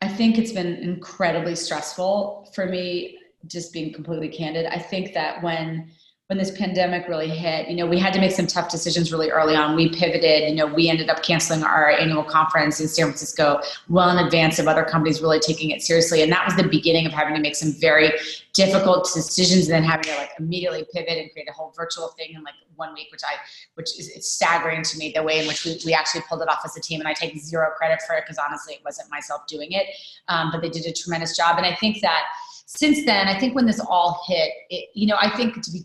I 0.01 0.09
think 0.09 0.37
it's 0.37 0.53
been 0.53 0.67
incredibly 0.67 1.55
stressful 1.55 2.51
for 2.55 2.67
me. 2.67 3.19
Just 3.47 3.73
being 3.73 3.93
completely 3.93 4.29
candid, 4.29 4.67
I 4.67 4.79
think 4.79 5.15
that 5.15 5.43
when 5.43 5.91
when 6.33 6.39
this 6.39 6.51
pandemic 6.57 7.07
really 7.09 7.29
hit, 7.29 7.69
you 7.69 7.77
know, 7.77 7.85
we 7.85 7.99
had 7.99 8.11
to 8.15 8.19
make 8.19 8.33
some 8.33 8.47
tough 8.47 8.71
decisions 8.71 9.13
really 9.13 9.31
early 9.31 9.55
on. 9.55 9.77
We 9.77 9.91
pivoted, 9.91 10.49
you 10.49 10.55
know, 10.55 10.65
we 10.65 10.89
ended 10.89 11.11
up 11.11 11.23
canceling 11.23 11.63
our 11.63 11.91
annual 11.91 12.25
conference 12.25 12.81
in 12.81 12.89
San 12.89 13.05
Francisco 13.05 13.61
well 13.91 14.09
in 14.09 14.25
advance 14.25 14.59
of 14.59 14.67
other 14.67 14.83
companies 14.83 15.21
really 15.21 15.41
taking 15.41 15.73
it 15.73 15.83
seriously. 15.83 16.23
And 16.23 16.33
that 16.33 16.47
was 16.47 16.57
the 16.57 16.67
beginning 16.67 17.05
of 17.05 17.13
having 17.13 17.35
to 17.35 17.41
make 17.43 17.55
some 17.55 17.75
very 17.79 18.13
difficult 18.55 19.11
decisions 19.13 19.67
and 19.67 19.75
then 19.75 19.85
having 19.85 20.05
to 20.05 20.17
like 20.17 20.31
immediately 20.39 20.87
pivot 20.95 21.19
and 21.19 21.31
create 21.33 21.51
a 21.51 21.53
whole 21.53 21.71
virtual 21.77 22.09
thing 22.17 22.33
in 22.33 22.43
like 22.43 22.55
one 22.77 22.95
week, 22.95 23.09
which 23.13 23.21
I, 23.29 23.35
which 23.75 23.99
is 23.99 24.09
it's 24.09 24.33
staggering 24.33 24.83
to 24.85 24.97
me 24.97 25.13
the 25.15 25.23
way 25.23 25.39
in 25.39 25.47
which 25.47 25.67
we, 25.67 25.79
we 25.85 25.93
actually 25.93 26.23
pulled 26.31 26.41
it 26.41 26.49
off 26.49 26.61
as 26.65 26.75
a 26.79 26.81
team. 26.81 26.99
And 27.01 27.09
I 27.11 27.13
take 27.13 27.37
zero 27.37 27.69
credit 27.77 28.01
for 28.07 28.17
it 28.17 28.25
because 28.25 28.39
honestly, 28.39 28.73
it 28.73 28.81
wasn't 28.87 29.11
myself 29.11 29.47
doing 29.49 29.73
it. 29.73 29.85
Um, 30.29 30.51
but 30.51 30.63
they 30.63 30.71
did 30.71 30.87
a 30.87 30.95
tremendous 30.95 31.37
job. 31.37 31.59
And 31.59 31.67
I 31.67 31.75
think 31.75 32.01
that 32.01 32.23
since 32.65 33.05
then, 33.05 33.29
I 33.29 33.39
think 33.39 33.55
when 33.55 33.67
this 33.67 33.81
all 33.81 34.25
hit, 34.27 34.51
it, 34.71 34.89
you 34.95 35.07
know, 35.07 35.19
I 35.21 35.29
think 35.37 35.61
to 35.63 35.71
be 35.71 35.83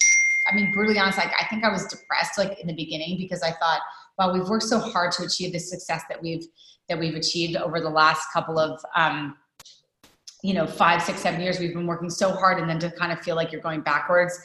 I 0.49 0.55
mean, 0.55 0.71
brutally 0.71 0.99
honest, 0.99 1.17
like 1.17 1.31
I 1.39 1.45
think 1.45 1.63
I 1.63 1.69
was 1.69 1.85
depressed 1.85 2.37
like 2.37 2.59
in 2.59 2.67
the 2.67 2.73
beginning 2.73 3.17
because 3.17 3.41
I 3.41 3.51
thought, 3.51 3.81
wow, 4.17 4.33
we've 4.33 4.47
worked 4.47 4.63
so 4.63 4.79
hard 4.79 5.11
to 5.13 5.23
achieve 5.23 5.53
the 5.53 5.59
success 5.59 6.03
that 6.09 6.21
we've 6.21 6.45
that 6.89 6.97
we've 6.97 7.15
achieved 7.15 7.57
over 7.57 7.81
the 7.81 7.89
last 7.89 8.27
couple 8.31 8.57
of 8.57 8.79
um, 8.95 9.35
you 10.43 10.53
know 10.53 10.65
five 10.65 11.01
six 11.01 11.21
seven 11.21 11.41
years. 11.41 11.59
We've 11.59 11.73
been 11.73 11.87
working 11.87 12.09
so 12.09 12.31
hard 12.31 12.59
and 12.59 12.69
then 12.69 12.79
to 12.79 12.91
kind 12.91 13.11
of 13.11 13.19
feel 13.19 13.35
like 13.35 13.51
you're 13.51 13.61
going 13.61 13.81
backwards 13.81 14.39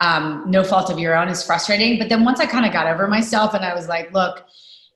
um, 0.00 0.44
no 0.46 0.62
fault 0.62 0.90
of 0.90 0.98
your 0.98 1.16
own 1.16 1.28
is 1.28 1.42
frustrating. 1.42 1.98
But 1.98 2.08
then 2.08 2.24
once 2.24 2.40
i 2.40 2.46
kind 2.46 2.64
of 2.64 2.72
got 2.72 2.86
over 2.86 3.08
myself 3.08 3.54
and 3.54 3.64
i 3.64 3.74
was 3.74 3.88
like 3.88 4.12
look 4.12 4.44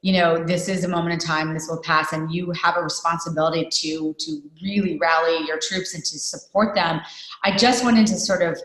you 0.00 0.12
know 0.12 0.42
this 0.44 0.68
is 0.68 0.84
a 0.84 0.88
moment 0.88 1.14
in 1.14 1.18
time 1.18 1.54
this 1.54 1.68
will 1.68 1.80
pass 1.82 2.12
and 2.12 2.32
you 2.32 2.50
have 2.52 2.76
a 2.76 2.82
responsibility 2.82 3.68
to 3.70 4.14
to 4.18 4.42
really 4.62 4.98
rally 4.98 5.44
your 5.46 5.58
troops 5.58 5.94
and 5.94 6.04
to 6.04 6.18
support 6.18 6.74
them 6.74 7.00
i 7.44 7.56
just 7.56 7.84
went 7.84 7.96
into 7.98 8.14
sort 8.14 8.42
of 8.42 8.60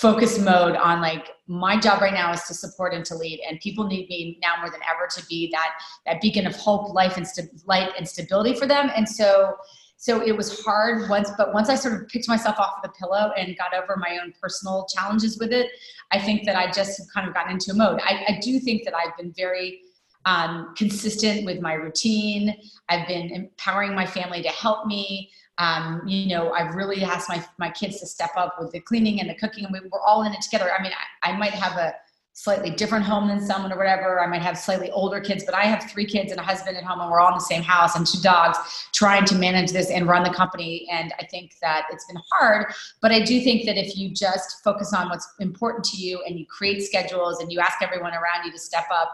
focus 0.00 0.38
mode 0.38 0.76
on 0.76 1.00
like 1.00 1.30
my 1.46 1.78
job 1.78 2.02
right 2.02 2.12
now 2.12 2.30
is 2.32 2.42
to 2.42 2.52
support 2.52 2.92
and 2.92 3.04
to 3.04 3.14
lead 3.14 3.40
and 3.48 3.58
people 3.60 3.86
need 3.86 4.08
me 4.08 4.38
now 4.42 4.54
more 4.60 4.70
than 4.70 4.80
ever 4.90 5.08
to 5.10 5.24
be 5.26 5.50
that 5.50 5.70
that 6.04 6.20
beacon 6.20 6.46
of 6.46 6.54
hope 6.56 6.92
life 6.92 7.16
and 7.16 7.26
st- 7.26 7.48
light 7.66 7.90
and 7.96 8.06
stability 8.06 8.54
for 8.54 8.66
them. 8.66 8.90
And 8.94 9.08
so 9.08 9.56
so 9.96 10.20
it 10.20 10.36
was 10.36 10.62
hard 10.62 11.08
once 11.08 11.30
but 11.38 11.54
once 11.54 11.70
i 11.70 11.74
sort 11.74 11.94
of 11.94 12.06
picked 12.08 12.28
myself 12.28 12.58
off 12.58 12.74
of 12.76 12.82
the 12.82 12.94
pillow 12.98 13.32
and 13.38 13.56
got 13.56 13.72
over 13.72 13.96
my 13.96 14.18
own 14.22 14.30
personal 14.42 14.86
challenges 14.94 15.38
with 15.38 15.52
it 15.52 15.70
i 16.10 16.18
think 16.18 16.44
that 16.44 16.54
i 16.54 16.70
just 16.70 17.00
kind 17.14 17.26
of 17.26 17.32
gotten 17.32 17.52
into 17.52 17.70
a 17.70 17.74
mode. 17.74 17.98
I, 18.04 18.24
I 18.28 18.38
do 18.42 18.60
think 18.60 18.84
that 18.84 18.94
i've 18.94 19.16
been 19.16 19.32
very 19.32 19.80
um, 20.26 20.74
consistent 20.76 21.46
with 21.46 21.60
my 21.60 21.74
routine. 21.74 22.54
I've 22.88 23.06
been 23.06 23.30
empowering 23.30 23.94
my 23.94 24.06
family 24.06 24.42
to 24.42 24.48
help 24.48 24.86
me 24.86 25.30
um, 25.58 26.02
you 26.06 26.28
know, 26.28 26.52
I've 26.52 26.74
really 26.74 27.02
asked 27.02 27.28
my, 27.28 27.44
my 27.58 27.70
kids 27.70 28.00
to 28.00 28.06
step 28.06 28.30
up 28.36 28.56
with 28.60 28.72
the 28.72 28.80
cleaning 28.80 29.20
and 29.20 29.30
the 29.30 29.34
cooking, 29.34 29.64
and 29.64 29.72
we, 29.72 29.80
we're 29.90 30.00
all 30.00 30.22
in 30.24 30.32
it 30.32 30.42
together. 30.42 30.70
I 30.76 30.82
mean, 30.82 30.92
I, 31.22 31.30
I 31.30 31.36
might 31.36 31.52
have 31.52 31.76
a 31.78 31.94
slightly 32.38 32.68
different 32.68 33.02
home 33.02 33.28
than 33.28 33.40
someone 33.40 33.72
or 33.72 33.78
whatever. 33.78 34.20
I 34.20 34.26
might 34.26 34.42
have 34.42 34.58
slightly 34.58 34.90
older 34.90 35.20
kids, 35.20 35.42
but 35.46 35.54
I 35.54 35.62
have 35.62 35.90
three 35.90 36.04
kids 36.04 36.30
and 36.30 36.38
a 36.38 36.42
husband 36.42 36.76
at 36.76 36.84
home, 36.84 37.00
and 37.00 37.10
we're 37.10 37.18
all 37.18 37.32
in 37.32 37.38
the 37.38 37.40
same 37.40 37.62
house 37.62 37.96
and 37.96 38.06
two 38.06 38.20
dogs 38.20 38.58
trying 38.92 39.24
to 39.24 39.34
manage 39.34 39.72
this 39.72 39.90
and 39.90 40.06
run 40.06 40.22
the 40.22 40.34
company. 40.34 40.86
And 40.92 41.14
I 41.18 41.24
think 41.24 41.54
that 41.62 41.86
it's 41.90 42.04
been 42.04 42.20
hard, 42.32 42.66
but 43.00 43.10
I 43.10 43.20
do 43.20 43.40
think 43.40 43.64
that 43.64 43.78
if 43.78 43.96
you 43.96 44.10
just 44.10 44.62
focus 44.62 44.92
on 44.92 45.08
what's 45.08 45.26
important 45.40 45.84
to 45.86 45.96
you 45.96 46.22
and 46.26 46.38
you 46.38 46.44
create 46.44 46.82
schedules 46.82 47.40
and 47.40 47.50
you 47.50 47.58
ask 47.58 47.80
everyone 47.80 48.12
around 48.12 48.44
you 48.44 48.52
to 48.52 48.58
step 48.58 48.84
up, 48.92 49.10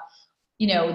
you 0.62 0.68
know, 0.68 0.90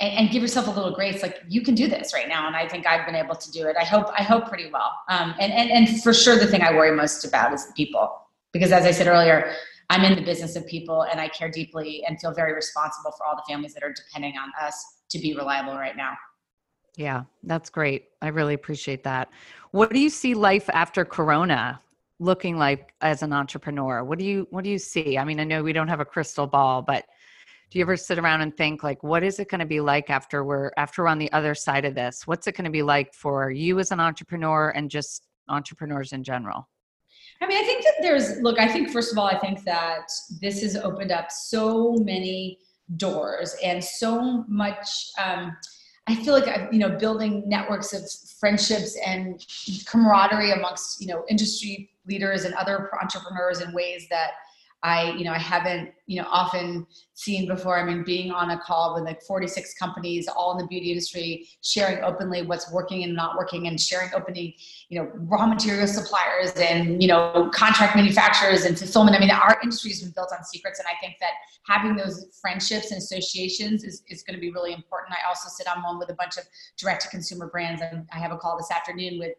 and, 0.00 0.12
and, 0.18 0.30
give 0.30 0.42
yourself 0.42 0.66
a 0.66 0.70
little 0.70 0.92
grace 0.92 1.22
like 1.22 1.40
you 1.48 1.62
can 1.62 1.76
do 1.76 1.86
this 1.86 2.12
right 2.12 2.28
now 2.28 2.48
and 2.48 2.56
i 2.56 2.66
think 2.66 2.84
i've 2.84 3.06
been 3.06 3.14
able 3.14 3.36
to 3.36 3.50
do 3.52 3.66
it. 3.68 3.76
I 3.78 3.84
hope 3.84 4.06
i 4.18 4.22
hope 4.24 4.48
pretty 4.48 4.70
well. 4.72 4.92
Um, 5.08 5.34
and, 5.40 5.52
and 5.52 5.70
and 5.70 6.02
for 6.02 6.12
sure 6.12 6.36
the 6.36 6.48
thing 6.48 6.62
i 6.62 6.72
worry 6.72 6.94
most 6.94 7.24
about 7.24 7.52
is 7.52 7.66
the 7.68 7.72
people. 7.74 8.04
Because 8.52 8.72
as 8.72 8.84
i 8.86 8.90
said 8.90 9.06
earlier 9.06 9.52
i'm 9.88 10.04
in 10.04 10.16
the 10.16 10.22
business 10.22 10.56
of 10.56 10.66
people 10.66 11.02
and 11.02 11.20
i 11.20 11.28
care 11.28 11.48
deeply 11.48 12.02
and 12.08 12.20
feel 12.20 12.34
very 12.34 12.52
responsible 12.54 13.12
for 13.16 13.24
all 13.24 13.36
the 13.36 13.42
families 13.48 13.72
that 13.74 13.84
are 13.84 13.92
depending 13.92 14.34
on 14.36 14.50
us 14.60 14.76
to 15.10 15.18
be 15.20 15.32
reliable 15.36 15.74
right 15.74 15.96
now. 15.96 16.14
Yeah 16.96 17.22
that's 17.44 17.70
great. 17.70 18.06
I 18.20 18.28
really 18.28 18.54
appreciate 18.54 19.04
that. 19.04 19.30
What 19.70 19.92
do 19.92 20.00
you 20.00 20.10
see 20.10 20.34
life 20.34 20.68
after 20.72 21.04
corona 21.04 21.80
looking 22.18 22.58
like 22.58 22.94
as 23.00 23.22
an 23.22 23.32
entrepreneur? 23.32 24.02
What 24.02 24.18
do 24.18 24.24
you 24.24 24.48
what 24.50 24.64
do 24.64 24.70
you 24.70 24.78
see? 24.78 25.18
I 25.18 25.24
mean 25.24 25.38
i 25.38 25.44
know 25.44 25.62
we 25.62 25.72
don't 25.72 25.88
have 25.88 26.00
a 26.00 26.10
crystal 26.14 26.48
ball 26.48 26.82
but 26.82 27.04
do 27.70 27.78
you 27.78 27.84
ever 27.84 27.96
sit 27.96 28.18
around 28.18 28.40
and 28.40 28.56
think 28.56 28.82
like 28.82 29.02
what 29.02 29.22
is 29.22 29.38
it 29.38 29.48
going 29.48 29.60
to 29.60 29.66
be 29.66 29.80
like 29.80 30.10
after 30.10 30.42
we're 30.44 30.70
after 30.76 31.02
we're 31.02 31.08
on 31.08 31.18
the 31.18 31.30
other 31.32 31.54
side 31.54 31.84
of 31.84 31.94
this? 31.94 32.26
What's 32.26 32.46
it 32.46 32.56
going 32.56 32.64
to 32.64 32.70
be 32.70 32.82
like 32.82 33.14
for 33.14 33.50
you 33.50 33.78
as 33.78 33.90
an 33.90 34.00
entrepreneur 34.00 34.70
and 34.70 34.90
just 34.90 35.26
entrepreneurs 35.48 36.12
in 36.12 36.24
general? 36.24 36.68
I 37.40 37.46
mean 37.46 37.58
i 37.58 37.62
think 37.62 37.84
that 37.84 37.94
there's 38.00 38.40
look 38.40 38.58
i 38.58 38.66
think 38.66 38.90
first 38.90 39.12
of 39.12 39.18
all 39.18 39.26
i 39.26 39.38
think 39.38 39.64
that 39.64 40.10
this 40.40 40.60
has 40.62 40.76
opened 40.76 41.12
up 41.12 41.30
so 41.30 41.94
many 41.98 42.58
doors 42.96 43.54
and 43.62 43.82
so 43.82 44.44
much 44.48 45.10
um, 45.22 45.56
i 46.08 46.16
feel 46.16 46.34
like 46.34 46.48
uh, 46.48 46.66
you 46.72 46.78
know 46.78 46.98
building 46.98 47.44
networks 47.46 47.92
of 47.92 48.02
friendships 48.40 48.98
and 49.06 49.46
camaraderie 49.86 50.52
amongst 50.52 51.00
you 51.00 51.06
know 51.06 51.24
industry 51.28 51.90
leaders 52.06 52.44
and 52.44 52.54
other 52.54 52.90
entrepreneurs 53.00 53.60
in 53.60 53.72
ways 53.72 54.06
that 54.10 54.32
I, 54.82 55.10
you 55.12 55.24
know, 55.24 55.32
I 55.32 55.38
haven't, 55.38 55.90
you 56.06 56.22
know, 56.22 56.28
often 56.30 56.86
seen 57.14 57.48
before. 57.48 57.78
I 57.78 57.84
mean, 57.84 58.04
being 58.04 58.30
on 58.30 58.50
a 58.50 58.58
call 58.60 58.94
with 58.94 59.02
like 59.02 59.20
46 59.22 59.74
companies, 59.74 60.28
all 60.28 60.52
in 60.52 60.58
the 60.58 60.68
beauty 60.68 60.90
industry, 60.90 61.48
sharing 61.62 62.04
openly 62.04 62.42
what's 62.42 62.72
working 62.72 63.02
and 63.02 63.12
not 63.14 63.36
working, 63.36 63.66
and 63.66 63.80
sharing 63.80 64.10
openly, 64.14 64.56
you 64.88 65.00
know, 65.00 65.10
raw 65.14 65.46
material 65.46 65.88
suppliers 65.88 66.52
and 66.52 67.02
you 67.02 67.08
know, 67.08 67.50
contract 67.52 67.96
manufacturers 67.96 68.64
and 68.64 68.78
fulfillment. 68.78 69.16
I 69.16 69.20
mean, 69.20 69.32
our 69.32 69.58
industry 69.64 69.90
has 69.90 70.00
been 70.00 70.12
built 70.14 70.32
on 70.32 70.44
secrets, 70.44 70.78
and 70.78 70.86
I 70.86 70.94
think 71.00 71.16
that 71.20 71.32
having 71.66 71.96
those 71.96 72.38
friendships 72.40 72.92
and 72.92 72.98
associations 72.98 73.82
is, 73.82 74.02
is 74.08 74.22
going 74.22 74.36
to 74.36 74.40
be 74.40 74.52
really 74.52 74.72
important. 74.72 75.12
I 75.12 75.28
also 75.28 75.48
sit 75.48 75.66
on 75.66 75.82
one 75.82 75.98
with 75.98 76.10
a 76.10 76.14
bunch 76.14 76.36
of 76.36 76.44
direct 76.76 77.02
to 77.02 77.08
consumer 77.08 77.48
brands, 77.48 77.82
and 77.82 78.06
I 78.12 78.18
have 78.18 78.30
a 78.30 78.36
call 78.36 78.56
this 78.56 78.70
afternoon 78.70 79.18
with 79.18 79.32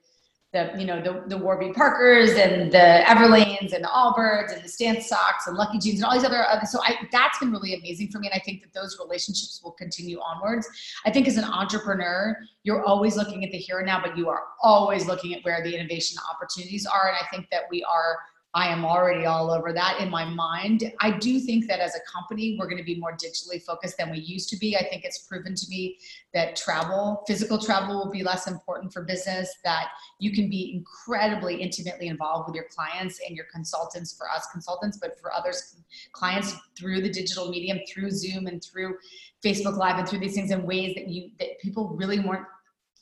the 0.51 0.73
you 0.79 0.85
know 0.85 0.99
the 0.99 1.23
the 1.27 1.37
Warby 1.37 1.73
Parkers 1.73 2.31
and 2.31 2.71
the 2.71 3.03
Everlanes 3.05 3.71
and 3.73 3.83
the 3.83 3.87
Allbirds 3.87 4.51
and 4.51 4.63
the 4.63 4.67
Stance 4.67 5.07
Socks 5.07 5.45
and 5.45 5.55
Lucky 5.55 5.77
Jeans 5.77 5.97
and 5.97 6.05
all 6.05 6.13
these 6.13 6.23
other, 6.23 6.43
other 6.43 6.65
so 6.65 6.79
I 6.83 6.95
that's 7.11 7.37
been 7.37 7.51
really 7.51 7.75
amazing 7.75 8.09
for 8.09 8.17
me 8.17 8.27
and 8.27 8.33
I 8.33 8.43
think 8.43 8.63
that 8.63 8.73
those 8.73 8.97
relationships 8.99 9.61
will 9.63 9.73
continue 9.73 10.19
onwards. 10.19 10.67
I 11.05 11.11
think 11.11 11.27
as 11.27 11.37
an 11.37 11.43
entrepreneur, 11.43 12.35
you're 12.63 12.83
always 12.83 13.15
looking 13.15 13.43
at 13.43 13.51
the 13.51 13.59
here 13.59 13.77
and 13.77 13.85
now, 13.85 14.01
but 14.01 14.17
you 14.17 14.27
are 14.27 14.45
always 14.63 15.05
looking 15.05 15.35
at 15.35 15.43
where 15.43 15.63
the 15.63 15.75
innovation 15.75 16.17
opportunities 16.33 16.87
are 16.87 17.09
and 17.09 17.17
I 17.17 17.27
think 17.29 17.47
that 17.51 17.63
we 17.69 17.83
are 17.83 18.17
I 18.55 18.67
am 18.67 18.83
already 18.83 19.27
all 19.27 19.51
over 19.51 19.71
that 19.73 19.99
in 19.99 20.09
my 20.09 20.25
mind. 20.25 20.91
I 20.99 21.11
do 21.11 21.39
think 21.39 21.67
that 21.67 21.79
as 21.79 21.95
a 21.95 21.99
company, 22.11 22.57
we're 22.57 22.65
going 22.65 22.79
to 22.79 22.83
be 22.83 22.95
more 22.95 23.15
digitally 23.15 23.61
focused 23.61 23.97
than 23.97 24.09
we 24.09 24.17
used 24.19 24.49
to 24.49 24.57
be. 24.57 24.75
I 24.75 24.83
think 24.89 25.03
it's 25.05 25.19
proven 25.19 25.53
to 25.53 25.69
me 25.69 25.99
that 26.33 26.55
travel, 26.55 27.23
physical 27.27 27.59
travel, 27.59 27.97
will 27.97 28.11
be 28.11 28.23
less 28.23 28.47
important 28.47 28.91
for 28.91 29.03
business, 29.03 29.53
that 29.63 29.89
you 30.17 30.31
can 30.31 30.49
be 30.49 30.73
incredibly 30.73 31.61
intimately 31.61 32.07
involved 32.07 32.47
with 32.47 32.55
your 32.55 32.65
clients 32.75 33.19
and 33.25 33.35
your 33.35 33.45
consultants, 33.53 34.17
for 34.17 34.27
us 34.31 34.47
consultants, 34.51 34.97
but 34.97 35.19
for 35.21 35.31
others, 35.31 35.75
clients 36.13 36.55
through 36.75 37.01
the 37.01 37.09
digital 37.09 37.49
medium, 37.49 37.77
through 37.87 38.09
Zoom 38.09 38.47
and 38.47 38.63
through 38.63 38.95
Facebook 39.43 39.77
Live 39.77 39.99
and 39.99 40.07
through 40.07 40.19
these 40.19 40.33
things 40.33 40.49
in 40.49 40.63
ways 40.65 40.95
that 40.95 41.07
you 41.07 41.29
that 41.39 41.59
people 41.61 41.89
really 41.89 42.19
weren't 42.19 42.45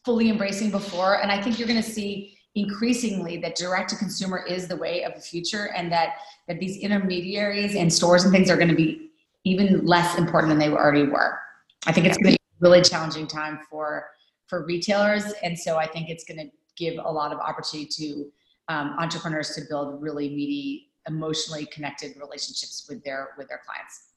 fully 0.03 0.29
embracing 0.29 0.71
before. 0.71 1.21
And 1.21 1.31
I 1.31 1.41
think 1.41 1.57
you're 1.57 1.67
going 1.67 1.81
to 1.81 1.89
see 1.89 2.37
increasingly 2.58 3.38
that 3.38 3.56
direct 3.56 3.89
to 3.91 3.96
consumer 3.96 4.43
is 4.46 4.67
the 4.67 4.76
way 4.76 5.04
of 5.04 5.13
the 5.13 5.22
future 5.22 5.70
and 5.76 5.91
that 5.91 6.15
that 6.48 6.60
these 6.60 6.78
intermediaries 6.78 7.76
and 7.76 7.91
stores 7.91 8.24
and 8.24 8.34
things 8.34 8.50
are 8.50 8.58
going 8.58 8.67
to 8.67 8.76
be 8.76 9.12
even 9.43 9.86
less 9.86 10.17
important 10.17 10.50
than 10.50 10.60
they 10.60 10.70
already 10.70 11.04
were. 11.04 11.39
I 11.86 11.91
think 11.91 12.08
it's 12.08 12.17
going 12.17 12.34
to 12.34 12.38
be 12.38 12.43
a 12.62 12.65
really 12.67 12.82
challenging 12.82 13.28
time 13.28 13.60
for 13.70 14.10
for 14.48 14.65
retailers 14.65 15.26
and 15.43 15.60
so 15.60 15.78
i 15.78 15.86
think 15.86 16.10
it's 16.10 16.24
going 16.24 16.38
to 16.38 16.50
give 16.78 16.98
a 17.04 17.12
lot 17.12 17.34
of 17.34 17.39
opportunity 17.39 17.89
to 17.89 18.32
um, 18.70 18.96
entrepreneurs 18.98 19.56
to 19.56 19.62
build 19.70 20.02
really 20.02 20.30
meaty 20.30 20.89
emotionally 21.08 21.65
connected 21.65 22.15
relationships 22.17 22.86
with 22.89 23.04
their 23.04 23.30
with 23.38 23.48
their 23.48 23.62
clients. 23.65 24.10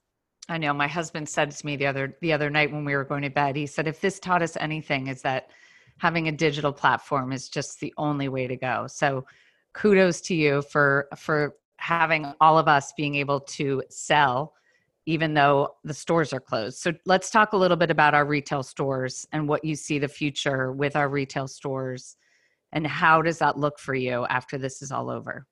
I 0.49 0.59
know. 0.59 0.73
My 0.73 0.89
husband 0.89 1.29
said 1.29 1.53
to 1.53 1.67
me 1.67 1.77
the 1.77 1.87
other 1.87 2.17
the 2.21 2.33
other 2.33 2.51
night 2.51 2.73
when 2.73 2.85
we 2.85 2.95
were 2.95 3.05
going 3.05 3.23
to 3.23 3.31
bed 3.31 3.57
he 3.57 3.67
said 3.67 3.87
if 3.87 4.01
this 4.01 4.19
taught 4.19 4.43
us 4.43 4.57
anything 4.57 5.07
is 5.07 5.23
that 5.23 5.51
having 6.01 6.29
a 6.29 6.33
digital 6.33 6.73
platform 6.73 7.31
is 7.31 7.51
just 7.51 7.79
the 7.79 7.93
only 7.99 8.29
way 8.29 8.47
to 8.47 8.57
go. 8.57 8.87
So 8.89 9.27
kudos 9.75 10.23
to 10.23 10.35
you 10.35 10.63
for 10.63 11.09
for 11.17 11.57
having 11.77 12.33
all 12.41 12.59
of 12.59 12.69
us 12.69 12.93
being 12.97 13.15
able 13.15 13.41
to 13.41 13.83
sell 13.91 14.55
even 15.07 15.35
though 15.35 15.75
the 15.83 15.95
stores 15.95 16.33
are 16.33 16.41
closed. 16.41 16.79
So 16.79 16.93
let's 17.05 17.31
talk 17.31 17.53
a 17.53 17.57
little 17.57 17.77
bit 17.77 17.91
about 17.91 18.15
our 18.15 18.25
retail 18.25 18.63
stores 18.63 19.27
and 19.33 19.49
what 19.49 19.65
you 19.65 19.75
see 19.75 19.99
the 19.99 20.09
future 20.09 20.73
with 20.73 20.95
our 20.95 21.09
retail 21.09 21.49
stores 21.49 22.17
and 22.73 22.87
how 22.87 23.21
does 23.21 23.39
that 23.39 23.59
look 23.59 23.79
for 23.79 23.95
you 23.95 24.25
after 24.27 24.57
this 24.57 24.83
is 24.83 24.93
all 24.93 25.11
over? 25.11 25.47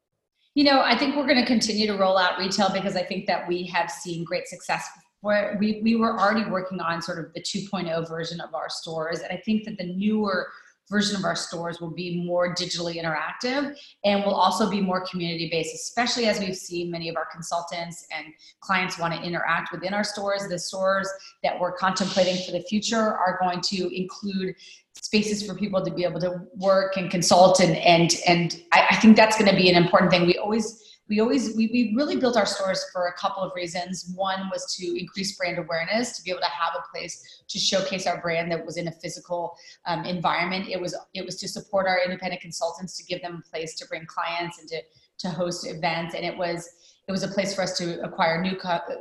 You 0.54 0.64
know, 0.64 0.80
I 0.80 0.96
think 0.96 1.14
we're 1.14 1.26
going 1.26 1.40
to 1.40 1.46
continue 1.46 1.86
to 1.86 1.96
roll 1.96 2.16
out 2.16 2.38
retail 2.38 2.70
because 2.72 2.96
I 2.96 3.02
think 3.02 3.26
that 3.26 3.46
we 3.48 3.64
have 3.66 3.90
seen 3.90 4.24
great 4.24 4.46
success 4.48 4.88
where 5.20 5.56
we, 5.58 5.80
we 5.82 5.96
were 5.96 6.18
already 6.18 6.48
working 6.48 6.80
on 6.80 7.02
sort 7.02 7.18
of 7.18 7.32
the 7.34 7.40
2.0 7.40 8.08
version 8.08 8.40
of 8.40 8.54
our 8.54 8.68
stores. 8.68 9.20
And 9.20 9.32
I 9.32 9.42
think 9.44 9.64
that 9.64 9.76
the 9.76 9.92
newer 9.94 10.48
version 10.88 11.16
of 11.16 11.24
our 11.24 11.36
stores 11.36 11.80
will 11.80 11.90
be 11.90 12.24
more 12.24 12.54
digitally 12.54 13.02
interactive 13.02 13.76
and 14.04 14.24
will 14.24 14.34
also 14.34 14.70
be 14.70 14.80
more 14.80 15.04
community 15.06 15.48
based, 15.50 15.74
especially 15.74 16.26
as 16.26 16.40
we've 16.40 16.56
seen 16.56 16.90
many 16.90 17.08
of 17.08 17.16
our 17.16 17.26
consultants 17.30 18.06
and 18.16 18.26
clients 18.60 18.98
want 18.98 19.14
to 19.14 19.20
interact 19.22 19.70
within 19.70 19.92
our 19.92 20.04
stores. 20.04 20.46
The 20.48 20.58
stores 20.58 21.08
that 21.42 21.58
we're 21.58 21.72
contemplating 21.72 22.42
for 22.44 22.52
the 22.52 22.62
future 22.62 22.96
are 22.96 23.38
going 23.40 23.60
to 23.62 23.94
include 23.94 24.54
spaces 24.94 25.46
for 25.46 25.54
people 25.54 25.84
to 25.84 25.92
be 25.92 26.04
able 26.04 26.20
to 26.20 26.40
work 26.56 26.96
and 26.96 27.10
consult 27.10 27.60
and 27.60 27.76
and 27.76 28.16
and 28.26 28.62
I, 28.72 28.86
I 28.90 28.96
think 28.96 29.16
that's 29.16 29.38
going 29.38 29.50
to 29.50 29.56
be 29.56 29.70
an 29.70 29.76
important 29.76 30.10
thing. 30.10 30.26
We 30.26 30.38
always 30.38 30.87
we 31.08 31.20
always 31.20 31.56
we, 31.56 31.68
we 31.72 31.92
really 31.96 32.16
built 32.16 32.36
our 32.36 32.46
stores 32.46 32.84
for 32.92 33.06
a 33.06 33.12
couple 33.14 33.42
of 33.42 33.52
reasons 33.54 34.12
one 34.14 34.48
was 34.50 34.74
to 34.76 34.98
increase 34.98 35.36
brand 35.36 35.58
awareness 35.58 36.16
to 36.16 36.22
be 36.22 36.30
able 36.30 36.40
to 36.40 36.46
have 36.46 36.74
a 36.76 36.82
place 36.92 37.42
to 37.48 37.58
showcase 37.58 38.06
our 38.06 38.20
brand 38.20 38.50
that 38.52 38.64
was 38.64 38.76
in 38.76 38.88
a 38.88 38.92
physical 38.92 39.56
um, 39.86 40.04
environment 40.04 40.68
it 40.68 40.80
was 40.80 40.94
it 41.14 41.24
was 41.24 41.36
to 41.36 41.48
support 41.48 41.86
our 41.86 42.00
independent 42.04 42.40
consultants 42.40 42.96
to 42.96 43.04
give 43.04 43.22
them 43.22 43.42
a 43.44 43.50
place 43.50 43.74
to 43.74 43.86
bring 43.86 44.04
clients 44.06 44.58
and 44.58 44.68
to 44.68 44.80
to 45.18 45.28
host 45.28 45.66
events 45.66 46.14
and 46.14 46.24
it 46.24 46.36
was 46.36 46.68
it 47.08 47.12
was 47.12 47.22
a 47.22 47.28
place 47.28 47.54
for 47.54 47.62
us 47.62 47.76
to 47.78 48.00
acquire 48.02 48.40
new 48.40 48.56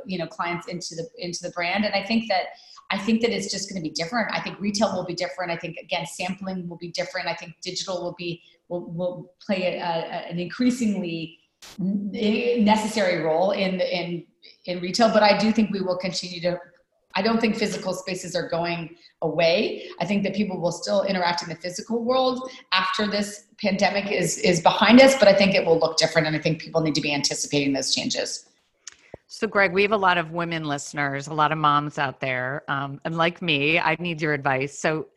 you 0.06 0.18
know 0.18 0.26
clients 0.26 0.66
into 0.68 0.94
the 0.94 1.06
into 1.18 1.40
the 1.42 1.50
brand 1.50 1.84
and 1.84 1.94
i 1.94 2.02
think 2.02 2.28
that 2.28 2.46
I 2.90 2.96
think 2.96 3.20
that 3.20 3.30
it's 3.30 3.50
just 3.50 3.68
going 3.68 3.82
to 3.82 3.86
be 3.86 3.92
different. 3.94 4.28
I 4.32 4.40
think 4.40 4.58
retail 4.58 4.94
will 4.94 5.04
be 5.04 5.14
different. 5.14 5.50
I 5.50 5.58
think 5.58 5.76
again, 5.76 6.06
sampling 6.06 6.66
will 6.66 6.78
be 6.78 6.90
different. 6.90 7.28
I 7.28 7.34
think 7.34 7.56
digital 7.60 8.02
will 8.02 8.14
be 8.16 8.40
will, 8.68 8.90
will 8.90 9.34
play 9.44 9.76
a, 9.76 9.82
a, 9.82 10.30
an 10.30 10.38
increasingly 10.38 11.38
necessary 11.78 13.22
role 13.22 13.52
in 13.52 13.80
in 13.80 14.24
in 14.66 14.80
retail. 14.80 15.10
But 15.12 15.22
I 15.22 15.38
do 15.38 15.52
think 15.52 15.72
we 15.72 15.80
will 15.80 15.98
continue 15.98 16.40
to. 16.42 16.58
I 17.14 17.22
don't 17.22 17.40
think 17.40 17.56
physical 17.56 17.94
spaces 17.94 18.36
are 18.36 18.48
going 18.48 18.94
away. 19.22 19.88
I 20.00 20.04
think 20.04 20.22
that 20.22 20.34
people 20.34 20.60
will 20.60 20.72
still 20.72 21.02
interact 21.02 21.42
in 21.42 21.48
the 21.48 21.56
physical 21.56 22.04
world 22.04 22.50
after 22.72 23.06
this 23.06 23.46
pandemic 23.60 24.12
is 24.12 24.38
is 24.38 24.60
behind 24.60 25.00
us. 25.00 25.18
But 25.18 25.28
I 25.28 25.34
think 25.34 25.54
it 25.54 25.64
will 25.64 25.78
look 25.78 25.96
different, 25.96 26.26
and 26.26 26.36
I 26.36 26.38
think 26.38 26.60
people 26.60 26.80
need 26.80 26.94
to 26.94 27.00
be 27.00 27.14
anticipating 27.14 27.72
those 27.72 27.94
changes. 27.94 28.48
So, 29.30 29.46
Gregg, 29.46 29.74
we 29.74 29.82
have 29.82 29.92
a 29.92 29.96
lot 29.96 30.16
of 30.16 30.32
women 30.32 30.64
listeners, 30.64 31.26
a 31.26 31.34
lot 31.34 31.52
of 31.52 31.58
moms 31.58 31.98
out 31.98 32.18
there. 32.18 32.62
Um, 32.66 32.98
and 33.04 33.14
like 33.18 33.42
me, 33.42 33.78
I 33.78 33.94
need 34.00 34.22
your 34.22 34.32
advice. 34.32 34.78
So, 34.78 35.08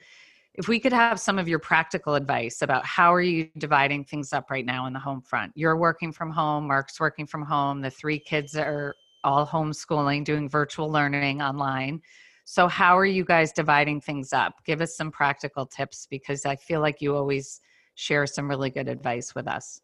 if 0.55 0.67
we 0.67 0.79
could 0.79 0.93
have 0.93 1.19
some 1.19 1.39
of 1.39 1.47
your 1.47 1.59
practical 1.59 2.15
advice 2.15 2.61
about 2.61 2.85
how 2.85 3.13
are 3.13 3.21
you 3.21 3.49
dividing 3.57 4.03
things 4.03 4.33
up 4.33 4.51
right 4.51 4.65
now 4.65 4.85
in 4.85 4.93
the 4.93 4.99
home 4.99 5.21
front? 5.21 5.53
You're 5.55 5.77
working 5.77 6.11
from 6.11 6.29
home 6.29 6.67
mark's 6.67 6.99
working 6.99 7.25
from 7.25 7.43
home 7.43 7.81
the 7.81 7.89
three 7.89 8.19
kids 8.19 8.55
are 8.55 8.95
all 9.23 9.47
homeschooling 9.47 10.25
doing 10.25 10.49
virtual 10.49 10.91
learning 10.91 11.41
online. 11.41 12.01
So 12.43 12.67
how 12.67 12.97
are 12.97 13.05
you 13.05 13.23
guys 13.23 13.51
dividing 13.51 14.01
things 14.01 14.33
up? 14.33 14.55
Give 14.65 14.81
us 14.81 14.97
some 14.97 15.11
practical 15.11 15.65
tips 15.65 16.07
because 16.09 16.45
i 16.45 16.55
feel 16.55 16.81
like 16.81 17.01
you 17.01 17.15
always 17.15 17.61
share 17.95 18.25
some 18.25 18.49
really 18.49 18.69
good 18.69 18.87
advice 18.87 19.33
with 19.35 19.47
us. 19.47 19.81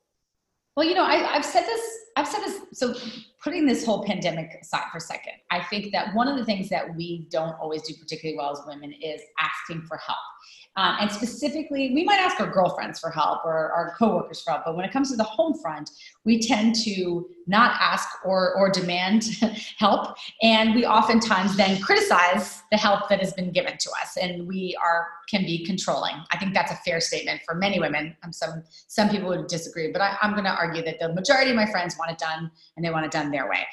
Well 0.75 0.85
you 0.85 0.95
know 0.95 1.05
I, 1.05 1.33
i've 1.33 1.45
said 1.45 1.63
this 1.63 1.96
i've 2.17 2.27
said 2.27 2.41
this 2.41 2.59
so 2.73 2.93
putting 3.43 3.65
this 3.65 3.85
whole 3.85 4.03
pandemic 4.03 4.49
aside 4.61 4.83
for 4.91 4.97
a 4.97 5.01
second 5.01 5.33
i 5.51 5.61
think 5.63 5.91
that 5.91 6.13
one 6.13 6.27
of 6.27 6.37
the 6.37 6.45
things 6.45 6.67
that 6.69 6.95
we 6.95 7.25
don't 7.29 7.55
always 7.61 7.81
do 7.83 7.93
particularly 7.93 8.37
well 8.37 8.51
as 8.51 8.59
women 8.67 8.93
is 9.01 9.21
asking 9.39 9.83
for 9.83 9.97
help. 9.97 10.17
Um, 10.75 10.97
and 10.99 11.11
specifically, 11.11 11.91
we 11.93 12.03
might 12.03 12.19
ask 12.19 12.39
our 12.39 12.51
girlfriends 12.51 12.99
for 12.99 13.09
help 13.09 13.43
or 13.43 13.71
our 13.71 13.95
coworkers 13.97 14.41
for 14.41 14.51
help, 14.51 14.63
but 14.65 14.75
when 14.75 14.85
it 14.85 14.91
comes 14.91 15.09
to 15.09 15.17
the 15.17 15.23
home 15.23 15.55
front, 15.59 15.89
we 16.27 16.41
tend 16.41 16.75
to 16.75 17.25
not 17.47 17.77
ask 17.79 18.09
or, 18.25 18.53
or 18.55 18.69
demand 18.69 19.23
help. 19.77 20.17
And 20.43 20.75
we 20.75 20.85
oftentimes 20.85 21.55
then 21.55 21.81
criticize 21.81 22.63
the 22.69 22.77
help 22.77 23.07
that 23.07 23.19
has 23.19 23.31
been 23.31 23.53
given 23.53 23.77
to 23.77 23.89
us. 24.01 24.17
And 24.17 24.45
we 24.45 24.77
are 24.83 25.07
can 25.29 25.43
be 25.43 25.65
controlling. 25.65 26.15
I 26.31 26.37
think 26.37 26.53
that's 26.53 26.71
a 26.71 26.75
fair 26.85 26.99
statement 26.99 27.41
for 27.45 27.55
many 27.55 27.79
women. 27.79 28.15
Um, 28.23 28.33
some, 28.33 28.63
some 28.87 29.09
people 29.09 29.29
would 29.29 29.47
disagree, 29.47 29.91
but 29.91 30.01
I, 30.01 30.17
I'm 30.21 30.33
going 30.33 30.43
to 30.43 30.51
argue 30.53 30.83
that 30.83 30.99
the 30.99 31.13
majority 31.13 31.51
of 31.51 31.55
my 31.55 31.65
friends 31.71 31.95
want 31.97 32.11
it 32.11 32.17
done 32.17 32.51
and 32.75 32.85
they 32.85 32.89
want 32.89 33.05
it 33.05 33.11
done 33.11 33.31
their 33.31 33.49
way. 33.49 33.65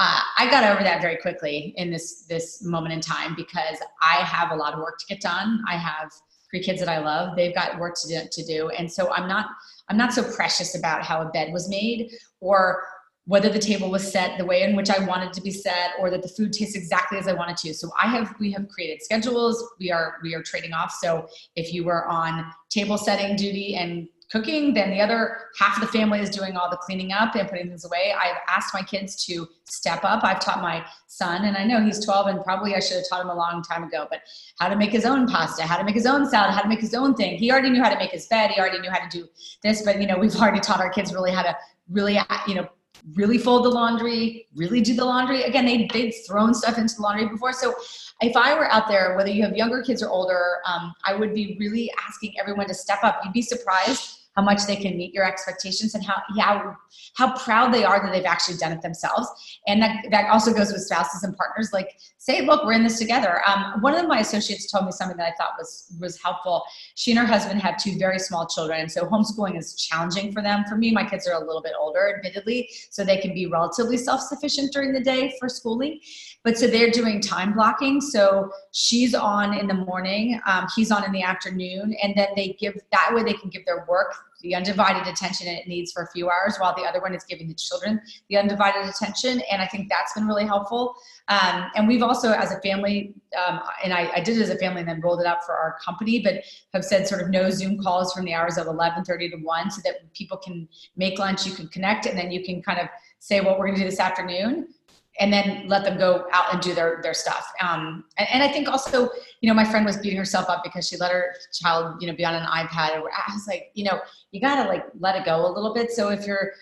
Uh, 0.00 0.18
I 0.36 0.50
got 0.50 0.64
over 0.64 0.82
that 0.82 1.00
very 1.00 1.18
quickly 1.18 1.74
in 1.76 1.90
this 1.90 2.24
this 2.28 2.62
moment 2.64 2.94
in 2.94 3.00
time 3.00 3.36
because 3.36 3.78
I 4.02 4.16
have 4.24 4.50
a 4.50 4.56
lot 4.56 4.72
of 4.72 4.80
work 4.80 4.98
to 4.98 5.06
get 5.06 5.20
done. 5.20 5.62
I 5.68 5.76
have 5.76 6.10
three 6.50 6.62
kids 6.62 6.80
that 6.80 6.88
I 6.88 6.98
love. 6.98 7.36
They've 7.36 7.54
got 7.54 7.78
work 7.78 7.94
to 8.02 8.08
do, 8.08 8.20
to 8.30 8.44
do. 8.44 8.68
And 8.70 8.90
so 8.90 9.12
I'm 9.12 9.28
not, 9.28 9.46
I'm 9.90 9.96
not 9.96 10.14
so 10.14 10.22
precious 10.22 10.76
about 10.76 11.02
how 11.02 11.20
a 11.20 11.30
bed 11.30 11.52
was 11.52 11.68
made 11.68 12.12
or 12.40 12.84
whether 13.26 13.48
the 13.48 13.58
table 13.58 13.90
was 13.90 14.10
set 14.10 14.38
the 14.38 14.44
way 14.44 14.62
in 14.62 14.74
which 14.74 14.88
I 14.88 15.04
wanted 15.04 15.32
to 15.34 15.42
be 15.42 15.50
set 15.50 15.90
or 15.98 16.10
that 16.10 16.22
the 16.22 16.28
food 16.28 16.52
tastes 16.52 16.76
exactly 16.76 17.18
as 17.18 17.28
I 17.28 17.32
wanted 17.32 17.56
to. 17.58 17.74
So 17.74 17.90
I 18.00 18.06
have 18.06 18.34
we 18.40 18.50
have 18.52 18.68
created 18.68 19.02
schedules. 19.02 19.62
We 19.78 19.90
are 19.90 20.16
we 20.22 20.34
are 20.34 20.42
trading 20.42 20.72
off. 20.72 20.92
So 21.02 21.28
if 21.56 21.74
you 21.74 21.84
were 21.84 22.06
on 22.06 22.50
table 22.70 22.96
setting 22.96 23.36
duty 23.36 23.76
and 23.76 24.08
cooking, 24.30 24.72
then 24.72 24.90
the 24.90 25.00
other 25.00 25.38
half 25.58 25.76
of 25.76 25.80
the 25.80 25.98
family 25.98 26.20
is 26.20 26.30
doing 26.30 26.56
all 26.56 26.70
the 26.70 26.76
cleaning 26.76 27.12
up 27.12 27.34
and 27.34 27.48
putting 27.48 27.68
things 27.68 27.84
away. 27.84 28.14
I've 28.16 28.36
asked 28.48 28.72
my 28.72 28.82
kids 28.82 29.24
to 29.26 29.48
step 29.64 30.04
up. 30.04 30.22
I've 30.22 30.40
taught 30.40 30.62
my 30.62 30.84
son, 31.08 31.44
and 31.44 31.56
I 31.56 31.64
know 31.64 31.82
he's 31.82 32.04
12, 32.04 32.28
and 32.28 32.44
probably 32.44 32.74
I 32.74 32.80
should 32.80 32.98
have 32.98 33.08
taught 33.08 33.22
him 33.22 33.30
a 33.30 33.34
long 33.34 33.62
time 33.62 33.82
ago, 33.82 34.06
but 34.08 34.20
how 34.60 34.68
to 34.68 34.76
make 34.76 34.90
his 34.90 35.04
own 35.04 35.26
pasta, 35.26 35.64
how 35.64 35.76
to 35.76 35.84
make 35.84 35.96
his 35.96 36.06
own 36.06 36.28
salad, 36.30 36.54
how 36.54 36.62
to 36.62 36.68
make 36.68 36.80
his 36.80 36.94
own 36.94 37.14
thing. 37.14 37.36
He 37.36 37.50
already 37.50 37.70
knew 37.70 37.82
how 37.82 37.90
to 37.90 37.98
make 37.98 38.12
his 38.12 38.26
bed. 38.26 38.50
He 38.52 38.60
already 38.60 38.78
knew 38.78 38.90
how 38.90 39.00
to 39.00 39.08
do 39.10 39.28
this, 39.62 39.82
but 39.82 40.00
you 40.00 40.06
know, 40.06 40.18
we've 40.18 40.36
already 40.36 40.60
taught 40.60 40.80
our 40.80 40.90
kids 40.90 41.12
really 41.12 41.32
how 41.32 41.42
to 41.42 41.56
really, 41.88 42.18
you 42.46 42.54
know, 42.54 42.68
really 43.14 43.38
fold 43.38 43.64
the 43.64 43.68
laundry, 43.68 44.46
really 44.54 44.80
do 44.80 44.94
the 44.94 45.04
laundry. 45.04 45.42
Again, 45.42 45.64
they, 45.64 45.88
they'd 45.92 46.12
thrown 46.26 46.54
stuff 46.54 46.78
into 46.78 46.94
the 46.94 47.02
laundry 47.02 47.26
before. 47.26 47.52
So 47.52 47.74
if 48.20 48.36
I 48.36 48.54
were 48.54 48.70
out 48.70 48.86
there, 48.86 49.16
whether 49.16 49.30
you 49.30 49.42
have 49.42 49.56
younger 49.56 49.82
kids 49.82 50.02
or 50.02 50.10
older, 50.10 50.58
um, 50.66 50.92
I 51.04 51.14
would 51.14 51.34
be 51.34 51.56
really 51.58 51.90
asking 52.06 52.34
everyone 52.38 52.68
to 52.68 52.74
step 52.74 53.02
up. 53.02 53.22
You'd 53.24 53.32
be 53.32 53.42
surprised 53.42 54.19
how 54.40 54.44
much 54.46 54.66
they 54.66 54.76
can 54.76 54.96
meet 54.96 55.12
your 55.12 55.24
expectations 55.24 55.94
and 55.94 56.02
how 56.02 56.16
how 56.38 56.74
how 57.14 57.36
proud 57.38 57.74
they 57.74 57.84
are 57.84 58.00
that 58.02 58.10
they've 58.12 58.24
actually 58.24 58.56
done 58.56 58.72
it 58.72 58.80
themselves. 58.80 59.28
And 59.66 59.82
that 59.82 60.06
that 60.10 60.30
also 60.30 60.52
goes 60.54 60.72
with 60.72 60.82
spouses 60.82 61.22
and 61.24 61.36
partners 61.36 61.70
like 61.74 61.98
say 62.16 62.46
look 62.46 62.64
we're 62.64 62.72
in 62.72 62.82
this 62.82 62.98
together. 62.98 63.42
Um, 63.46 63.82
one 63.82 63.94
of 63.94 64.08
my 64.08 64.20
associates 64.20 64.70
told 64.70 64.86
me 64.86 64.92
something 64.92 65.18
that 65.18 65.32
i 65.32 65.34
thought 65.36 65.52
was 65.58 65.92
was 66.00 66.20
helpful. 66.22 66.62
She 66.94 67.10
and 67.10 67.20
her 67.20 67.26
husband 67.26 67.60
have 67.60 67.76
two 67.76 67.98
very 67.98 68.18
small 68.18 68.46
children 68.46 68.88
so 68.88 69.04
homeschooling 69.04 69.58
is 69.58 69.76
challenging 69.76 70.32
for 70.32 70.42
them. 70.42 70.64
For 70.66 70.76
me 70.76 70.90
my 70.90 71.04
kids 71.04 71.28
are 71.28 71.34
a 71.34 71.44
little 71.44 71.62
bit 71.62 71.72
older 71.78 72.14
admittedly 72.16 72.70
so 72.88 73.04
they 73.04 73.18
can 73.18 73.34
be 73.34 73.46
relatively 73.46 73.98
self-sufficient 73.98 74.72
during 74.72 74.92
the 74.92 75.00
day 75.00 75.34
for 75.38 75.50
schooling 75.50 76.00
but 76.44 76.56
so 76.56 76.66
they're 76.66 76.90
doing 76.90 77.20
time 77.20 77.52
blocking. 77.52 78.00
So 78.00 78.50
she's 78.72 79.14
on 79.14 79.52
in 79.58 79.66
the 79.66 79.74
morning 79.74 80.40
um, 80.46 80.66
he's 80.74 80.90
on 80.90 81.04
in 81.04 81.12
the 81.12 81.22
afternoon 81.22 81.94
and 82.02 82.14
then 82.16 82.28
they 82.36 82.56
give 82.58 82.74
that 82.92 83.10
way 83.12 83.22
they 83.22 83.34
can 83.34 83.50
give 83.50 83.66
their 83.66 83.84
work 83.86 84.14
the 84.42 84.54
undivided 84.54 85.06
attention 85.06 85.46
it 85.46 85.66
needs 85.66 85.92
for 85.92 86.02
a 86.02 86.10
few 86.10 86.28
hours 86.28 86.56
while 86.58 86.74
the 86.76 86.82
other 86.82 87.00
one 87.00 87.14
is 87.14 87.24
giving 87.24 87.48
the 87.48 87.54
children 87.54 88.00
the 88.28 88.36
undivided 88.36 88.88
attention 88.88 89.42
and 89.50 89.60
i 89.62 89.66
think 89.66 89.88
that's 89.88 90.14
been 90.14 90.26
really 90.26 90.44
helpful. 90.44 90.94
Um, 91.28 91.70
and 91.76 91.86
we've 91.86 92.02
also 92.02 92.32
as 92.32 92.50
a 92.50 92.60
family 92.60 93.14
um, 93.36 93.60
and 93.84 93.92
I, 93.92 94.10
I, 94.16 94.20
did 94.20 94.36
it 94.36 94.42
as 94.42 94.50
a 94.50 94.58
family 94.58 94.80
and 94.80 94.88
then 94.88 95.00
rolled 95.00 95.20
it 95.20 95.26
up 95.26 95.44
for 95.44 95.54
our 95.54 95.78
company 95.84 96.20
but 96.20 96.42
have 96.74 96.84
said 96.84 97.06
sort 97.06 97.20
of 97.20 97.30
no 97.30 97.50
zoom 97.50 97.80
calls 97.80 98.12
from 98.12 98.24
the 98.24 98.34
hours 98.34 98.58
of 98.58 98.66
11.30 98.66 99.30
to 99.30 99.36
1 99.36 99.70
so 99.70 99.80
that 99.84 100.12
people 100.12 100.36
can 100.36 100.68
make 100.96 101.18
lunch 101.18 101.46
you 101.46 101.52
can 101.52 101.68
connect 101.68 102.06
and 102.06 102.18
then 102.18 102.32
you 102.32 102.42
can 102.42 102.60
kind 102.62 102.80
of 102.80 102.88
say 103.20 103.40
what 103.40 103.58
we're 103.58 103.66
going 103.66 103.76
to 103.76 103.84
do 103.84 103.88
this 103.90 104.00
afternoon 104.00 104.68
and 105.18 105.32
then 105.32 105.64
let 105.66 105.84
them 105.84 105.98
go 105.98 106.26
out 106.32 106.52
and 106.52 106.62
do 106.62 106.72
their 106.72 107.00
their 107.02 107.14
stuff. 107.14 107.50
Um, 107.60 108.04
and, 108.16 108.28
and, 108.32 108.42
I 108.42 108.48
think 108.48 108.68
also, 108.68 109.08
you 109.40 109.48
know, 109.48 109.54
my 109.54 109.64
friend 109.64 109.84
was 109.84 109.96
beating 109.96 110.18
herself 110.18 110.48
up 110.48 110.62
because 110.62 110.88
she 110.88 110.96
let 110.96 111.10
her 111.10 111.34
child, 111.52 112.00
you 112.00 112.06
know, 112.06 112.14
be 112.14 112.24
on 112.24 112.34
an 112.34 112.46
iPad. 112.46 112.96
I 112.96 113.00
was 113.32 113.46
like, 113.48 113.70
you 113.74 113.84
know, 113.84 114.00
you 114.30 114.40
gotta 114.40 114.68
like 114.68 114.84
let 114.98 115.16
it 115.16 115.24
go 115.24 115.46
a 115.46 115.52
little 115.52 115.74
bit. 115.74 115.90
So 115.90 116.10
if 116.10 116.26
you're, 116.26 116.52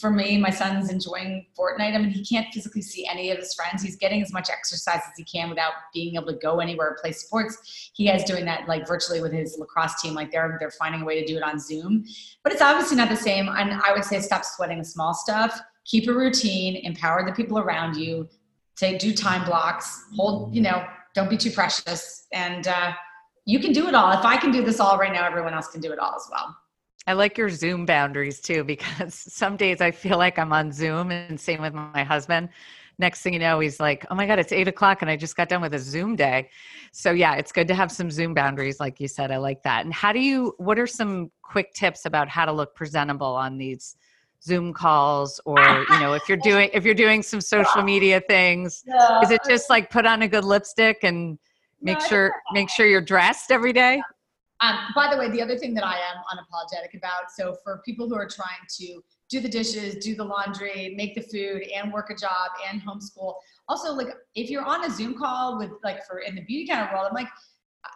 for 0.00 0.10
me, 0.10 0.38
my 0.38 0.50
son's 0.50 0.90
enjoying 0.90 1.46
Fortnite. 1.58 1.94
I 1.94 1.98
mean, 1.98 2.10
he 2.10 2.24
can't 2.24 2.46
physically 2.54 2.80
see 2.80 3.06
any 3.06 3.30
of 3.30 3.38
his 3.38 3.52
friends. 3.54 3.82
He's 3.82 3.96
getting 3.96 4.22
as 4.22 4.32
much 4.32 4.48
exercise 4.50 5.00
as 5.06 5.12
he 5.16 5.24
can 5.24 5.50
without 5.50 5.72
being 5.92 6.14
able 6.14 6.28
to 6.28 6.38
go 6.38 6.60
anywhere 6.60 6.90
or 6.90 6.98
play 7.02 7.12
sports. 7.12 7.90
He 7.92 8.06
has 8.06 8.24
doing 8.24 8.44
that 8.46 8.68
like 8.68 8.86
virtually 8.86 9.20
with 9.20 9.32
his 9.32 9.56
lacrosse 9.58 10.00
team. 10.00 10.14
Like 10.14 10.30
they're 10.30 10.56
they're 10.60 10.70
finding 10.70 11.02
a 11.02 11.04
way 11.04 11.20
to 11.20 11.26
do 11.26 11.36
it 11.36 11.42
on 11.42 11.58
Zoom, 11.58 12.04
but 12.42 12.52
it's 12.52 12.62
obviously 12.62 12.96
not 12.96 13.08
the 13.08 13.16
same. 13.16 13.48
And 13.48 13.74
I 13.74 13.92
would 13.92 14.04
say 14.04 14.20
stop 14.20 14.44
sweating 14.44 14.78
the 14.78 14.84
small 14.84 15.12
stuff 15.12 15.60
keep 15.86 16.08
a 16.08 16.12
routine, 16.12 16.76
empower 16.84 17.24
the 17.24 17.32
people 17.32 17.58
around 17.58 17.96
you, 17.96 18.28
take 18.76 18.98
do 18.98 19.14
time 19.14 19.44
blocks, 19.44 20.04
hold, 20.14 20.54
you 20.54 20.60
know, 20.60 20.84
don't 21.14 21.30
be 21.30 21.36
too 21.36 21.50
precious. 21.50 22.26
And 22.32 22.68
uh, 22.68 22.92
you 23.46 23.58
can 23.58 23.72
do 23.72 23.88
it 23.88 23.94
all. 23.94 24.12
If 24.12 24.24
I 24.24 24.36
can 24.36 24.50
do 24.50 24.62
this 24.62 24.80
all 24.80 24.98
right 24.98 25.12
now, 25.12 25.24
everyone 25.24 25.54
else 25.54 25.68
can 25.68 25.80
do 25.80 25.92
it 25.92 25.98
all 25.98 26.14
as 26.14 26.28
well. 26.30 26.54
I 27.06 27.12
like 27.12 27.38
your 27.38 27.48
Zoom 27.48 27.86
boundaries 27.86 28.40
too, 28.40 28.64
because 28.64 29.14
some 29.14 29.56
days 29.56 29.80
I 29.80 29.92
feel 29.92 30.18
like 30.18 30.38
I'm 30.38 30.52
on 30.52 30.72
Zoom, 30.72 31.10
and 31.10 31.40
same 31.40 31.62
with 31.62 31.72
my 31.72 32.02
husband. 32.02 32.48
Next 32.98 33.20
thing 33.20 33.34
you 33.34 33.38
know, 33.38 33.60
he's 33.60 33.78
like, 33.78 34.06
"Oh 34.10 34.14
my 34.14 34.26
god, 34.26 34.38
it's 34.38 34.52
eight 34.52 34.68
o'clock, 34.68 35.02
and 35.02 35.10
I 35.10 35.16
just 35.16 35.36
got 35.36 35.48
done 35.48 35.60
with 35.60 35.74
a 35.74 35.78
Zoom 35.78 36.16
day." 36.16 36.50
So 36.92 37.12
yeah, 37.12 37.34
it's 37.34 37.52
good 37.52 37.68
to 37.68 37.74
have 37.74 37.92
some 37.92 38.10
Zoom 38.10 38.34
boundaries, 38.34 38.80
like 38.80 38.98
you 39.00 39.06
said. 39.06 39.30
I 39.30 39.36
like 39.36 39.62
that. 39.62 39.84
And 39.84 39.94
how 39.94 40.12
do 40.12 40.18
you? 40.18 40.54
What 40.56 40.78
are 40.78 40.86
some 40.86 41.30
quick 41.42 41.74
tips 41.74 42.06
about 42.06 42.28
how 42.28 42.46
to 42.46 42.52
look 42.52 42.74
presentable 42.74 43.34
on 43.34 43.58
these 43.58 43.96
zoom 44.46 44.72
calls 44.72 45.40
or 45.44 45.58
you 45.58 46.00
know 46.00 46.12
if 46.12 46.28
you're 46.28 46.38
doing 46.38 46.70
if 46.72 46.84
you're 46.84 46.94
doing 46.94 47.22
some 47.22 47.40
social 47.56 47.82
media 47.82 48.20
things 48.28 48.84
is 49.22 49.30
it 49.30 49.40
just 49.46 49.68
like 49.68 49.90
put 49.90 50.06
on 50.06 50.22
a 50.22 50.28
good 50.28 50.44
lipstick 50.44 50.98
and 51.02 51.38
make 51.82 51.98
no, 51.98 52.06
sure 52.06 52.32
make 52.52 52.70
sure 52.70 52.86
you're 52.86 53.00
dressed 53.00 53.50
every 53.50 53.72
day? 53.72 54.00
Um, 54.60 54.76
by 54.94 55.12
the 55.12 55.18
way 55.18 55.28
the 55.28 55.42
other 55.42 55.58
thing 55.58 55.74
that 55.74 55.84
i 55.84 55.96
am 55.96 56.16
unapologetic 56.32 56.96
about 56.96 57.30
so 57.36 57.56
for 57.62 57.82
people 57.84 58.08
who 58.08 58.14
are 58.14 58.28
trying 58.28 58.64
to 58.78 59.02
do 59.28 59.40
the 59.40 59.48
dishes 59.48 59.96
do 59.96 60.14
the 60.14 60.24
laundry 60.24 60.94
make 60.96 61.14
the 61.14 61.20
food 61.20 61.62
and 61.74 61.92
work 61.92 62.08
a 62.10 62.14
job 62.14 62.52
and 62.70 62.80
homeschool 62.80 63.34
also 63.68 63.92
like 63.92 64.08
if 64.34 64.48
you're 64.48 64.64
on 64.64 64.84
a 64.84 64.90
zoom 64.90 65.18
call 65.18 65.58
with 65.58 65.72
like 65.84 66.06
for 66.06 66.20
in 66.20 66.34
the 66.34 66.40
beauty 66.42 66.66
kind 66.66 66.82
of 66.82 66.90
world 66.92 67.06
i'm 67.06 67.14
like 67.14 67.28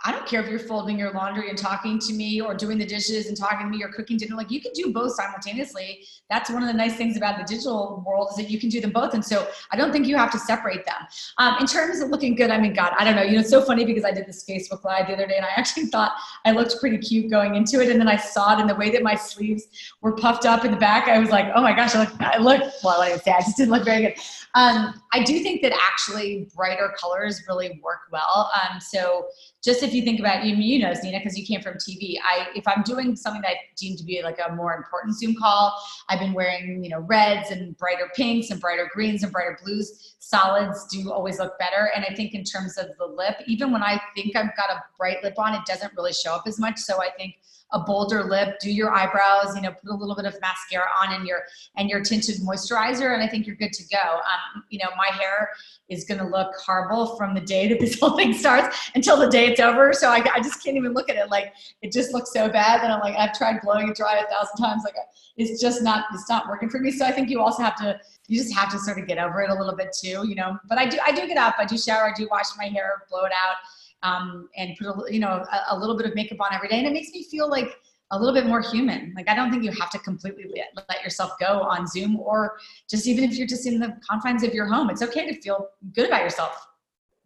I 0.04 0.12
don't 0.12 0.26
care 0.26 0.40
if 0.40 0.48
you're 0.48 0.58
folding 0.58 0.98
your 0.98 1.12
laundry 1.12 1.48
and 1.48 1.58
talking 1.58 1.98
to 1.98 2.12
me 2.12 2.40
or 2.40 2.54
doing 2.54 2.78
the 2.78 2.86
dishes 2.86 3.26
and 3.26 3.36
talking 3.36 3.66
to 3.66 3.66
me 3.66 3.82
or 3.82 3.88
cooking 3.88 4.16
dinner. 4.16 4.36
Like 4.36 4.50
you 4.50 4.60
can 4.60 4.72
do 4.72 4.92
both 4.92 5.12
simultaneously. 5.14 6.04
That's 6.28 6.50
one 6.50 6.62
of 6.62 6.68
the 6.68 6.74
nice 6.74 6.96
things 6.96 7.16
about 7.16 7.38
the 7.38 7.44
digital 7.44 8.02
world 8.06 8.28
is 8.30 8.36
that 8.36 8.50
you 8.50 8.58
can 8.58 8.68
do 8.68 8.80
them 8.80 8.90
both. 8.90 9.14
And 9.14 9.24
so 9.24 9.48
I 9.70 9.76
don't 9.76 9.92
think 9.92 10.06
you 10.06 10.16
have 10.16 10.32
to 10.32 10.38
separate 10.38 10.84
them. 10.86 11.06
Um, 11.38 11.56
in 11.60 11.66
terms 11.66 12.00
of 12.00 12.10
looking 12.10 12.34
good, 12.34 12.50
I 12.50 12.58
mean, 12.58 12.72
God, 12.72 12.92
I 12.98 13.04
don't 13.04 13.16
know. 13.16 13.22
You 13.22 13.32
know, 13.32 13.40
it's 13.40 13.50
so 13.50 13.62
funny 13.62 13.84
because 13.84 14.04
I 14.04 14.12
did 14.12 14.26
this 14.26 14.44
Facebook 14.44 14.84
Live 14.84 15.06
the 15.06 15.14
other 15.14 15.26
day 15.26 15.36
and 15.36 15.44
I 15.44 15.50
actually 15.56 15.86
thought 15.86 16.12
I 16.44 16.52
looked 16.52 16.78
pretty 16.80 16.98
cute 16.98 17.30
going 17.30 17.54
into 17.54 17.80
it. 17.80 17.88
And 17.90 18.00
then 18.00 18.08
I 18.08 18.16
saw 18.16 18.56
it 18.56 18.60
in 18.60 18.66
the 18.66 18.74
way 18.74 18.90
that 18.90 19.02
my 19.02 19.14
sleeves 19.14 19.66
were 20.00 20.12
puffed 20.16 20.46
up 20.46 20.64
in 20.64 20.70
the 20.70 20.76
back. 20.76 21.08
I 21.08 21.18
was 21.18 21.30
like, 21.30 21.52
oh 21.54 21.62
my 21.62 21.74
gosh, 21.74 21.94
I 21.94 22.00
look, 22.00 22.20
I 22.20 22.38
look 22.38 22.72
well, 22.82 23.00
I 23.00 23.16
say 23.16 23.32
I 23.32 23.40
just 23.40 23.56
didn't 23.56 23.72
look 23.72 23.84
very 23.84 24.02
good. 24.02 24.14
Um, 24.54 25.00
I 25.12 25.22
do 25.22 25.40
think 25.40 25.62
that 25.62 25.72
actually 25.72 26.48
brighter 26.54 26.92
colors 27.00 27.42
really 27.48 27.80
work 27.82 28.00
well. 28.10 28.50
Um, 28.54 28.80
so 28.80 29.26
just 29.62 29.79
if 29.82 29.94
you 29.94 30.02
think 30.02 30.20
about 30.20 30.44
you, 30.44 30.54
you 30.56 30.78
know, 30.78 30.92
Nina, 31.02 31.18
because 31.18 31.36
you 31.38 31.44
came 31.44 31.60
from 31.60 31.74
TV. 31.74 32.16
I 32.22 32.48
if 32.54 32.66
I'm 32.66 32.82
doing 32.82 33.16
something 33.16 33.42
that 33.42 33.50
I 33.50 33.56
deem 33.76 33.96
to 33.96 34.04
be 34.04 34.22
like 34.22 34.38
a 34.46 34.54
more 34.54 34.74
important 34.74 35.16
Zoom 35.16 35.34
call, 35.34 35.74
I've 36.08 36.20
been 36.20 36.32
wearing 36.32 36.82
you 36.84 36.90
know 36.90 37.00
reds 37.00 37.50
and 37.50 37.76
brighter 37.76 38.10
pinks 38.14 38.50
and 38.50 38.60
brighter 38.60 38.88
greens 38.92 39.22
and 39.22 39.32
brighter 39.32 39.58
blues. 39.64 40.16
Solids 40.18 40.86
do 40.88 41.12
always 41.12 41.38
look 41.38 41.58
better, 41.58 41.90
and 41.94 42.04
I 42.08 42.14
think 42.14 42.34
in 42.34 42.44
terms 42.44 42.78
of 42.78 42.86
the 42.98 43.06
lip, 43.06 43.36
even 43.46 43.72
when 43.72 43.82
I 43.82 44.00
think 44.14 44.36
I've 44.36 44.56
got 44.56 44.70
a 44.70 44.82
bright 44.98 45.22
lip 45.22 45.34
on, 45.38 45.54
it 45.54 45.62
doesn't 45.66 45.92
really 45.96 46.12
show 46.12 46.34
up 46.34 46.44
as 46.46 46.58
much. 46.58 46.78
So 46.78 47.02
I 47.02 47.10
think 47.16 47.36
a 47.72 47.80
bolder 47.80 48.24
lip, 48.24 48.58
do 48.60 48.70
your 48.70 48.92
eyebrows, 48.92 49.54
you 49.54 49.62
know, 49.62 49.70
put 49.70 49.90
a 49.90 49.94
little 49.94 50.16
bit 50.16 50.24
of 50.24 50.34
mascara 50.40 50.88
on 51.00 51.14
and 51.14 51.26
your 51.26 51.42
and 51.76 51.88
your 51.88 52.00
tinted 52.00 52.36
moisturizer, 52.36 53.14
and 53.14 53.22
I 53.22 53.28
think 53.28 53.46
you're 53.46 53.56
good 53.56 53.72
to 53.72 53.84
go. 53.88 54.16
Um, 54.16 54.64
you 54.70 54.78
know, 54.78 54.90
my 54.96 55.14
hair 55.16 55.50
is 55.88 56.04
going 56.04 56.18
to 56.18 56.26
look 56.26 56.52
horrible 56.64 57.16
from 57.16 57.34
the 57.34 57.40
day 57.40 57.68
that 57.68 57.80
this 57.80 57.98
whole 58.00 58.16
thing 58.16 58.32
starts 58.32 58.90
until 58.94 59.16
the 59.16 59.28
day 59.28 59.46
it's 59.46 59.60
over. 59.60 59.92
So 59.92 60.08
I, 60.08 60.24
I 60.34 60.40
just 60.40 60.62
can't 60.64 60.76
even 60.76 60.94
look 60.94 61.08
at 61.08 61.16
it. 61.16 61.30
Like 61.30 61.52
it 61.82 61.92
just 61.92 62.12
looks 62.12 62.32
so 62.32 62.48
bad 62.48 62.82
that 62.82 62.90
I'm 62.90 63.00
like 63.00 63.16
I've 63.16 63.36
tried 63.36 63.60
blowing 63.62 63.88
it 63.88 63.96
dry 63.96 64.18
a 64.18 64.26
thousand 64.26 64.56
times. 64.56 64.82
Like 64.84 64.94
it's 65.36 65.60
just 65.60 65.82
not 65.82 66.06
it's 66.12 66.28
not 66.28 66.48
working 66.48 66.68
for 66.68 66.80
me. 66.80 66.90
So 66.90 67.04
I 67.04 67.12
think 67.12 67.30
you 67.30 67.40
also 67.40 67.62
have 67.62 67.76
to 67.76 67.98
you 68.26 68.38
just 68.38 68.54
have 68.54 68.70
to 68.72 68.78
sort 68.78 68.98
of 68.98 69.06
get 69.06 69.18
over 69.18 69.42
it 69.42 69.50
a 69.50 69.54
little 69.54 69.76
bit 69.76 69.94
too. 69.98 70.26
You 70.26 70.34
know, 70.34 70.58
but 70.68 70.78
I 70.78 70.86
do 70.86 70.98
I 71.04 71.12
do 71.12 71.26
get 71.26 71.36
up, 71.36 71.54
I 71.58 71.64
do 71.64 71.78
shower, 71.78 72.10
I 72.10 72.12
do 72.16 72.26
wash 72.30 72.46
my 72.58 72.66
hair, 72.66 73.04
blow 73.08 73.24
it 73.24 73.32
out 73.32 73.56
um, 74.02 74.48
and 74.56 74.76
put 74.78 74.86
a, 74.86 75.12
you 75.12 75.20
know 75.20 75.44
a, 75.52 75.74
a, 75.74 75.78
little 75.78 75.96
bit 75.96 76.06
of 76.06 76.14
makeup 76.14 76.40
on 76.40 76.54
every 76.54 76.68
day, 76.68 76.78
and 76.78 76.86
it 76.86 76.92
makes 76.92 77.10
me 77.10 77.24
feel 77.24 77.48
like 77.48 77.76
a 78.12 78.18
little 78.18 78.34
bit 78.34 78.46
more 78.46 78.60
human. 78.60 79.12
Like 79.16 79.28
I 79.28 79.34
don't 79.34 79.50
think 79.50 79.62
you 79.64 79.72
have 79.72 79.90
to 79.90 79.98
completely 79.98 80.44
let, 80.54 80.84
let 80.88 81.02
yourself 81.02 81.32
go 81.38 81.60
on 81.62 81.86
Zoom, 81.86 82.18
or 82.18 82.58
just 82.88 83.06
even 83.06 83.24
if 83.24 83.36
you're 83.36 83.46
just 83.46 83.66
in 83.66 83.78
the 83.78 83.96
confines 84.08 84.42
of 84.42 84.54
your 84.54 84.66
home, 84.66 84.90
it's 84.90 85.02
okay 85.02 85.30
to 85.30 85.40
feel 85.40 85.68
good 85.94 86.08
about 86.08 86.22
yourself. 86.22 86.66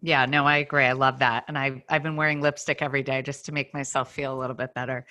Yeah, 0.02 0.26
no, 0.26 0.44
I 0.44 0.58
agree. 0.58 0.84
I 0.84 0.92
love 0.92 1.18
that, 1.20 1.44
and 1.48 1.56
I 1.56 1.82
I've 1.88 2.02
been 2.02 2.16
wearing 2.16 2.40
lipstick 2.40 2.82
every 2.82 3.02
day 3.02 3.22
just 3.22 3.46
to 3.46 3.52
make 3.52 3.72
myself 3.72 4.12
feel 4.12 4.34
a 4.34 4.38
little 4.38 4.56
bit 4.56 4.74
better. 4.74 5.06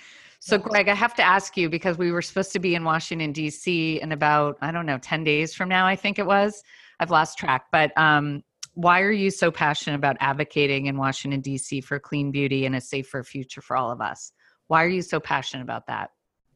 So, 0.45 0.57
Gregg, 0.57 0.89
I 0.89 0.93
have 0.93 1.15
to 1.15 1.23
ask 1.23 1.55
you 1.55 1.69
because 1.69 1.97
we 1.97 2.11
were 2.11 2.21
supposed 2.21 2.51
to 2.51 2.59
be 2.59 2.75
in 2.75 2.83
Washington, 2.83 3.31
D.C. 3.31 4.01
in 4.01 4.11
about, 4.11 4.57
I 4.59 4.73
don't 4.73 4.85
know, 4.85 4.97
10 4.97 5.23
days 5.23 5.55
from 5.55 5.69
now, 5.69 5.87
I 5.87 5.95
think 5.95 6.19
it 6.19 6.25
was. 6.25 6.65
I've 6.99 7.11
lost 7.11 7.37
track. 7.37 7.67
But 7.71 7.97
um, 7.97 8.43
why 8.73 9.01
are 9.01 9.11
you 9.11 9.29
so 9.29 9.51
passionate 9.51 9.95
about 9.95 10.17
advocating 10.19 10.87
in 10.87 10.97
Washington, 10.97 11.41
D.C. 11.41 11.81
for 11.81 11.99
clean 11.99 12.31
beauty 12.31 12.65
and 12.65 12.75
a 12.75 12.81
safer 12.81 13.23
future 13.23 13.61
for 13.61 13.77
all 13.77 13.91
of 13.91 14.01
us? 14.01 14.31
Why 14.67 14.83
are 14.83 14.89
you 14.89 15.01
so 15.01 15.19
passionate 15.19 15.63
about 15.63 15.87
that? 15.87 16.09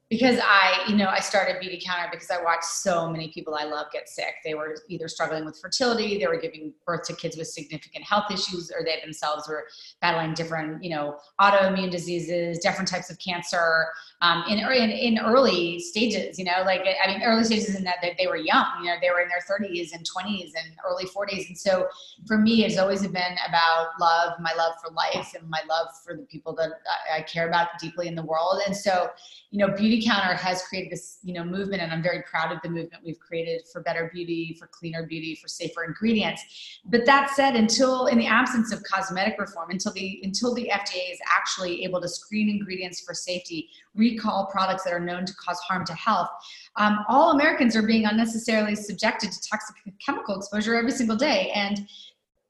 Because 0.09 0.39
I, 0.41 0.85
you 0.87 0.95
know, 0.95 1.07
I 1.07 1.19
started 1.19 1.57
Beautycounter 1.57 2.09
because 2.09 2.31
I 2.31 2.41
watched 2.41 2.63
so 2.63 3.09
many 3.09 3.27
people 3.27 3.55
I 3.55 3.65
love 3.65 3.87
get 3.91 4.07
sick. 4.07 4.35
They 4.45 4.53
were 4.53 4.77
either 4.87 5.09
struggling 5.09 5.43
with 5.43 5.59
fertility, 5.59 6.17
they 6.17 6.27
were 6.27 6.39
giving 6.39 6.73
birth 6.85 7.03
to 7.07 7.15
kids 7.15 7.35
with 7.35 7.47
significant 7.47 8.05
health 8.05 8.31
issues, 8.31 8.71
or 8.71 8.85
they 8.85 9.01
themselves 9.03 9.49
were 9.49 9.65
battling 10.01 10.33
different, 10.33 10.81
you 10.81 10.91
know, 10.91 11.17
autoimmune 11.41 11.91
diseases, 11.91 12.59
different 12.59 12.87
types 12.87 13.09
of 13.09 13.19
cancer 13.19 13.87
um, 14.21 14.45
in, 14.47 14.59
in, 14.59 14.89
in 14.91 15.19
early 15.19 15.77
stages. 15.81 16.39
You 16.39 16.45
know, 16.45 16.63
like 16.65 16.85
I 17.03 17.07
mean, 17.07 17.21
early 17.23 17.43
stages 17.43 17.75
in 17.75 17.83
that 17.83 17.97
they 18.17 18.27
were 18.27 18.37
young. 18.37 18.65
You 18.79 18.85
know, 18.85 18.95
they 19.01 19.09
were 19.09 19.19
in 19.19 19.27
their 19.27 19.41
30s 19.41 19.89
and 19.93 20.07
20s 20.07 20.51
and 20.57 20.73
early 20.89 21.05
40s. 21.05 21.49
And 21.49 21.57
so 21.57 21.87
for 22.25 22.37
me, 22.37 22.63
it's 22.63 22.77
always 22.77 23.01
been 23.05 23.35
about 23.47 23.87
love, 23.99 24.39
my 24.39 24.53
love 24.57 24.73
for 24.81 24.89
life, 24.93 25.33
and 25.37 25.49
my 25.49 25.61
love 25.67 25.87
for 26.05 26.15
the 26.15 26.23
people 26.23 26.55
that 26.55 26.71
I 27.13 27.23
care 27.23 27.49
about 27.49 27.67
deeply 27.81 28.07
in 28.07 28.15
the 28.15 28.23
world. 28.23 28.61
And 28.65 28.75
so, 28.75 29.09
you 29.51 29.59
know, 29.59 29.73
beauty 29.73 29.96
Counter 30.05 30.33
has 30.33 30.63
created 30.63 30.91
this, 30.91 31.19
you 31.23 31.33
know, 31.33 31.43
movement, 31.43 31.81
and 31.81 31.91
I'm 31.91 32.01
very 32.01 32.23
proud 32.23 32.51
of 32.51 32.61
the 32.61 32.69
movement 32.69 33.03
we've 33.05 33.19
created 33.19 33.61
for 33.71 33.81
better 33.81 34.09
beauty, 34.13 34.55
for 34.59 34.67
cleaner 34.67 35.05
beauty, 35.05 35.35
for 35.35 35.47
safer 35.47 35.83
ingredients. 35.83 36.41
But 36.85 37.05
that 37.05 37.31
said, 37.31 37.55
until 37.55 38.07
in 38.07 38.17
the 38.17 38.27
absence 38.27 38.73
of 38.73 38.83
cosmetic 38.83 39.39
reform, 39.39 39.69
until 39.71 39.93
the 39.93 40.19
until 40.23 40.53
the 40.53 40.69
FDA 40.73 41.11
is 41.11 41.19
actually 41.29 41.83
able 41.83 42.01
to 42.01 42.07
screen 42.07 42.49
ingredients 42.49 43.01
for 43.01 43.13
safety, 43.13 43.69
recall 43.95 44.47
products 44.51 44.83
that 44.83 44.93
are 44.93 44.99
known 44.99 45.25
to 45.25 45.33
cause 45.35 45.59
harm 45.59 45.85
to 45.85 45.93
health, 45.93 46.29
um, 46.75 47.05
all 47.07 47.31
Americans 47.31 47.75
are 47.75 47.85
being 47.85 48.05
unnecessarily 48.05 48.75
subjected 48.75 49.31
to 49.31 49.39
toxic 49.49 49.75
chemical 50.05 50.35
exposure 50.35 50.75
every 50.75 50.91
single 50.91 51.15
day, 51.15 51.51
and 51.51 51.87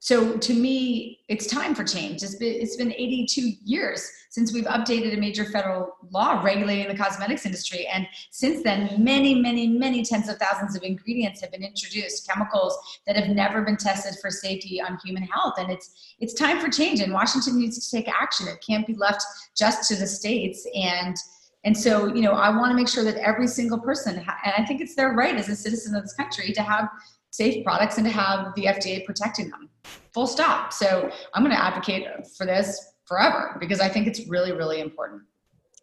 so 0.00 0.36
to 0.36 0.54
me 0.54 1.20
it's 1.28 1.46
time 1.46 1.74
for 1.74 1.84
change. 1.84 2.22
It's 2.22 2.36
been, 2.36 2.54
it's 2.54 2.76
been 2.76 2.92
82 2.92 3.52
years 3.64 4.10
since 4.30 4.52
we've 4.52 4.64
updated 4.64 5.14
a 5.14 5.20
major 5.20 5.44
federal 5.44 5.96
law 6.10 6.40
regulating 6.42 6.88
the 6.88 6.96
cosmetics 6.96 7.44
industry. 7.44 7.86
And 7.86 8.06
since 8.30 8.62
then 8.62 9.02
many 9.02 9.40
many 9.40 9.66
many 9.66 10.04
tens 10.04 10.28
of 10.28 10.38
thousands 10.38 10.76
of 10.76 10.82
ingredients 10.82 11.40
have 11.40 11.50
been 11.50 11.64
introduced 11.64 12.26
chemicals 12.28 12.78
that 13.06 13.16
have 13.16 13.28
never 13.28 13.62
been 13.62 13.76
tested 13.76 14.14
for 14.20 14.30
safety 14.30 14.80
on 14.80 14.98
human 15.04 15.24
health. 15.24 15.54
And 15.58 15.70
it's 15.70 16.14
it's 16.20 16.34
time 16.34 16.60
for 16.60 16.70
change. 16.70 17.00
And 17.00 17.12
washington 17.12 17.58
needs 17.58 17.88
to 17.88 17.96
take 17.96 18.08
action. 18.08 18.48
It 18.48 18.64
can't 18.66 18.86
be 18.86 18.94
left 18.94 19.24
just 19.56 19.88
to 19.88 19.96
the 19.96 20.06
states. 20.06 20.66
And 20.74 21.16
and 21.64 21.76
so 21.76 22.06
you 22.06 22.22
know 22.22 22.32
i 22.32 22.48
want 22.48 22.70
to 22.70 22.76
make 22.76 22.88
sure 22.88 23.02
that 23.02 23.16
every 23.16 23.48
single 23.48 23.80
person 23.80 24.16
and 24.16 24.52
i 24.56 24.64
think 24.64 24.80
it's 24.80 24.94
their 24.94 25.12
right 25.14 25.34
as 25.34 25.48
a 25.48 25.56
citizen 25.56 25.92
of 25.96 26.02
this 26.02 26.14
country 26.14 26.52
to 26.52 26.62
have 26.62 26.88
safe 27.30 27.64
products 27.64 27.98
and 27.98 28.06
to 28.06 28.12
have 28.12 28.54
the 28.54 28.64
FDA 28.64 29.04
protecting 29.04 29.50
them. 29.50 29.68
Full 30.12 30.26
stop. 30.26 30.72
So 30.72 31.10
I'm 31.34 31.42
going 31.42 31.54
to 31.54 31.62
advocate 31.62 32.06
for 32.36 32.46
this 32.46 32.94
forever 33.04 33.56
because 33.60 33.80
I 33.80 33.88
think 33.88 34.06
it's 34.06 34.26
really, 34.28 34.52
really 34.52 34.80
important. 34.80 35.22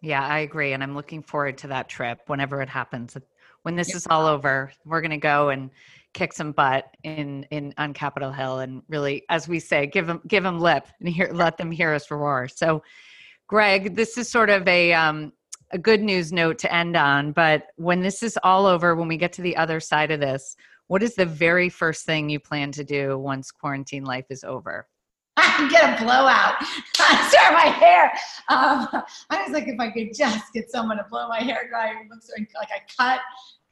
Yeah, 0.01 0.25
I 0.25 0.39
agree. 0.39 0.73
And 0.73 0.83
I'm 0.83 0.95
looking 0.95 1.23
forward 1.23 1.57
to 1.59 1.67
that 1.67 1.89
trip 1.89 2.19
whenever 2.27 2.61
it 2.61 2.69
happens. 2.69 3.17
When 3.63 3.75
this 3.75 3.95
is 3.95 4.05
all 4.09 4.27
over, 4.27 4.71
we're 4.85 5.01
going 5.01 5.11
to 5.11 5.17
go 5.17 5.49
and 5.49 5.71
kick 6.13 6.31
some 6.31 6.51
butt 6.51 6.85
in 7.03 7.45
in 7.49 7.73
on 7.77 7.93
Capitol 7.93 8.31
Hill 8.31 8.59
and 8.59 8.83
really, 8.87 9.23
as 9.29 9.47
we 9.47 9.59
say, 9.59 9.87
give 9.87 10.05
them 10.05 10.21
give 10.27 10.43
them 10.43 10.59
lip 10.59 10.85
and 10.99 11.09
hear 11.09 11.29
let 11.33 11.57
them 11.57 11.71
hear 11.71 11.93
us 11.93 12.11
roar. 12.11 12.47
So, 12.47 12.83
Gregg, 13.47 13.95
this 13.95 14.17
is 14.17 14.29
sort 14.29 14.51
of 14.51 14.67
a 14.67 14.93
um, 14.93 15.33
a 15.71 15.77
good 15.77 16.01
news 16.01 16.31
note 16.31 16.59
to 16.59 16.73
end 16.73 16.95
on. 16.95 17.31
But 17.31 17.67
when 17.75 18.01
this 18.01 18.21
is 18.21 18.37
all 18.43 18.65
over, 18.65 18.95
when 18.95 19.07
we 19.07 19.17
get 19.17 19.33
to 19.33 19.41
the 19.41 19.57
other 19.57 19.79
side 19.79 20.11
of 20.11 20.19
this, 20.19 20.55
what 20.87 21.03
is 21.03 21.15
the 21.15 21.25
very 21.25 21.69
first 21.69 22.05
thing 22.05 22.29
you 22.29 22.39
plan 22.39 22.71
to 22.73 22.83
do 22.83 23.17
once 23.17 23.51
quarantine 23.51 24.03
life 24.03 24.25
is 24.29 24.43
over? 24.43 24.87
I 25.37 25.67
get 25.69 25.99
a 25.99 26.03
blowout. 26.03 26.55
I 26.99 27.27
start 27.29 27.53
my 27.53 27.71
hair. 27.71 28.11
Um, 28.49 28.87
I 29.29 29.43
was 29.43 29.51
like, 29.51 29.67
if 29.67 29.79
I 29.79 29.91
could 29.91 30.09
just 30.15 30.53
get 30.53 30.69
someone 30.69 30.97
to 30.97 31.05
blow 31.09 31.27
my 31.27 31.41
hair 31.41 31.67
dry, 31.69 31.91
it 31.91 32.09
looks 32.09 32.29
like, 32.37 32.49
like 32.55 32.69
I 32.71 32.81
cut 32.97 33.21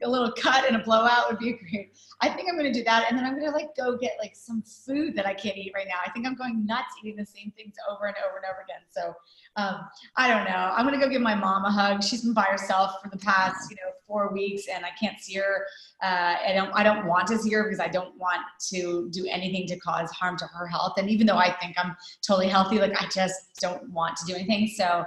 a 0.03 0.09
little 0.09 0.31
cut 0.31 0.65
and 0.65 0.75
a 0.75 0.83
blowout 0.83 1.29
would 1.29 1.39
be 1.39 1.53
great. 1.71 1.93
I 2.21 2.29
think 2.29 2.47
I'm 2.49 2.55
gonna 2.55 2.73
do 2.73 2.83
that, 2.83 3.07
and 3.09 3.17
then 3.17 3.25
I'm 3.25 3.37
gonna 3.37 3.51
like 3.51 3.75
go 3.75 3.97
get 3.97 4.13
like 4.19 4.35
some 4.35 4.61
food 4.61 5.15
that 5.15 5.25
I 5.25 5.33
can't 5.33 5.57
eat 5.57 5.73
right 5.75 5.87
now. 5.87 5.95
I 6.05 6.09
think 6.11 6.25
I'm 6.25 6.35
going 6.35 6.65
nuts 6.65 6.95
eating 7.03 7.17
the 7.17 7.25
same 7.25 7.51
things 7.57 7.75
over 7.89 8.05
and 8.05 8.15
over 8.25 8.37
and 8.37 8.45
over 8.45 8.61
again. 8.63 8.81
So 8.89 9.13
um, 9.55 9.87
I 10.15 10.27
don't 10.27 10.45
know. 10.45 10.73
I'm 10.75 10.85
gonna 10.85 10.99
go 10.99 11.09
give 11.09 11.21
my 11.21 11.35
mom 11.35 11.65
a 11.65 11.71
hug. 11.71 12.03
She's 12.03 12.21
been 12.21 12.33
by 12.33 12.43
herself 12.43 13.01
for 13.01 13.09
the 13.09 13.17
past 13.17 13.69
you 13.69 13.75
know 13.75 13.91
four 14.07 14.31
weeks, 14.31 14.67
and 14.73 14.85
I 14.85 14.89
can't 14.99 15.19
see 15.19 15.35
her. 15.35 15.65
Uh, 16.01 16.35
I 16.47 16.53
don't 16.53 16.71
I 16.73 16.83
don't 16.83 17.07
want 17.07 17.27
to 17.27 17.37
see 17.37 17.51
her 17.51 17.63
because 17.63 17.79
I 17.79 17.87
don't 17.87 18.17
want 18.17 18.41
to 18.69 19.09
do 19.11 19.27
anything 19.29 19.67
to 19.67 19.79
cause 19.79 20.09
harm 20.11 20.37
to 20.37 20.45
her 20.45 20.67
health. 20.67 20.93
And 20.97 21.09
even 21.09 21.27
though 21.27 21.37
I 21.37 21.51
think 21.59 21.75
I'm 21.77 21.95
totally 22.25 22.47
healthy, 22.47 22.79
like 22.79 23.01
I 23.01 23.07
just 23.07 23.59
don't 23.59 23.89
want 23.89 24.17
to 24.17 24.25
do 24.25 24.35
anything. 24.35 24.67
So 24.67 25.03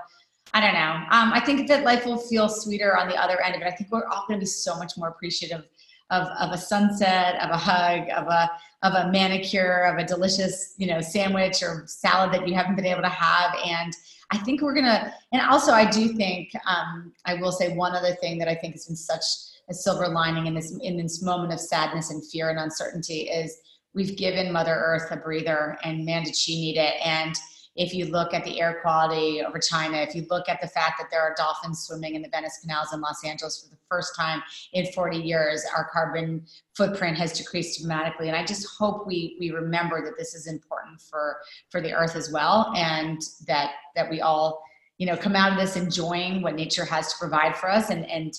I 0.55 0.61
don't 0.61 0.75
know. 0.75 0.95
Um, 1.11 1.33
I 1.33 1.41
think 1.45 1.69
that 1.69 1.85
life 1.85 2.07
will 2.07 2.19
feel 2.19 2.49
sweeter 2.49 2.97
on 2.97 3.09
the 3.09 3.17
other 3.17 3.41
end 3.43 3.55
of 3.55 3.63
it. 3.63 3.67
I 3.67 3.73
think 3.73 3.91
we're 3.91 4.07
all 4.07 4.25
going 4.27 4.41
to 4.41 4.45
be 4.45 4.47
so 4.47 4.77
much 4.77 4.93
more 4.97 5.09
appreciative 5.09 5.65
of, 6.11 6.29
of 6.41 6.53
a 6.53 6.59
sunset, 6.59 7.41
of 7.43 7.51
a 7.51 7.57
hug, 7.57 8.09
of 8.11 8.27
a 8.29 8.51
of 8.83 8.93
a 8.93 9.11
manicure, 9.11 9.85
of 9.85 9.99
a 9.99 10.05
delicious 10.05 10.75
you 10.79 10.87
know 10.87 11.01
sandwich 11.01 11.63
or 11.63 11.85
salad 11.87 12.33
that 12.33 12.47
you 12.47 12.55
haven't 12.55 12.77
been 12.77 12.87
able 12.87 13.03
to 13.03 13.09
have. 13.09 13.55
And 13.65 13.93
I 14.31 14.39
think 14.39 14.63
we're 14.63 14.75
gonna. 14.75 15.13
And 15.33 15.43
also, 15.43 15.73
I 15.73 15.91
do 15.91 16.09
think 16.09 16.51
um, 16.67 17.13
I 17.25 17.35
will 17.35 17.53
say 17.53 17.75
one 17.75 17.95
other 17.95 18.15
thing 18.15 18.39
that 18.39 18.49
I 18.49 18.55
think 18.55 18.75
has 18.75 18.87
been 18.87 18.97
such 18.97 19.25
a 19.69 19.75
silver 19.75 20.09
lining 20.09 20.47
in 20.47 20.55
this 20.55 20.77
in 20.83 20.97
this 20.97 21.23
moment 21.23 21.53
of 21.53 21.61
sadness 21.61 22.11
and 22.11 22.25
fear 22.25 22.51
and 22.51 22.59
uncertainty 22.59 23.23
is 23.23 23.59
we've 23.95 24.17
given 24.17 24.53
Mother 24.53 24.75
Earth 24.75 25.11
a 25.11 25.17
breather, 25.17 25.77
and 25.83 26.05
man, 26.05 26.25
did 26.25 26.37
she 26.37 26.61
need 26.61 26.77
it. 26.77 26.95
And 27.05 27.35
if 27.77 27.93
you 27.95 28.07
look 28.07 28.33
at 28.35 28.45
the 28.45 28.61
air 28.61 28.79
quality 28.83 29.43
over 29.43 29.59
China, 29.59 29.99
if 29.99 30.15
you 30.15 30.27
look 30.31 30.49
at 30.49 30.61
the 30.61 30.67
fact 30.67 30.95
that 30.99 31.09
there 31.11 31.21
are 31.21 31.35
dolphins 31.37 31.81
swimming 31.81 32.15
in 32.15 32.23
the 32.23 32.29
Venice 32.29 32.59
canals 32.61 32.93
in 32.93 33.01
Los 33.01 33.25
Angeles 33.25 33.63
for 33.63 33.71
the 33.71 33.81
first 33.89 34.17
time 34.17 34.43
in 34.73 34.87
40 34.93 35.19
years, 35.19 35.65
our 35.77 35.89
carbon 35.93 36.45
footprint 36.75 37.17
has 37.17 37.33
decreased 37.33 37.81
dramatically. 37.81 38.29
And 38.29 38.37
I 38.37 38.45
just 38.45 38.67
hope 38.79 39.07
we 39.07 39.37
we 39.39 39.51
remember 39.51 40.05
that 40.05 40.17
this 40.19 40.35
is 40.35 40.47
important 40.47 41.01
for 41.01 41.37
for 41.71 41.81
the 41.81 41.93
earth 41.93 42.17
as 42.17 42.33
well, 42.33 42.73
and 42.77 43.21
that 43.47 43.73
that 43.95 44.11
we 44.11 44.21
all 44.21 44.63
you 44.99 45.07
know 45.07 45.17
come 45.17 45.37
out 45.37 45.53
of 45.53 45.59
this 45.59 45.77
enjoying 45.77 46.43
what 46.43 46.55
nature 46.55 46.85
has 46.85 47.13
to 47.13 47.19
provide 47.19 47.57
for 47.57 47.71
us 47.71 47.91
and 47.91 48.09
and 48.11 48.35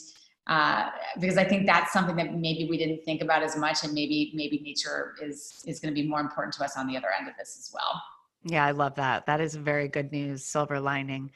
uh, 0.48 0.90
because 1.20 1.38
I 1.38 1.44
think 1.44 1.66
that's 1.66 1.92
something 1.92 2.16
that 2.16 2.34
maybe 2.34 2.68
we 2.70 2.78
didn't 2.78 3.04
think 3.04 3.22
about 3.22 3.44
as 3.44 3.58
much, 3.58 3.84
and 3.84 3.94
maybe 3.94 4.32
maybe 4.34 4.60
nature 4.60 5.14
is 5.22 5.62
is 5.68 5.80
going 5.80 5.94
to 5.94 6.02
be 6.02 6.08
more 6.08 6.22
important 6.22 6.54
to 6.56 6.64
us 6.64 6.78
on 6.78 6.88
the 6.88 6.96
other 6.96 7.10
end 7.18 7.28
of 7.28 7.36
this 7.38 7.58
as 7.60 7.72
well. 7.74 8.02
Yeah, 8.44 8.66
I 8.66 8.72
love 8.72 8.96
that. 8.96 9.26
That 9.26 9.42
is 9.42 9.56
very 9.56 9.88
good 9.88 10.12
news, 10.12 10.44
silver 10.44 10.80
lining. 10.80 11.32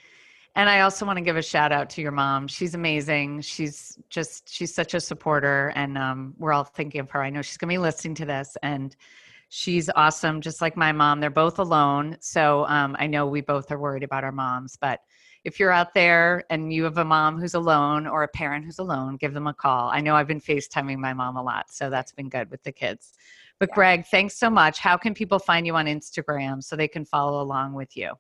And 0.55 0.69
I 0.69 0.81
also 0.81 1.05
want 1.05 1.17
to 1.17 1.23
give 1.23 1.37
a 1.37 1.41
shout 1.41 1.71
out 1.71 1.89
to 1.91 2.01
your 2.01 2.11
mom. 2.11 2.47
She's 2.47 2.75
amazing. 2.75 3.41
She's 3.41 3.97
just 4.09 4.53
she's 4.53 4.73
such 4.73 4.93
a 4.93 4.99
supporter 4.99 5.71
and 5.75 5.97
um, 5.97 6.33
we're 6.37 6.53
all 6.53 6.65
thinking 6.65 6.99
of 7.01 7.09
her. 7.11 7.21
I 7.21 7.29
know 7.29 7.41
she's 7.41 7.57
going 7.57 7.69
to 7.69 7.73
be 7.73 7.77
listening 7.77 8.15
to 8.15 8.25
this 8.25 8.57
and 8.61 8.95
She's 9.53 9.89
awesome, 9.97 10.39
just 10.39 10.61
like 10.61 10.77
my 10.77 10.93
mom. 10.93 11.19
They're 11.19 11.29
both 11.29 11.59
alone. 11.59 12.15
So 12.21 12.65
um, 12.67 12.95
I 12.97 13.05
know 13.05 13.27
we 13.27 13.41
both 13.41 13.69
are 13.69 13.77
worried 13.77 14.01
about 14.01 14.23
our 14.23 14.31
moms. 14.31 14.77
But 14.77 15.01
if 15.43 15.59
you're 15.59 15.73
out 15.73 15.93
there 15.93 16.45
and 16.49 16.71
you 16.71 16.85
have 16.85 16.97
a 16.97 17.03
mom 17.03 17.37
who's 17.37 17.53
alone 17.53 18.07
or 18.07 18.23
a 18.23 18.29
parent 18.29 18.63
who's 18.63 18.79
alone, 18.79 19.17
give 19.17 19.33
them 19.33 19.47
a 19.47 19.53
call. 19.53 19.89
I 19.89 19.99
know 19.99 20.15
I've 20.15 20.29
been 20.29 20.39
FaceTiming 20.39 20.99
my 20.99 21.13
mom 21.13 21.35
a 21.35 21.43
lot. 21.43 21.69
So 21.69 21.89
that's 21.89 22.13
been 22.13 22.29
good 22.29 22.49
with 22.49 22.63
the 22.63 22.71
kids. 22.71 23.11
But 23.61 23.69
yeah. 23.69 23.75
Gregg, 23.75 24.05
thanks 24.07 24.39
so 24.39 24.49
much. 24.49 24.79
How 24.79 24.97
can 24.97 25.13
people 25.13 25.37
find 25.37 25.67
you 25.67 25.75
on 25.75 25.85
Instagram 25.85 26.63
so 26.63 26.75
they 26.75 26.87
can 26.87 27.05
follow 27.05 27.43
along 27.43 27.73
with 27.73 27.95
you? 27.95 28.11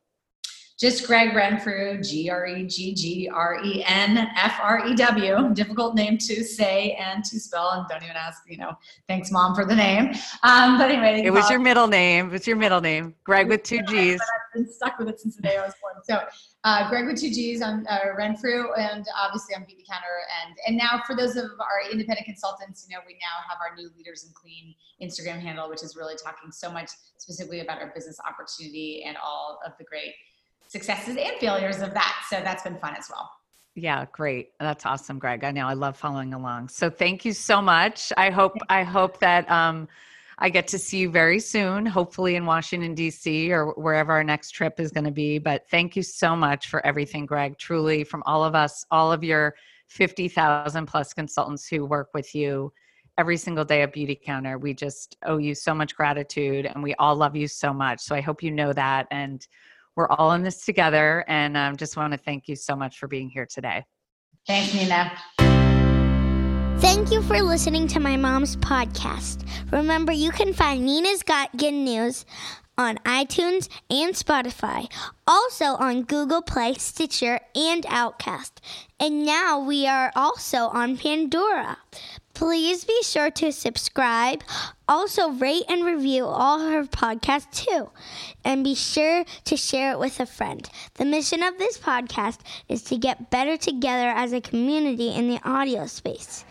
Just 0.79 1.05
Gregg 1.05 1.35
Renfrew, 1.35 2.01
G 2.01 2.29
R 2.29 2.47
E 2.47 2.65
G 2.65 2.93
G 2.93 3.29
R 3.31 3.63
E 3.63 3.83
N 3.85 4.17
F 4.35 4.59
R 4.61 4.87
E 4.87 4.95
W. 4.95 5.53
Difficult 5.53 5.95
name 5.95 6.17
to 6.17 6.43
say 6.43 6.93
and 6.93 7.23
to 7.25 7.39
spell, 7.39 7.71
and 7.71 7.87
don't 7.87 8.03
even 8.03 8.15
ask, 8.15 8.41
you 8.47 8.57
know, 8.57 8.73
thanks 9.07 9.31
mom 9.31 9.53
for 9.53 9.63
the 9.63 9.75
name. 9.75 10.13
Um, 10.43 10.77
but 10.77 10.89
anyway, 10.89 11.21
it 11.23 11.31
was 11.31 11.49
your 11.49 11.59
middle 11.59 11.87
name. 11.87 12.33
It's 12.33 12.47
your 12.47 12.57
middle 12.57 12.81
name, 12.81 13.13
Gregg 13.23 13.47
with 13.47 13.63
two 13.63 13.81
G's. 13.83 14.19
I've 14.19 14.53
been 14.53 14.71
stuck 14.71 14.97
with 14.97 15.07
it 15.09 15.19
since 15.19 15.35
the 15.35 15.43
day 15.43 15.57
I 15.57 15.65
was 15.65 15.73
born. 15.81 16.03
So, 16.03 16.27
uh, 16.63 16.89
Gregg 16.89 17.05
with 17.05 17.19
two 17.19 17.31
G's 17.31 17.61
on 17.61 17.85
uh, 17.87 17.99
Renfrew, 18.17 18.73
and 18.73 19.05
obviously 19.21 19.55
on 19.55 19.61
Beautycounter. 19.61 20.17
And 20.43 20.55
and 20.67 20.77
now 20.77 21.03
for 21.05 21.15
those 21.15 21.35
of 21.35 21.45
our 21.59 21.91
independent 21.91 22.25
consultants, 22.25 22.87
you 22.89 22.95
know, 22.95 23.01
we 23.05 23.13
now 23.13 23.43
have 23.47 23.57
our 23.61 23.75
new 23.75 23.89
Leaders 23.95 24.23
in 24.23 24.31
Clean 24.33 24.73
Instagram 25.01 25.39
handle, 25.39 25.69
which 25.69 25.83
is 25.83 25.95
really 25.95 26.15
talking 26.15 26.51
so 26.51 26.71
much 26.71 26.89
specifically 27.17 27.59
about 27.59 27.79
our 27.79 27.91
business 27.93 28.19
opportunity 28.27 29.03
and 29.05 29.17
all 29.23 29.59
of 29.65 29.73
the 29.77 29.83
great 29.83 30.13
successes 30.71 31.17
and 31.17 31.37
failures 31.39 31.81
of 31.81 31.93
that. 31.93 32.25
So 32.29 32.37
that's 32.37 32.63
been 32.63 32.77
fun 32.77 32.95
as 32.97 33.07
well. 33.09 33.29
Yeah, 33.75 34.05
great. 34.11 34.51
That's 34.59 34.85
awesome, 34.85 35.19
Gregg. 35.19 35.43
I 35.43 35.51
know 35.51 35.67
I 35.67 35.73
love 35.73 35.97
following 35.97 36.33
along. 36.33 36.69
So 36.69 36.89
thank 36.89 37.25
you 37.25 37.33
so 37.33 37.61
much. 37.61 38.11
I 38.17 38.29
hope 38.29 38.53
I 38.69 38.83
hope 38.83 39.19
that 39.19 39.49
um, 39.49 39.87
I 40.39 40.49
get 40.49 40.67
to 40.69 40.79
see 40.79 40.99
you 40.99 41.09
very 41.09 41.39
soon, 41.39 41.85
hopefully 41.85 42.35
in 42.35 42.45
Washington 42.45 42.93
D.C. 42.93 43.51
or 43.51 43.73
wherever 43.73 44.11
our 44.13 44.23
next 44.23 44.51
trip 44.51 44.79
is 44.79 44.91
going 44.91 45.05
to 45.05 45.11
be. 45.11 45.39
But 45.39 45.69
thank 45.69 45.95
you 45.95 46.03
so 46.03 46.35
much 46.35 46.67
for 46.67 46.85
everything, 46.85 47.25
Gregg. 47.25 47.57
Truly, 47.57 48.03
from 48.03 48.23
all 48.25 48.43
of 48.43 48.55
us, 48.55 48.85
all 48.91 49.11
of 49.11 49.23
your 49.23 49.55
fifty 49.87 50.27
thousand 50.27 50.85
plus 50.85 51.13
consultants 51.13 51.67
who 51.67 51.85
work 51.85 52.09
with 52.13 52.33
you 52.35 52.73
every 53.17 53.37
single 53.37 53.65
day 53.65 53.81
at 53.83 53.93
Beautycounter, 53.93 54.59
we 54.59 54.73
just 54.73 55.17
owe 55.25 55.37
you 55.37 55.53
so 55.53 55.73
much 55.73 55.95
gratitude, 55.95 56.65
and 56.65 56.81
we 56.83 56.93
all 56.95 57.15
love 57.15 57.35
you 57.35 57.47
so 57.47 57.73
much. 57.73 58.01
So 58.01 58.15
I 58.15 58.21
hope 58.21 58.41
you 58.43 58.51
know 58.51 58.73
that 58.73 59.07
and 59.11 59.45
we're 59.95 60.07
all 60.07 60.31
in 60.33 60.43
this 60.43 60.65
together. 60.65 61.23
And 61.27 61.57
um, 61.57 61.77
just 61.77 61.97
want 61.97 62.13
to 62.13 62.17
thank 62.17 62.47
you 62.47 62.55
so 62.55 62.75
much 62.75 62.97
for 62.97 63.07
being 63.07 63.29
here 63.29 63.47
today. 63.49 63.83
Thanks, 64.47 64.73
Nina. 64.73 65.11
Thank 66.79 67.11
you 67.11 67.21
for 67.21 67.41
listening 67.41 67.87
to 67.89 67.99
my 67.99 68.17
mom's 68.17 68.55
podcast. 68.55 69.45
Remember, 69.71 70.11
you 70.11 70.31
can 70.31 70.51
find 70.51 70.83
Nina's 70.83 71.21
Got 71.21 71.55
Good 71.55 71.73
News 71.73 72.25
on 72.77 72.97
iTunes 73.05 73.69
and 73.89 74.15
Spotify, 74.15 74.91
also 75.27 75.65
on 75.65 76.01
Google 76.01 76.41
Play, 76.41 76.73
Stitcher, 76.73 77.39
and 77.55 77.85
Outcast. 77.87 78.59
And 78.99 79.23
now 79.23 79.59
we 79.59 79.85
are 79.85 80.11
also 80.15 80.69
on 80.69 80.97
Pandora. 80.97 81.77
Please 82.33 82.85
be 82.85 82.99
sure 83.03 83.29
to 83.31 83.51
subscribe. 83.51 84.43
Also, 84.87 85.31
rate 85.31 85.63
and 85.69 85.85
review 85.85 86.25
all 86.25 86.59
her 86.59 86.83
podcasts 86.83 87.51
too. 87.65 87.89
And 88.43 88.63
be 88.63 88.75
sure 88.75 89.25
to 89.45 89.57
share 89.57 89.91
it 89.91 89.99
with 89.99 90.19
a 90.19 90.25
friend. 90.25 90.67
The 90.95 91.05
mission 91.05 91.43
of 91.43 91.57
this 91.57 91.77
podcast 91.77 92.39
is 92.67 92.83
to 92.83 92.97
get 92.97 93.29
better 93.29 93.57
together 93.57 94.09
as 94.09 94.33
a 94.33 94.41
community 94.41 95.13
in 95.13 95.29
the 95.29 95.39
audio 95.43 95.85
space. 95.85 96.45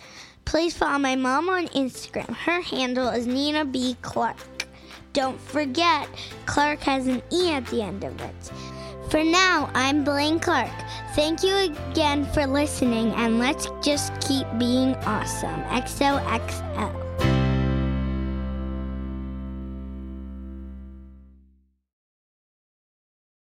Please 0.44 0.76
follow 0.76 0.98
my 0.98 1.16
mom 1.16 1.48
on 1.48 1.68
Instagram. 1.68 2.34
Her 2.34 2.60
handle 2.60 3.08
is 3.08 3.26
Nina 3.26 3.64
B. 3.64 3.96
Clarke. 4.02 4.66
Don't 5.12 5.40
forget, 5.40 6.08
Clarke 6.46 6.80
has 6.80 7.06
an 7.06 7.22
E 7.32 7.52
at 7.52 7.66
the 7.66 7.82
end 7.82 8.04
of 8.04 8.20
it. 8.20 8.52
For 9.10 9.24
now, 9.24 9.68
I'm 9.74 10.04
Blaine 10.04 10.38
Clarke. 10.38 10.70
Thank 11.16 11.42
you 11.42 11.52
again 11.56 12.24
for 12.26 12.46
listening, 12.46 13.10
and 13.14 13.40
let's 13.40 13.66
just 13.82 14.12
keep 14.20 14.46
being 14.56 14.94
awesome. 15.04 15.62
XOXO. 15.64 17.09